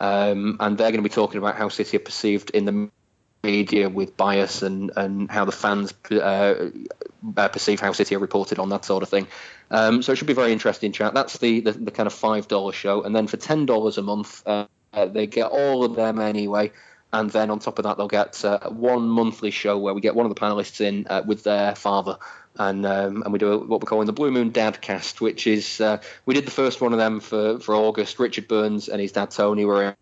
um, 0.00 0.56
and 0.58 0.78
they're 0.78 0.90
going 0.90 1.02
to 1.02 1.08
be 1.08 1.14
talking 1.14 1.36
about 1.36 1.56
how 1.56 1.68
City 1.68 1.98
are 1.98 2.00
perceived 2.00 2.48
in 2.48 2.64
the 2.64 2.90
media 3.44 3.90
with 3.90 4.16
bias 4.16 4.62
and 4.62 4.90
and 4.96 5.30
how 5.30 5.44
the 5.44 5.52
fans 5.52 5.92
uh, 7.36 7.48
perceive 7.48 7.80
how 7.80 7.92
City 7.92 8.14
are 8.14 8.20
reported 8.20 8.58
on 8.58 8.68
that 8.70 8.84
sort 8.84 9.02
of 9.02 9.08
thing. 9.08 9.26
Um, 9.70 10.02
so 10.02 10.12
it 10.12 10.16
should 10.16 10.26
be 10.26 10.34
very 10.34 10.52
interesting 10.52 10.92
chat. 10.92 11.14
That's 11.14 11.38
the 11.38 11.60
the, 11.60 11.72
the 11.72 11.90
kind 11.90 12.06
of 12.06 12.12
five 12.12 12.48
dollar 12.48 12.72
show, 12.72 13.02
and 13.02 13.14
then 13.14 13.26
for 13.26 13.36
ten 13.36 13.66
dollars 13.66 13.98
a 13.98 14.02
month. 14.02 14.42
Uh, 14.46 14.66
they 14.92 15.26
get 15.26 15.46
all 15.46 15.84
of 15.84 15.94
them 15.94 16.20
anyway. 16.20 16.70
And 17.14 17.28
then 17.30 17.50
on 17.50 17.58
top 17.58 17.78
of 17.78 17.82
that, 17.84 17.98
they'll 17.98 18.08
get 18.08 18.42
uh, 18.44 18.70
one 18.70 19.06
monthly 19.06 19.50
show 19.50 19.76
where 19.78 19.92
we 19.92 20.00
get 20.00 20.14
one 20.14 20.24
of 20.24 20.34
the 20.34 20.40
panelists 20.40 20.80
in 20.80 21.06
uh, 21.08 21.22
with 21.26 21.42
their 21.42 21.74
father. 21.74 22.16
And 22.58 22.84
um, 22.86 23.22
and 23.22 23.32
we 23.32 23.38
do 23.38 23.58
what 23.58 23.80
we're 23.80 23.86
calling 23.86 24.06
the 24.06 24.12
Blue 24.12 24.30
Moon 24.30 24.50
Dad 24.50 24.80
Cast, 24.80 25.20
which 25.20 25.46
is 25.46 25.80
uh, 25.80 26.00
we 26.26 26.34
did 26.34 26.46
the 26.46 26.50
first 26.50 26.80
one 26.80 26.92
of 26.92 26.98
them 26.98 27.20
for, 27.20 27.58
for 27.60 27.74
August. 27.74 28.18
Richard 28.18 28.48
Burns 28.48 28.88
and 28.88 29.00
his 29.00 29.12
dad 29.12 29.30
Tony 29.30 29.64
were 29.64 29.96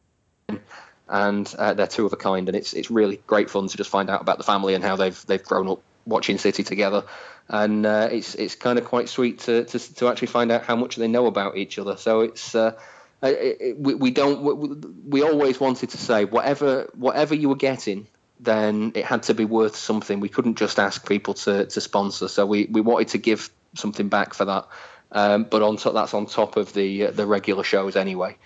in, 0.48 0.60
and 1.08 1.52
uh, 1.58 1.74
they're 1.74 1.86
two 1.86 2.06
of 2.06 2.12
a 2.12 2.16
kind, 2.16 2.48
and 2.48 2.56
it's 2.56 2.72
it's 2.72 2.90
really 2.90 3.20
great 3.28 3.50
fun 3.50 3.68
to 3.68 3.76
just 3.76 3.90
find 3.90 4.10
out 4.10 4.20
about 4.20 4.38
the 4.38 4.44
family 4.44 4.74
and 4.74 4.82
how 4.82 4.96
they've 4.96 5.26
they've 5.26 5.44
grown 5.44 5.68
up 5.68 5.82
watching 6.06 6.38
City 6.38 6.62
together, 6.62 7.04
and 7.48 7.86
uh, 7.86 8.08
it's 8.10 8.34
it's 8.34 8.54
kind 8.54 8.78
of 8.78 8.84
quite 8.84 9.08
sweet 9.08 9.40
to, 9.40 9.64
to 9.64 9.78
to 9.94 10.08
actually 10.08 10.28
find 10.28 10.50
out 10.52 10.64
how 10.64 10.76
much 10.76 10.96
they 10.96 11.08
know 11.08 11.26
about 11.26 11.56
each 11.56 11.78
other. 11.78 11.96
So 11.96 12.20
it's 12.20 12.54
we, 13.22 13.94
we 13.94 14.10
don't. 14.10 14.42
We, 14.42 14.68
we 15.08 15.22
always 15.22 15.60
wanted 15.60 15.90
to 15.90 15.98
say 15.98 16.24
whatever 16.24 16.88
whatever 16.94 17.34
you 17.34 17.48
were 17.48 17.56
getting, 17.56 18.06
then 18.40 18.92
it 18.94 19.04
had 19.04 19.24
to 19.24 19.34
be 19.34 19.44
worth 19.44 19.76
something. 19.76 20.20
We 20.20 20.28
couldn't 20.28 20.56
just 20.56 20.78
ask 20.78 21.06
people 21.06 21.34
to, 21.34 21.66
to 21.66 21.80
sponsor. 21.80 22.28
So 22.28 22.46
we, 22.46 22.66
we 22.70 22.80
wanted 22.80 23.08
to 23.08 23.18
give 23.18 23.50
something 23.74 24.08
back 24.08 24.34
for 24.34 24.46
that. 24.46 24.66
Um, 25.12 25.44
but 25.44 25.62
on 25.62 25.76
top, 25.76 25.94
that's 25.94 26.14
on 26.14 26.26
top 26.26 26.56
of 26.56 26.72
the 26.72 27.06
uh, 27.06 27.10
the 27.10 27.26
regular 27.26 27.64
shows 27.64 27.96
anyway. 27.96 28.36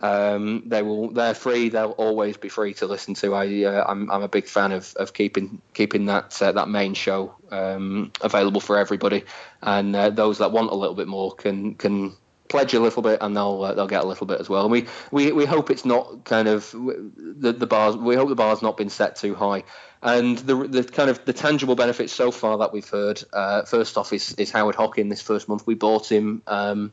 Um, 0.00 0.64
they 0.66 0.82
will 0.82 1.10
they're 1.10 1.34
free. 1.34 1.68
They'll 1.68 1.90
always 1.92 2.36
be 2.36 2.48
free 2.48 2.74
to 2.74 2.86
listen 2.86 3.14
to. 3.14 3.34
I 3.34 3.64
uh, 3.64 3.84
I'm, 3.86 4.10
I'm 4.10 4.22
a 4.22 4.28
big 4.28 4.46
fan 4.46 4.72
of, 4.72 4.92
of 4.96 5.12
keeping 5.12 5.60
keeping 5.72 6.06
that 6.06 6.40
uh, 6.42 6.52
that 6.52 6.68
main 6.68 6.94
show 6.94 7.34
um, 7.50 8.10
available 8.20 8.60
for 8.60 8.76
everybody, 8.76 9.24
and 9.62 9.94
uh, 9.94 10.10
those 10.10 10.38
that 10.38 10.50
want 10.50 10.70
a 10.72 10.74
little 10.74 10.96
bit 10.96 11.06
more 11.06 11.32
can 11.32 11.74
can 11.74 12.16
pledge 12.48 12.74
a 12.74 12.80
little 12.80 13.02
bit 13.02 13.18
and 13.20 13.36
they'll 13.36 13.64
uh, 13.64 13.74
they'll 13.74 13.86
get 13.86 14.04
a 14.04 14.06
little 14.06 14.26
bit 14.26 14.40
as 14.40 14.48
well. 14.48 14.62
And 14.62 14.70
we, 14.70 14.86
we, 15.10 15.32
we 15.32 15.44
hope 15.44 15.70
it's 15.70 15.84
not 15.84 16.24
kind 16.24 16.48
of 16.48 16.70
the 16.72 17.52
the 17.52 17.66
bars. 17.66 17.96
We 17.96 18.16
hope 18.16 18.28
the 18.28 18.34
bar's 18.34 18.62
not 18.62 18.76
been 18.76 18.90
set 18.90 19.16
too 19.16 19.34
high. 19.34 19.64
And 20.02 20.38
the 20.38 20.68
the 20.68 20.84
kind 20.84 21.10
of 21.10 21.24
the 21.24 21.32
tangible 21.32 21.74
benefits 21.74 22.12
so 22.12 22.30
far 22.30 22.58
that 22.58 22.72
we've 22.72 22.88
heard. 22.88 23.22
Uh, 23.32 23.62
first 23.62 23.96
off 23.96 24.12
is 24.12 24.34
is 24.34 24.50
Howard 24.50 24.74
Hockin. 24.74 25.08
This 25.08 25.22
first 25.22 25.48
month 25.48 25.66
we 25.66 25.74
bought 25.74 26.10
him 26.10 26.42
um, 26.46 26.92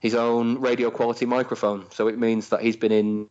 his 0.00 0.14
own 0.14 0.60
radio 0.60 0.90
quality 0.90 1.26
microphone. 1.26 1.90
So 1.92 2.08
it 2.08 2.18
means 2.18 2.48
that 2.48 2.62
he's 2.62 2.76
been 2.76 2.92
in. 2.92 3.28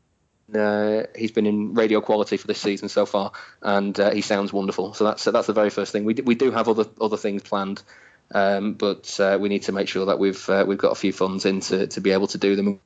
Uh, 0.54 1.04
he's 1.16 1.32
been 1.32 1.46
in 1.46 1.76
radio 1.76 2.02
quality 2.02 2.36
for 2.36 2.48
this 2.48 2.60
season 2.60 2.90
so 2.90 3.06
far, 3.06 3.34
and 3.62 4.00
uh, 4.00 4.10
he 4.10 4.22
sounds 4.22 4.52
wonderful. 4.52 4.96
So 4.96 5.04
that's 5.04 5.24
that's 5.26 5.46
the 5.46 5.54
very 5.54 5.70
first 5.70 5.92
thing. 5.92 6.06
We 6.06 6.16
do, 6.16 6.24
we 6.24 6.34
do 6.34 6.50
have 6.50 6.68
other 6.68 6.86
other 7.00 7.18
things 7.18 7.44
planned 7.44 7.84
um, 8.32 8.74
but 8.74 9.20
uh, 9.20 9.38
we 9.40 9.50
need 9.50 9.64
to 9.64 9.72
make 9.72 9.88
sure 9.88 10.06
that 10.08 10.20
we've 10.20 10.50
uh, 10.50 10.66
we've 10.68 10.78
got 10.78 10.92
a 10.92 10.96
few 10.96 11.12
funds 11.12 11.46
in 11.46 11.62
to, 11.62 11.88
to 11.88 12.02
be 12.02 12.12
able 12.12 12.28
to 12.28 12.38
do 12.38 12.56
them 12.56 12.80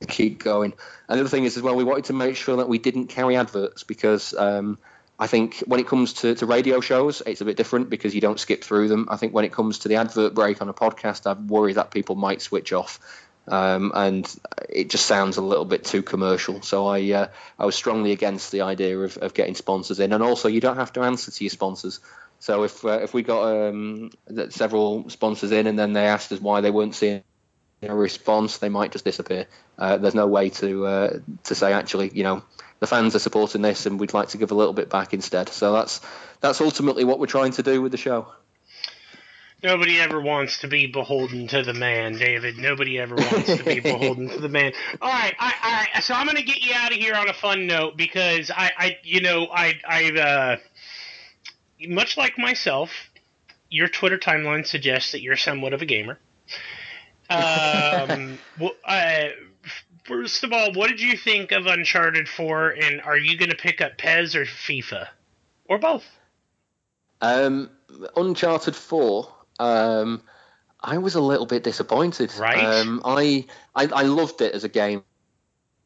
and 0.00 0.08
keep 0.08 0.42
going. 0.42 0.74
Another 1.08 1.28
thing 1.28 1.44
is 1.44 1.56
as 1.56 1.62
well, 1.62 1.76
we 1.76 1.84
wanted 1.84 2.06
to 2.06 2.12
make 2.12 2.36
sure 2.36 2.56
that 2.56 2.68
we 2.68 2.78
didn't 2.78 3.06
carry 3.06 3.36
adverts 3.36 3.84
because 3.84 4.34
um, 4.34 4.78
I 5.20 5.26
think 5.26 5.58
when 5.66 5.80
it 5.80 5.86
comes 5.86 6.14
to, 6.14 6.34
to 6.34 6.46
radio 6.46 6.80
shows, 6.80 7.22
it's 7.26 7.42
a 7.42 7.44
bit 7.44 7.58
different 7.58 7.90
because 7.90 8.14
you 8.14 8.22
don't 8.22 8.40
skip 8.40 8.64
through 8.64 8.88
them. 8.88 9.06
I 9.10 9.18
think 9.18 9.34
when 9.34 9.44
it 9.44 9.52
comes 9.52 9.80
to 9.80 9.88
the 9.88 9.96
advert 9.96 10.34
break 10.34 10.62
on 10.62 10.70
a 10.70 10.72
podcast, 10.72 11.26
I 11.26 11.38
worry 11.38 11.74
that 11.74 11.90
people 11.90 12.16
might 12.16 12.40
switch 12.40 12.72
off. 12.72 12.98
Um, 13.46 13.92
and 13.94 14.26
it 14.70 14.88
just 14.88 15.04
sounds 15.04 15.36
a 15.36 15.42
little 15.42 15.66
bit 15.66 15.84
too 15.84 16.02
commercial. 16.02 16.62
So 16.62 16.86
I 16.86 17.12
uh, 17.12 17.28
I 17.58 17.66
was 17.66 17.74
strongly 17.74 18.12
against 18.12 18.50
the 18.50 18.62
idea 18.62 18.98
of, 18.98 19.18
of 19.18 19.34
getting 19.34 19.54
sponsors 19.56 20.00
in, 20.00 20.12
and 20.12 20.22
also 20.22 20.48
you 20.48 20.60
don't 20.60 20.76
have 20.76 20.92
to 20.94 21.02
answer 21.02 21.30
to 21.30 21.44
your 21.44 21.50
sponsors. 21.50 22.00
So 22.38 22.62
if 22.62 22.84
uh, 22.84 23.00
if 23.02 23.12
we 23.12 23.22
got 23.22 23.68
um, 23.68 24.12
several 24.48 25.10
sponsors 25.10 25.52
in 25.52 25.66
and 25.66 25.78
then 25.78 25.92
they 25.92 26.06
asked 26.06 26.32
us 26.32 26.40
why 26.40 26.60
they 26.60 26.70
weren't 26.70 26.94
seeing 26.94 27.22
a 27.82 27.94
response, 27.94 28.58
they 28.58 28.68
might 28.68 28.92
just 28.92 29.04
disappear. 29.04 29.46
Uh, 29.78 29.96
there's 29.96 30.14
no 30.14 30.26
way 30.26 30.50
to 30.50 30.86
uh, 30.86 31.18
to 31.44 31.54
say 31.54 31.72
actually, 31.72 32.10
you 32.14 32.22
know, 32.22 32.42
the 32.80 32.86
fans 32.86 33.14
are 33.14 33.20
supporting 33.20 33.62
this 33.62 33.86
and 33.86 34.00
we'd 34.00 34.14
like 34.14 34.30
to 34.30 34.38
give 34.38 34.50
a 34.50 34.54
little 34.54 34.72
bit 34.72 34.90
back 34.90 35.14
instead. 35.14 35.48
So 35.50 35.72
that's 35.72 36.00
that's 36.40 36.60
ultimately 36.60 37.04
what 37.04 37.18
we're 37.18 37.26
trying 37.26 37.52
to 37.52 37.62
do 37.62 37.80
with 37.80 37.92
the 37.92 37.98
show. 37.98 38.26
Nobody 39.62 40.00
ever 40.00 40.18
wants 40.18 40.60
to 40.60 40.68
be 40.68 40.86
beholden 40.86 41.46
to 41.48 41.62
the 41.62 41.74
man, 41.74 42.16
David. 42.16 42.56
Nobody 42.56 42.98
ever 42.98 43.14
wants 43.14 43.58
to 43.58 43.62
be 43.62 43.80
beholden 43.80 44.30
to 44.30 44.38
the 44.38 44.48
man. 44.48 44.72
All 45.02 45.10
right, 45.10 45.34
I, 45.38 45.86
right. 45.94 46.02
So 46.02 46.14
I'm 46.14 46.24
going 46.24 46.38
to 46.38 46.42
get 46.42 46.62
you 46.62 46.72
out 46.74 46.92
of 46.92 46.98
here 46.98 47.14
on 47.14 47.28
a 47.28 47.34
fun 47.34 47.66
note 47.66 47.94
because 47.94 48.50
I, 48.50 48.70
I 48.78 48.98
you 49.02 49.20
know, 49.20 49.48
I, 49.52 49.74
I, 49.86 50.12
uh, 50.18 50.56
much 51.88 52.16
like 52.16 52.38
myself, 52.38 52.90
your 53.68 53.88
Twitter 53.88 54.16
timeline 54.16 54.66
suggests 54.66 55.12
that 55.12 55.20
you're 55.20 55.36
somewhat 55.36 55.74
of 55.74 55.82
a 55.82 55.86
gamer. 55.86 56.18
Um, 57.32 58.40
well, 58.58 58.72
uh, 58.84 59.28
first 60.10 60.44
of 60.44 60.52
all, 60.52 60.72
what 60.72 60.90
did 60.90 61.00
you 61.00 61.16
think 61.16 61.52
of 61.52 61.66
Uncharted 61.66 62.28
4, 62.28 62.70
and 62.70 63.00
are 63.00 63.16
you 63.16 63.38
going 63.38 63.50
to 63.50 63.56
pick 63.56 63.80
up 63.80 63.96
PES 63.96 64.34
or 64.34 64.44
FIFA? 64.44 65.08
Or 65.66 65.78
both? 65.78 66.04
Um, 67.20 67.70
Uncharted 68.16 68.76
4, 68.76 69.32
um, 69.58 70.22
I 70.80 70.98
was 70.98 71.14
a 71.14 71.20
little 71.20 71.46
bit 71.46 71.62
disappointed. 71.62 72.32
Right. 72.38 72.64
Um, 72.64 73.02
I, 73.04 73.46
I, 73.74 73.86
I 73.86 74.02
loved 74.02 74.40
it 74.40 74.54
as 74.54 74.64
a 74.64 74.68
game. 74.68 75.04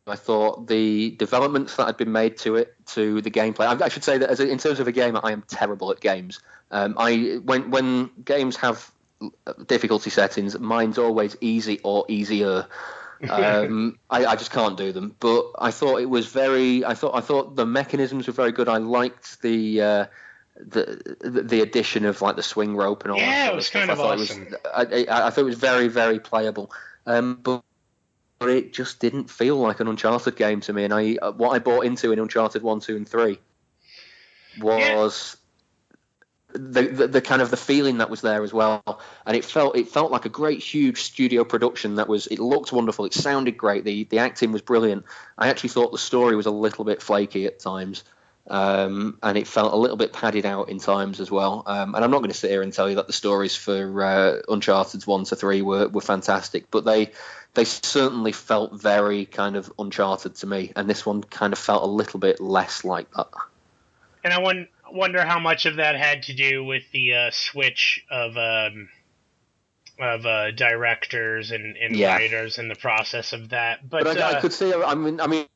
I 0.06 0.16
thought 0.16 0.68
the 0.68 1.12
developments 1.12 1.76
that 1.76 1.86
had 1.86 1.96
been 1.96 2.12
made 2.12 2.36
to 2.38 2.56
it, 2.56 2.74
to 2.88 3.20
the 3.22 3.30
gameplay. 3.30 3.66
I, 3.66 3.86
I 3.86 3.88
should 3.88 4.04
say 4.04 4.18
that 4.18 4.28
as 4.28 4.40
a, 4.40 4.48
in 4.48 4.58
terms 4.58 4.80
of 4.80 4.86
a 4.86 4.92
game, 4.92 5.18
I 5.22 5.32
am 5.32 5.42
terrible 5.48 5.90
at 5.90 6.00
games. 6.00 6.40
Um, 6.70 6.94
I 6.98 7.40
when 7.42 7.70
when 7.70 8.10
games 8.22 8.56
have 8.56 8.90
difficulty 9.66 10.10
settings, 10.10 10.58
mine's 10.58 10.98
always 10.98 11.36
easy 11.40 11.80
or 11.82 12.04
easier. 12.08 12.66
Um, 13.30 13.98
I, 14.10 14.26
I, 14.26 14.36
just 14.36 14.50
can't 14.50 14.76
do 14.76 14.92
them. 14.92 15.14
But 15.18 15.52
I 15.58 15.70
thought 15.70 16.00
it 16.00 16.08
was 16.08 16.26
very. 16.26 16.84
I 16.84 16.94
thought 16.94 17.14
I 17.14 17.20
thought 17.20 17.56
the 17.56 17.66
mechanisms 17.66 18.26
were 18.26 18.32
very 18.32 18.52
good. 18.52 18.68
I 18.68 18.78
liked 18.78 19.42
the. 19.42 19.80
Uh, 19.80 20.06
the, 20.56 21.16
the 21.20 21.62
addition 21.62 22.04
of 22.04 22.22
like 22.22 22.36
the 22.36 22.42
swing 22.42 22.76
rope 22.76 23.02
and 23.02 23.10
all 23.10 23.18
yeah, 23.18 23.26
that. 23.26 23.44
Yeah, 23.46 23.52
it 23.52 23.56
was 23.56 23.70
kind 23.70 23.90
of 23.90 23.98
I 23.98 24.14
awesome. 24.14 24.44
Was, 24.44 24.54
I, 24.72 25.04
I, 25.08 25.26
I, 25.26 25.30
thought 25.30 25.40
it 25.40 25.44
was 25.44 25.58
very, 25.58 25.88
very 25.88 26.20
playable. 26.20 26.70
Um, 27.06 27.40
but 27.42 27.64
but 28.38 28.50
it 28.50 28.72
just 28.72 29.00
didn't 29.00 29.30
feel 29.30 29.56
like 29.56 29.80
an 29.80 29.88
Uncharted 29.88 30.36
game 30.36 30.60
to 30.60 30.72
me. 30.72 30.84
And 30.84 30.92
I, 30.92 31.16
uh, 31.20 31.32
what 31.32 31.50
I 31.50 31.58
bought 31.58 31.86
into 31.86 32.12
in 32.12 32.18
Uncharted 32.18 32.62
One, 32.62 32.80
Two, 32.80 32.96
and 32.96 33.08
Three 33.08 33.38
was 34.60 35.36
yeah. 35.36 35.43
The, 36.54 36.82
the, 36.82 37.08
the 37.08 37.20
kind 37.20 37.42
of 37.42 37.50
the 37.50 37.56
feeling 37.56 37.98
that 37.98 38.08
was 38.08 38.20
there 38.20 38.42
as 38.42 38.52
well. 38.52 38.82
And 39.26 39.36
it 39.36 39.44
felt 39.44 39.76
it 39.76 39.88
felt 39.88 40.10
like 40.12 40.24
a 40.24 40.30
great, 40.30 40.60
huge 40.62 41.02
studio 41.02 41.44
production. 41.44 41.96
That 41.96 42.08
was 42.08 42.26
it 42.28 42.38
looked 42.38 42.72
wonderful. 42.72 43.04
It 43.04 43.12
sounded 43.12 43.58
great. 43.58 43.84
The 43.84 44.04
the 44.04 44.18
acting 44.18 44.52
was 44.52 44.62
brilliant. 44.62 45.04
I 45.36 45.48
actually 45.48 45.70
thought 45.70 45.92
the 45.92 45.98
story 45.98 46.36
was 46.36 46.46
a 46.46 46.50
little 46.50 46.84
bit 46.84 47.02
flaky 47.02 47.46
at 47.46 47.58
times. 47.58 48.04
Um, 48.46 49.16
and 49.22 49.38
it 49.38 49.46
felt 49.46 49.72
a 49.72 49.76
little 49.76 49.96
bit 49.96 50.12
padded 50.12 50.44
out 50.44 50.68
in 50.68 50.78
times 50.78 51.18
as 51.18 51.30
well. 51.30 51.62
Um, 51.66 51.94
and 51.94 52.04
I'm 52.04 52.10
not 52.10 52.18
going 52.18 52.30
to 52.30 52.36
sit 52.36 52.50
here 52.50 52.60
and 52.60 52.70
tell 52.74 52.90
you 52.90 52.96
that 52.96 53.06
the 53.06 53.12
stories 53.14 53.56
for 53.56 54.04
uh, 54.04 54.42
Uncharted 54.46 55.06
one 55.06 55.24
to 55.24 55.36
three 55.36 55.62
were, 55.62 55.88
were 55.88 56.02
fantastic, 56.02 56.70
but 56.70 56.84
they 56.84 57.12
they 57.54 57.64
certainly 57.64 58.32
felt 58.32 58.74
very 58.74 59.24
kind 59.24 59.56
of 59.56 59.72
Uncharted 59.78 60.34
to 60.36 60.46
me, 60.46 60.72
and 60.76 60.90
this 60.90 61.06
one 61.06 61.22
kind 61.22 61.54
of 61.54 61.58
felt 61.58 61.84
a 61.84 61.86
little 61.86 62.20
bit 62.20 62.38
less 62.38 62.84
like 62.84 63.10
that. 63.12 63.28
And 64.22 64.34
I 64.34 64.40
won- 64.40 64.68
wonder 64.94 65.24
how 65.24 65.38
much 65.38 65.66
of 65.66 65.76
that 65.76 65.96
had 65.96 66.22
to 66.24 66.34
do 66.34 66.64
with 66.64 66.84
the 66.92 67.14
uh, 67.14 67.30
switch 67.32 68.04
of 68.10 68.36
um, 68.36 68.88
of 69.98 70.24
uh, 70.26 70.50
directors 70.52 71.50
and, 71.50 71.76
and 71.76 71.96
Yeah. 71.96 72.14
writers 72.16 72.58
and 72.58 72.70
the 72.70 72.74
process 72.74 73.32
of 73.32 73.50
that. 73.50 73.88
But, 73.88 74.04
But, 74.04 74.18
I, 74.18 74.30
I 74.30 74.32
uh, 74.34 74.40
could 74.40 74.52
see. 74.52 74.72
I 74.72 74.94
mean, 74.94 75.20
I 75.20 75.26
mean, 75.26 75.46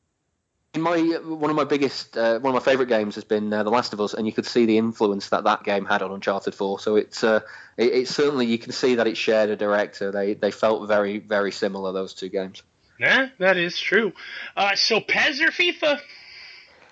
in 0.73 0.81
my 0.81 0.99
one 0.99 1.49
of 1.49 1.55
my 1.55 1.63
biggest, 1.63 2.15
uh, 2.15 2.39
one 2.39 2.55
of 2.55 2.61
my 2.61 2.71
favourite 2.71 2.89
games 2.89 3.15
has 3.15 3.23
been 3.23 3.51
uh, 3.51 3.63
The 3.63 3.71
Last 3.71 3.91
of 3.93 3.99
Us, 3.99 4.13
and 4.13 4.27
you 4.27 4.33
could 4.33 4.45
see 4.45 4.65
the 4.65 4.77
influence 4.77 5.29
that 5.29 5.43
that 5.45 5.63
game 5.63 5.85
had 5.85 6.01
on 6.01 6.11
Uncharted 6.11 6.53
Four. 6.53 6.79
So 6.79 6.95
it's 6.95 7.23
uh, 7.23 7.41
it, 7.75 7.91
it's 7.93 8.15
certainly 8.15 8.45
you 8.45 8.59
can 8.59 8.71
see 8.71 8.95
that 8.95 9.07
it 9.07 9.17
shared 9.17 9.49
a 9.49 9.55
director. 9.55 10.11
They 10.11 10.35
they 10.35 10.51
felt 10.51 10.87
very 10.87 11.17
very 11.19 11.51
similar 11.51 11.91
those 11.91 12.13
two 12.13 12.29
games. 12.29 12.61
yeah, 12.99 13.29
that 13.39 13.57
is 13.57 13.79
true. 13.79 14.13
Uh, 14.55 14.75
so 14.75 15.01
PES 15.01 15.41
or 15.41 15.47
FIFA? 15.51 15.99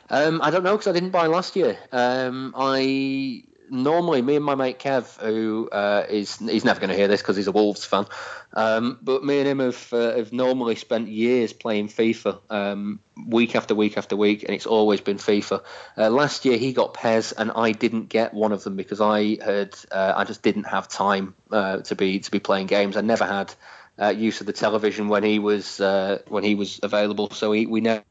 Um, 0.09 0.41
I 0.41 0.51
don't 0.51 0.63
know 0.63 0.73
because 0.73 0.87
I 0.87 0.93
didn't 0.93 1.11
buy 1.11 1.27
last 1.27 1.55
year. 1.55 1.77
Um, 1.91 2.53
I 2.57 3.43
normally 3.69 4.21
me 4.21 4.35
and 4.35 4.45
my 4.45 4.55
mate 4.55 4.79
Kev, 4.79 5.19
who 5.19 5.69
uh, 5.71 6.05
is 6.09 6.37
he's 6.37 6.65
never 6.65 6.79
going 6.79 6.89
to 6.89 6.95
hear 6.95 7.07
this 7.07 7.21
because 7.21 7.35
he's 7.35 7.47
a 7.47 7.51
Wolves 7.51 7.85
fan, 7.85 8.05
um, 8.53 8.97
but 9.01 9.23
me 9.23 9.39
and 9.39 9.47
him 9.47 9.59
have 9.59 9.93
uh, 9.93 10.15
have 10.15 10.31
normally 10.33 10.75
spent 10.75 11.07
years 11.07 11.53
playing 11.53 11.89
FIFA, 11.89 12.39
um, 12.49 12.99
week 13.27 13.55
after 13.55 13.75
week 13.75 13.97
after 13.97 14.15
week, 14.15 14.43
and 14.43 14.51
it's 14.51 14.65
always 14.65 15.01
been 15.01 15.17
FIFA. 15.17 15.63
Uh, 15.97 16.09
last 16.09 16.45
year 16.45 16.57
he 16.57 16.73
got 16.73 16.93
PES, 16.93 17.33
and 17.33 17.51
I 17.51 17.71
didn't 17.71 18.09
get 18.09 18.33
one 18.33 18.51
of 18.51 18.63
them 18.63 18.75
because 18.75 19.01
I 19.01 19.37
had 19.43 19.75
uh, 19.91 20.13
I 20.15 20.23
just 20.23 20.41
didn't 20.41 20.65
have 20.65 20.87
time 20.87 21.35
uh, 21.51 21.77
to 21.79 21.95
be 21.95 22.19
to 22.19 22.31
be 22.31 22.39
playing 22.39 22.67
games. 22.67 22.97
I 22.97 23.01
never 23.01 23.25
had. 23.25 23.53
Uh, 23.99 24.09
use 24.09 24.41
of 24.41 24.45
the 24.45 24.53
television 24.53 25.07
when 25.07 25.23
he 25.23 25.39
was 25.39 25.79
when 26.27 26.43
he 26.43 26.53
was 26.53 26.79
available, 26.83 27.31
so 27.31 27.51
he, 27.51 27.65
we 27.65 27.81
never 27.81 28.03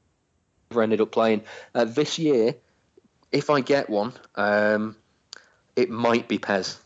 ended 0.74 1.00
up 1.00 1.10
playing. 1.10 1.42
Uh, 1.74 1.84
this 1.84 2.18
year, 2.18 2.54
if 3.32 3.50
I 3.50 3.60
get 3.60 3.88
one, 3.88 4.12
um, 4.34 4.96
it 5.74 5.90
might 5.90 6.28
be 6.28 6.38
PES. 6.38 6.80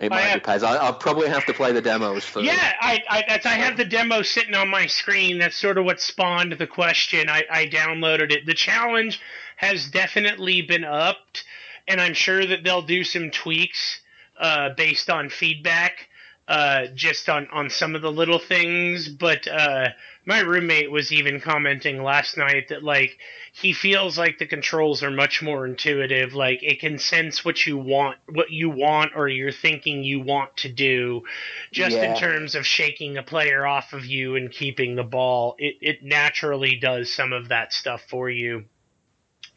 It 0.00 0.10
might 0.10 0.20
have- 0.20 0.42
be 0.42 0.46
PES. 0.46 0.62
I, 0.62 0.76
I'll 0.76 0.94
probably 0.94 1.28
have 1.28 1.46
to 1.46 1.54
play 1.54 1.72
the 1.72 1.80
demos 1.80 2.24
first. 2.24 2.44
Yeah, 2.46 2.72
I, 2.80 3.02
I, 3.08 3.24
that's, 3.28 3.46
I 3.46 3.54
have 3.54 3.76
the 3.76 3.84
demo 3.84 4.22
sitting 4.22 4.54
on 4.54 4.68
my 4.68 4.86
screen. 4.86 5.38
That's 5.38 5.56
sort 5.56 5.78
of 5.78 5.84
what 5.84 6.00
spawned 6.00 6.52
the 6.52 6.66
question. 6.66 7.28
I, 7.28 7.44
I 7.50 7.66
downloaded 7.66 8.32
it. 8.32 8.46
The 8.46 8.54
challenge 8.54 9.20
has 9.56 9.88
definitely 9.88 10.62
been 10.62 10.84
upped, 10.84 11.44
and 11.86 12.00
I'm 12.00 12.14
sure 12.14 12.44
that 12.44 12.64
they'll 12.64 12.82
do 12.82 13.04
some 13.04 13.30
tweaks 13.30 14.00
uh, 14.38 14.70
based 14.76 15.08
on 15.08 15.28
feedback, 15.28 16.08
uh, 16.48 16.86
just 16.94 17.28
on, 17.28 17.46
on 17.52 17.70
some 17.70 17.94
of 17.94 18.02
the 18.02 18.10
little 18.10 18.38
things. 18.38 19.08
But 19.08 19.46
uh, 19.46 19.88
my 20.26 20.40
roommate 20.40 20.90
was 20.90 21.12
even 21.12 21.40
commenting 21.40 22.02
last 22.02 22.36
night 22.36 22.68
that 22.68 22.82
like 22.82 23.18
he 23.52 23.72
feels 23.72 24.18
like 24.18 24.38
the 24.38 24.46
controls 24.46 25.02
are 25.02 25.10
much 25.10 25.42
more 25.42 25.66
intuitive. 25.66 26.34
Like 26.34 26.62
it 26.62 26.80
can 26.80 26.98
sense 26.98 27.44
what 27.44 27.64
you 27.64 27.78
want, 27.78 28.18
what 28.28 28.50
you 28.50 28.70
want, 28.70 29.12
or 29.14 29.28
you're 29.28 29.52
thinking 29.52 30.02
you 30.02 30.20
want 30.20 30.56
to 30.58 30.68
do 30.68 31.22
just 31.70 31.96
in 31.96 32.16
terms 32.16 32.54
of 32.54 32.66
shaking 32.66 33.16
a 33.18 33.22
player 33.22 33.66
off 33.66 33.92
of 33.92 34.04
you 34.04 34.36
and 34.36 34.50
keeping 34.50 34.96
the 34.96 35.04
ball, 35.04 35.54
it, 35.58 35.76
it 35.80 36.02
naturally 36.02 36.76
does 36.76 37.12
some 37.12 37.32
of 37.32 37.48
that 37.48 37.72
stuff 37.72 38.02
for 38.08 38.28
you. 38.28 38.64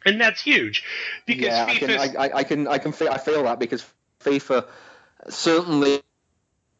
And 0.04 0.20
that's 0.20 0.40
huge 0.40 0.84
because 1.26 1.46
yeah, 1.46 1.64
I 1.68 1.74
can, 1.74 1.90
I, 1.90 2.30
I, 2.32 2.44
can, 2.44 2.68
I 2.68 2.78
can 2.78 2.94
I 3.08 3.18
feel 3.18 3.42
that 3.42 3.58
because 3.58 3.84
FIFA 4.20 4.66
certainly 5.28 6.00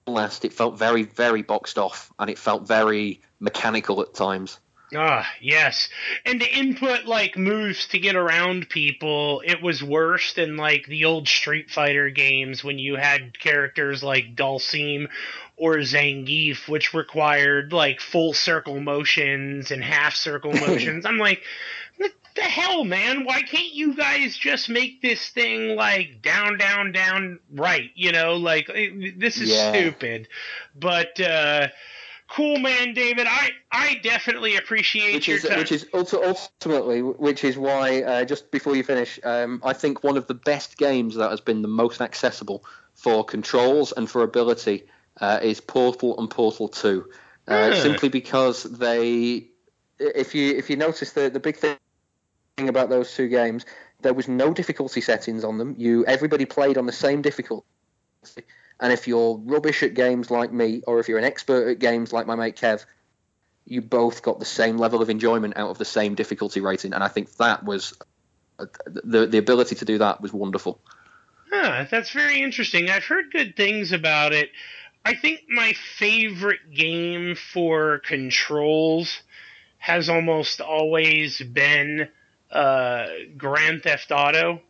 last 0.06 0.44
it 0.44 0.52
felt 0.52 0.78
very, 0.78 1.02
very 1.02 1.42
boxed 1.42 1.78
off, 1.78 2.12
and 2.18 2.30
it 2.30 2.38
felt 2.38 2.66
very 2.66 3.20
mechanical 3.40 4.00
at 4.02 4.14
times. 4.14 4.58
Ah, 4.94 5.28
yes. 5.40 5.88
And 6.24 6.40
to 6.40 6.48
input 6.48 7.06
like 7.06 7.36
moves 7.36 7.88
to 7.88 7.98
get 7.98 8.14
around 8.14 8.68
people, 8.68 9.42
it 9.44 9.60
was 9.60 9.82
worse 9.82 10.34
than 10.34 10.56
like 10.56 10.86
the 10.86 11.06
old 11.06 11.26
Street 11.26 11.70
Fighter 11.70 12.08
games 12.10 12.62
when 12.62 12.78
you 12.78 12.94
had 12.94 13.38
characters 13.38 14.04
like 14.04 14.36
Dhalsim 14.36 15.08
or 15.56 15.76
Zangief, 15.78 16.68
which 16.68 16.94
required 16.94 17.72
like 17.72 18.00
full 18.00 18.32
circle 18.32 18.80
motions 18.80 19.72
and 19.72 19.82
half 19.82 20.14
circle 20.14 20.52
motions. 20.66 21.04
I'm 21.04 21.18
like, 21.18 21.42
the 22.36 22.42
hell, 22.42 22.84
man? 22.84 23.24
Why 23.24 23.42
can't 23.42 23.72
you 23.72 23.94
guys 23.94 24.36
just 24.36 24.68
make 24.68 25.02
this 25.02 25.28
thing 25.30 25.76
like 25.76 26.22
down, 26.22 26.58
down, 26.58 26.92
down, 26.92 27.40
right? 27.52 27.90
You 27.94 28.12
know, 28.12 28.36
like 28.36 28.70
eh, 28.72 29.12
this 29.16 29.38
is 29.38 29.50
Yeah. 29.52 29.70
stupid. 29.70 30.28
But 30.78 31.18
uh 31.20 31.68
cool, 32.28 32.58
man, 32.58 32.94
David. 32.94 33.26
I 33.28 33.50
I 33.72 34.00
definitely 34.02 34.56
appreciate 34.56 35.14
which 35.14 35.28
your 35.28 35.38
is 35.38 35.44
time. 35.44 35.58
which 35.58 35.72
is 35.72 35.84
ulti- 35.86 36.22
ultimately 36.24 37.02
which 37.02 37.44
is 37.44 37.56
why 37.56 38.02
uh, 38.02 38.24
just 38.24 38.50
before 38.50 38.76
you 38.76 38.82
finish, 38.82 39.18
um, 39.24 39.60
I 39.64 39.72
think 39.72 40.04
one 40.04 40.16
of 40.16 40.26
the 40.26 40.34
best 40.34 40.76
games 40.76 41.14
that 41.16 41.30
has 41.30 41.40
been 41.40 41.62
the 41.62 41.68
most 41.68 42.00
accessible 42.00 42.64
for 42.94 43.24
controls 43.24 43.92
and 43.92 44.08
for 44.10 44.22
ability 44.22 44.84
uh, 45.20 45.38
is 45.42 45.60
Portal 45.60 46.18
and 46.18 46.28
Portal 46.30 46.68
Two, 46.68 47.06
uh, 47.48 47.72
Hmm. 47.72 47.80
simply 47.82 48.08
because 48.08 48.64
they, 48.64 49.48
if 49.98 50.34
you 50.34 50.56
if 50.56 50.68
you 50.70 50.76
notice 50.76 51.12
the 51.12 51.30
the 51.30 51.40
big 51.40 51.56
thing 51.56 51.76
about 52.58 52.88
those 52.88 53.14
two 53.14 53.28
games, 53.28 53.66
there 54.00 54.14
was 54.14 54.28
no 54.28 54.52
difficulty 54.52 55.00
settings 55.00 55.44
on 55.44 55.58
them. 55.58 55.74
You 55.78 56.04
everybody 56.06 56.46
played 56.46 56.78
on 56.78 56.86
the 56.86 56.92
same 56.92 57.22
difficulty. 57.22 57.66
And 58.80 58.92
if 58.92 59.06
you're 59.06 59.36
rubbish 59.36 59.82
at 59.82 59.94
games 59.94 60.30
like 60.30 60.52
me, 60.52 60.82
or 60.86 60.98
if 60.98 61.08
you're 61.08 61.18
an 61.18 61.24
expert 61.24 61.68
at 61.68 61.78
games 61.78 62.12
like 62.12 62.26
my 62.26 62.34
mate 62.34 62.56
Kev, 62.56 62.84
you 63.66 63.80
both 63.82 64.22
got 64.22 64.38
the 64.38 64.44
same 64.46 64.78
level 64.78 65.02
of 65.02 65.10
enjoyment 65.10 65.56
out 65.56 65.70
of 65.70 65.78
the 65.78 65.84
same 65.84 66.14
difficulty 66.14 66.60
rating, 66.60 66.92
and 66.92 67.02
I 67.04 67.08
think 67.08 67.36
that 67.36 67.64
was 67.64 67.94
uh, 68.58 68.66
the 68.86 69.26
the 69.26 69.38
ability 69.38 69.74
to 69.76 69.84
do 69.84 69.98
that 69.98 70.20
was 70.20 70.32
wonderful. 70.32 70.80
Huh, 71.50 71.84
that's 71.90 72.10
very 72.10 72.42
interesting. 72.42 72.90
I've 72.90 73.04
heard 73.04 73.32
good 73.32 73.56
things 73.56 73.92
about 73.92 74.32
it. 74.32 74.50
I 75.04 75.14
think 75.14 75.42
my 75.48 75.72
favorite 75.96 76.74
game 76.74 77.36
for 77.36 78.00
controls 78.00 79.20
has 79.78 80.08
almost 80.08 80.60
always 80.60 81.40
been 81.40 82.08
uh, 82.50 83.06
Grand 83.36 83.82
Theft 83.82 84.10
Auto. 84.10 84.60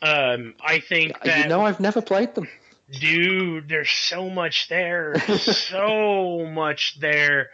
Um, 0.00 0.54
I 0.60 0.80
think 0.80 1.20
that 1.24 1.42
you 1.44 1.48
know, 1.48 1.62
I've 1.62 1.80
never 1.80 2.00
played 2.00 2.34
them. 2.34 2.48
dude, 2.90 3.68
there's 3.68 3.90
so 3.90 4.30
much 4.30 4.68
there, 4.68 5.18
so 5.38 6.46
much 6.46 6.98
there. 7.00 7.50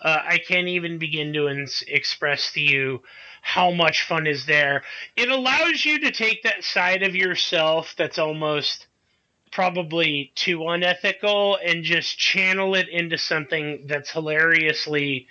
Uh, 0.00 0.18
I 0.24 0.38
can't 0.38 0.68
even 0.68 0.98
begin 0.98 1.32
to 1.32 1.48
ins- 1.48 1.82
express 1.88 2.52
to 2.52 2.60
you 2.60 3.02
how 3.42 3.70
much 3.70 4.02
fun 4.04 4.26
is 4.26 4.46
there. 4.46 4.82
It 5.16 5.28
allows 5.30 5.84
you 5.84 6.00
to 6.00 6.12
take 6.12 6.42
that 6.42 6.62
side 6.62 7.02
of 7.02 7.16
yourself 7.16 7.94
that's 7.96 8.18
almost 8.18 8.86
probably 9.50 10.30
too 10.34 10.68
unethical 10.68 11.58
and 11.64 11.82
just 11.82 12.18
channel 12.18 12.74
it 12.74 12.88
into 12.88 13.16
something 13.16 13.86
that's 13.86 14.10
hilariously 14.10 15.26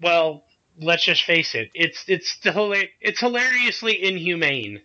well 0.00 0.44
let's 0.80 1.04
just 1.04 1.22
face 1.24 1.54
it 1.54 1.70
it's 1.74 2.04
it's 2.08 2.38
it's 3.00 3.20
hilariously 3.20 4.02
inhumane. 4.04 4.80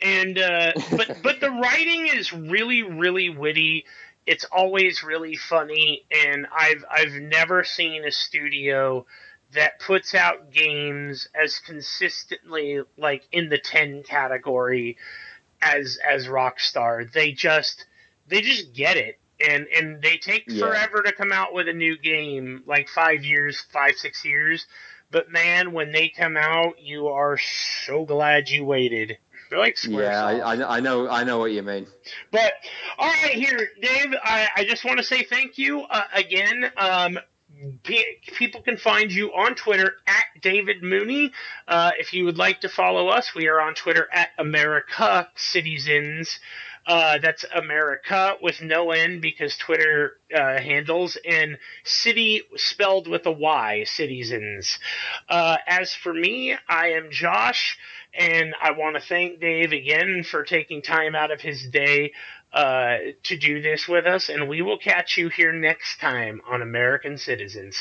And 0.00 0.38
uh, 0.38 0.72
but 0.96 1.08
but 1.22 1.40
the 1.40 1.50
writing 1.50 2.08
is 2.08 2.32
really 2.32 2.82
really 2.82 3.30
witty. 3.30 3.84
It's 4.26 4.44
always 4.44 5.02
really 5.02 5.36
funny. 5.36 6.04
And 6.10 6.46
i've 6.56 6.84
i've 6.90 7.14
never 7.14 7.64
seen 7.64 8.04
a 8.04 8.10
studio 8.12 9.06
that 9.54 9.78
puts 9.80 10.14
out 10.14 10.50
games 10.50 11.28
as 11.34 11.58
consistently 11.58 12.80
like 12.96 13.22
in 13.32 13.48
the 13.50 13.58
10 13.58 14.02
category 14.02 14.96
as 15.60 15.98
as 16.08 16.26
rockstar. 16.26 17.10
They 17.12 17.32
just 17.32 17.86
they 18.28 18.40
just 18.40 18.72
get 18.74 18.96
it. 18.96 19.18
And 19.46 19.66
and 19.68 20.02
they 20.02 20.16
take 20.18 20.44
Yeah. 20.48 20.60
forever 20.60 21.02
to 21.02 21.12
come 21.12 21.32
out 21.32 21.52
with 21.54 21.68
a 21.68 21.72
new 21.72 21.98
game 21.98 22.62
like 22.66 22.88
five 22.88 23.24
years 23.24 23.60
five 23.72 23.96
six 23.96 24.24
years 24.24 24.66
but 25.12 25.30
man 25.30 25.72
when 25.72 25.92
they 25.92 26.08
come 26.08 26.36
out 26.36 26.80
you 26.80 27.06
are 27.06 27.38
so 27.86 28.04
glad 28.04 28.48
you 28.48 28.64
waited 28.64 29.18
they're 29.52 29.58
like 29.58 29.76
Squaresoft. 29.76 29.98
Yeah, 29.98 30.24
I, 30.24 30.54
I, 30.54 30.76
I 30.76 30.80
know 30.80 31.10
I 31.10 31.24
know 31.24 31.38
what 31.38 31.52
you 31.52 31.62
mean. 31.62 31.86
But 32.30 32.54
all 32.96 33.06
right, 33.06 33.34
here, 33.34 33.68
Dave. 33.82 34.14
I, 34.24 34.48
I 34.56 34.64
just 34.64 34.82
want 34.82 34.96
to 34.96 35.04
say 35.04 35.24
thank 35.24 35.58
you 35.58 35.82
uh, 35.82 36.04
again. 36.14 36.72
Um, 36.74 37.18
people 37.82 38.62
can 38.62 38.76
find 38.76 39.12
you 39.12 39.28
on 39.34 39.54
Twitter 39.54 39.96
at 40.06 40.24
David 40.40 40.82
Mooney. 40.82 41.32
Uh, 41.68 41.90
if 41.98 42.12
you 42.12 42.24
would 42.24 42.38
like 42.38 42.62
to 42.62 42.68
follow 42.70 43.08
us, 43.08 43.34
we 43.34 43.48
are 43.48 43.60
on 43.60 43.74
Twitter 43.74 44.08
at 44.12 44.30
America 44.38 45.28
Cityzens. 45.36 46.38
Uh, 46.86 47.18
that's 47.18 47.44
America 47.54 48.34
with 48.42 48.60
no 48.60 48.90
N 48.90 49.20
because 49.20 49.56
Twitter 49.56 50.18
uh, 50.34 50.58
handles, 50.58 51.16
and 51.24 51.58
city 51.84 52.42
spelled 52.56 53.06
with 53.06 53.24
a 53.26 53.30
Y, 53.30 53.84
cityzens. 53.86 54.78
Uh, 55.28 55.58
as 55.66 55.94
for 55.94 56.12
me, 56.12 56.56
I 56.68 56.88
am 56.88 57.10
Josh, 57.10 57.78
and 58.12 58.54
I 58.60 58.72
want 58.72 58.96
to 58.96 59.00
thank 59.00 59.40
Dave 59.40 59.72
again 59.72 60.24
for 60.28 60.42
taking 60.42 60.82
time 60.82 61.14
out 61.14 61.30
of 61.30 61.40
his 61.40 61.68
day 61.68 62.12
uh, 62.52 62.96
to 63.22 63.36
do 63.38 63.62
this 63.62 63.86
with 63.86 64.06
us, 64.06 64.28
and 64.28 64.48
we 64.48 64.60
will 64.60 64.78
catch 64.78 65.16
you 65.16 65.28
here 65.28 65.52
next 65.52 66.00
time 66.00 66.42
on 66.50 66.62
American 66.62 67.14
Cityzens. 67.14 67.76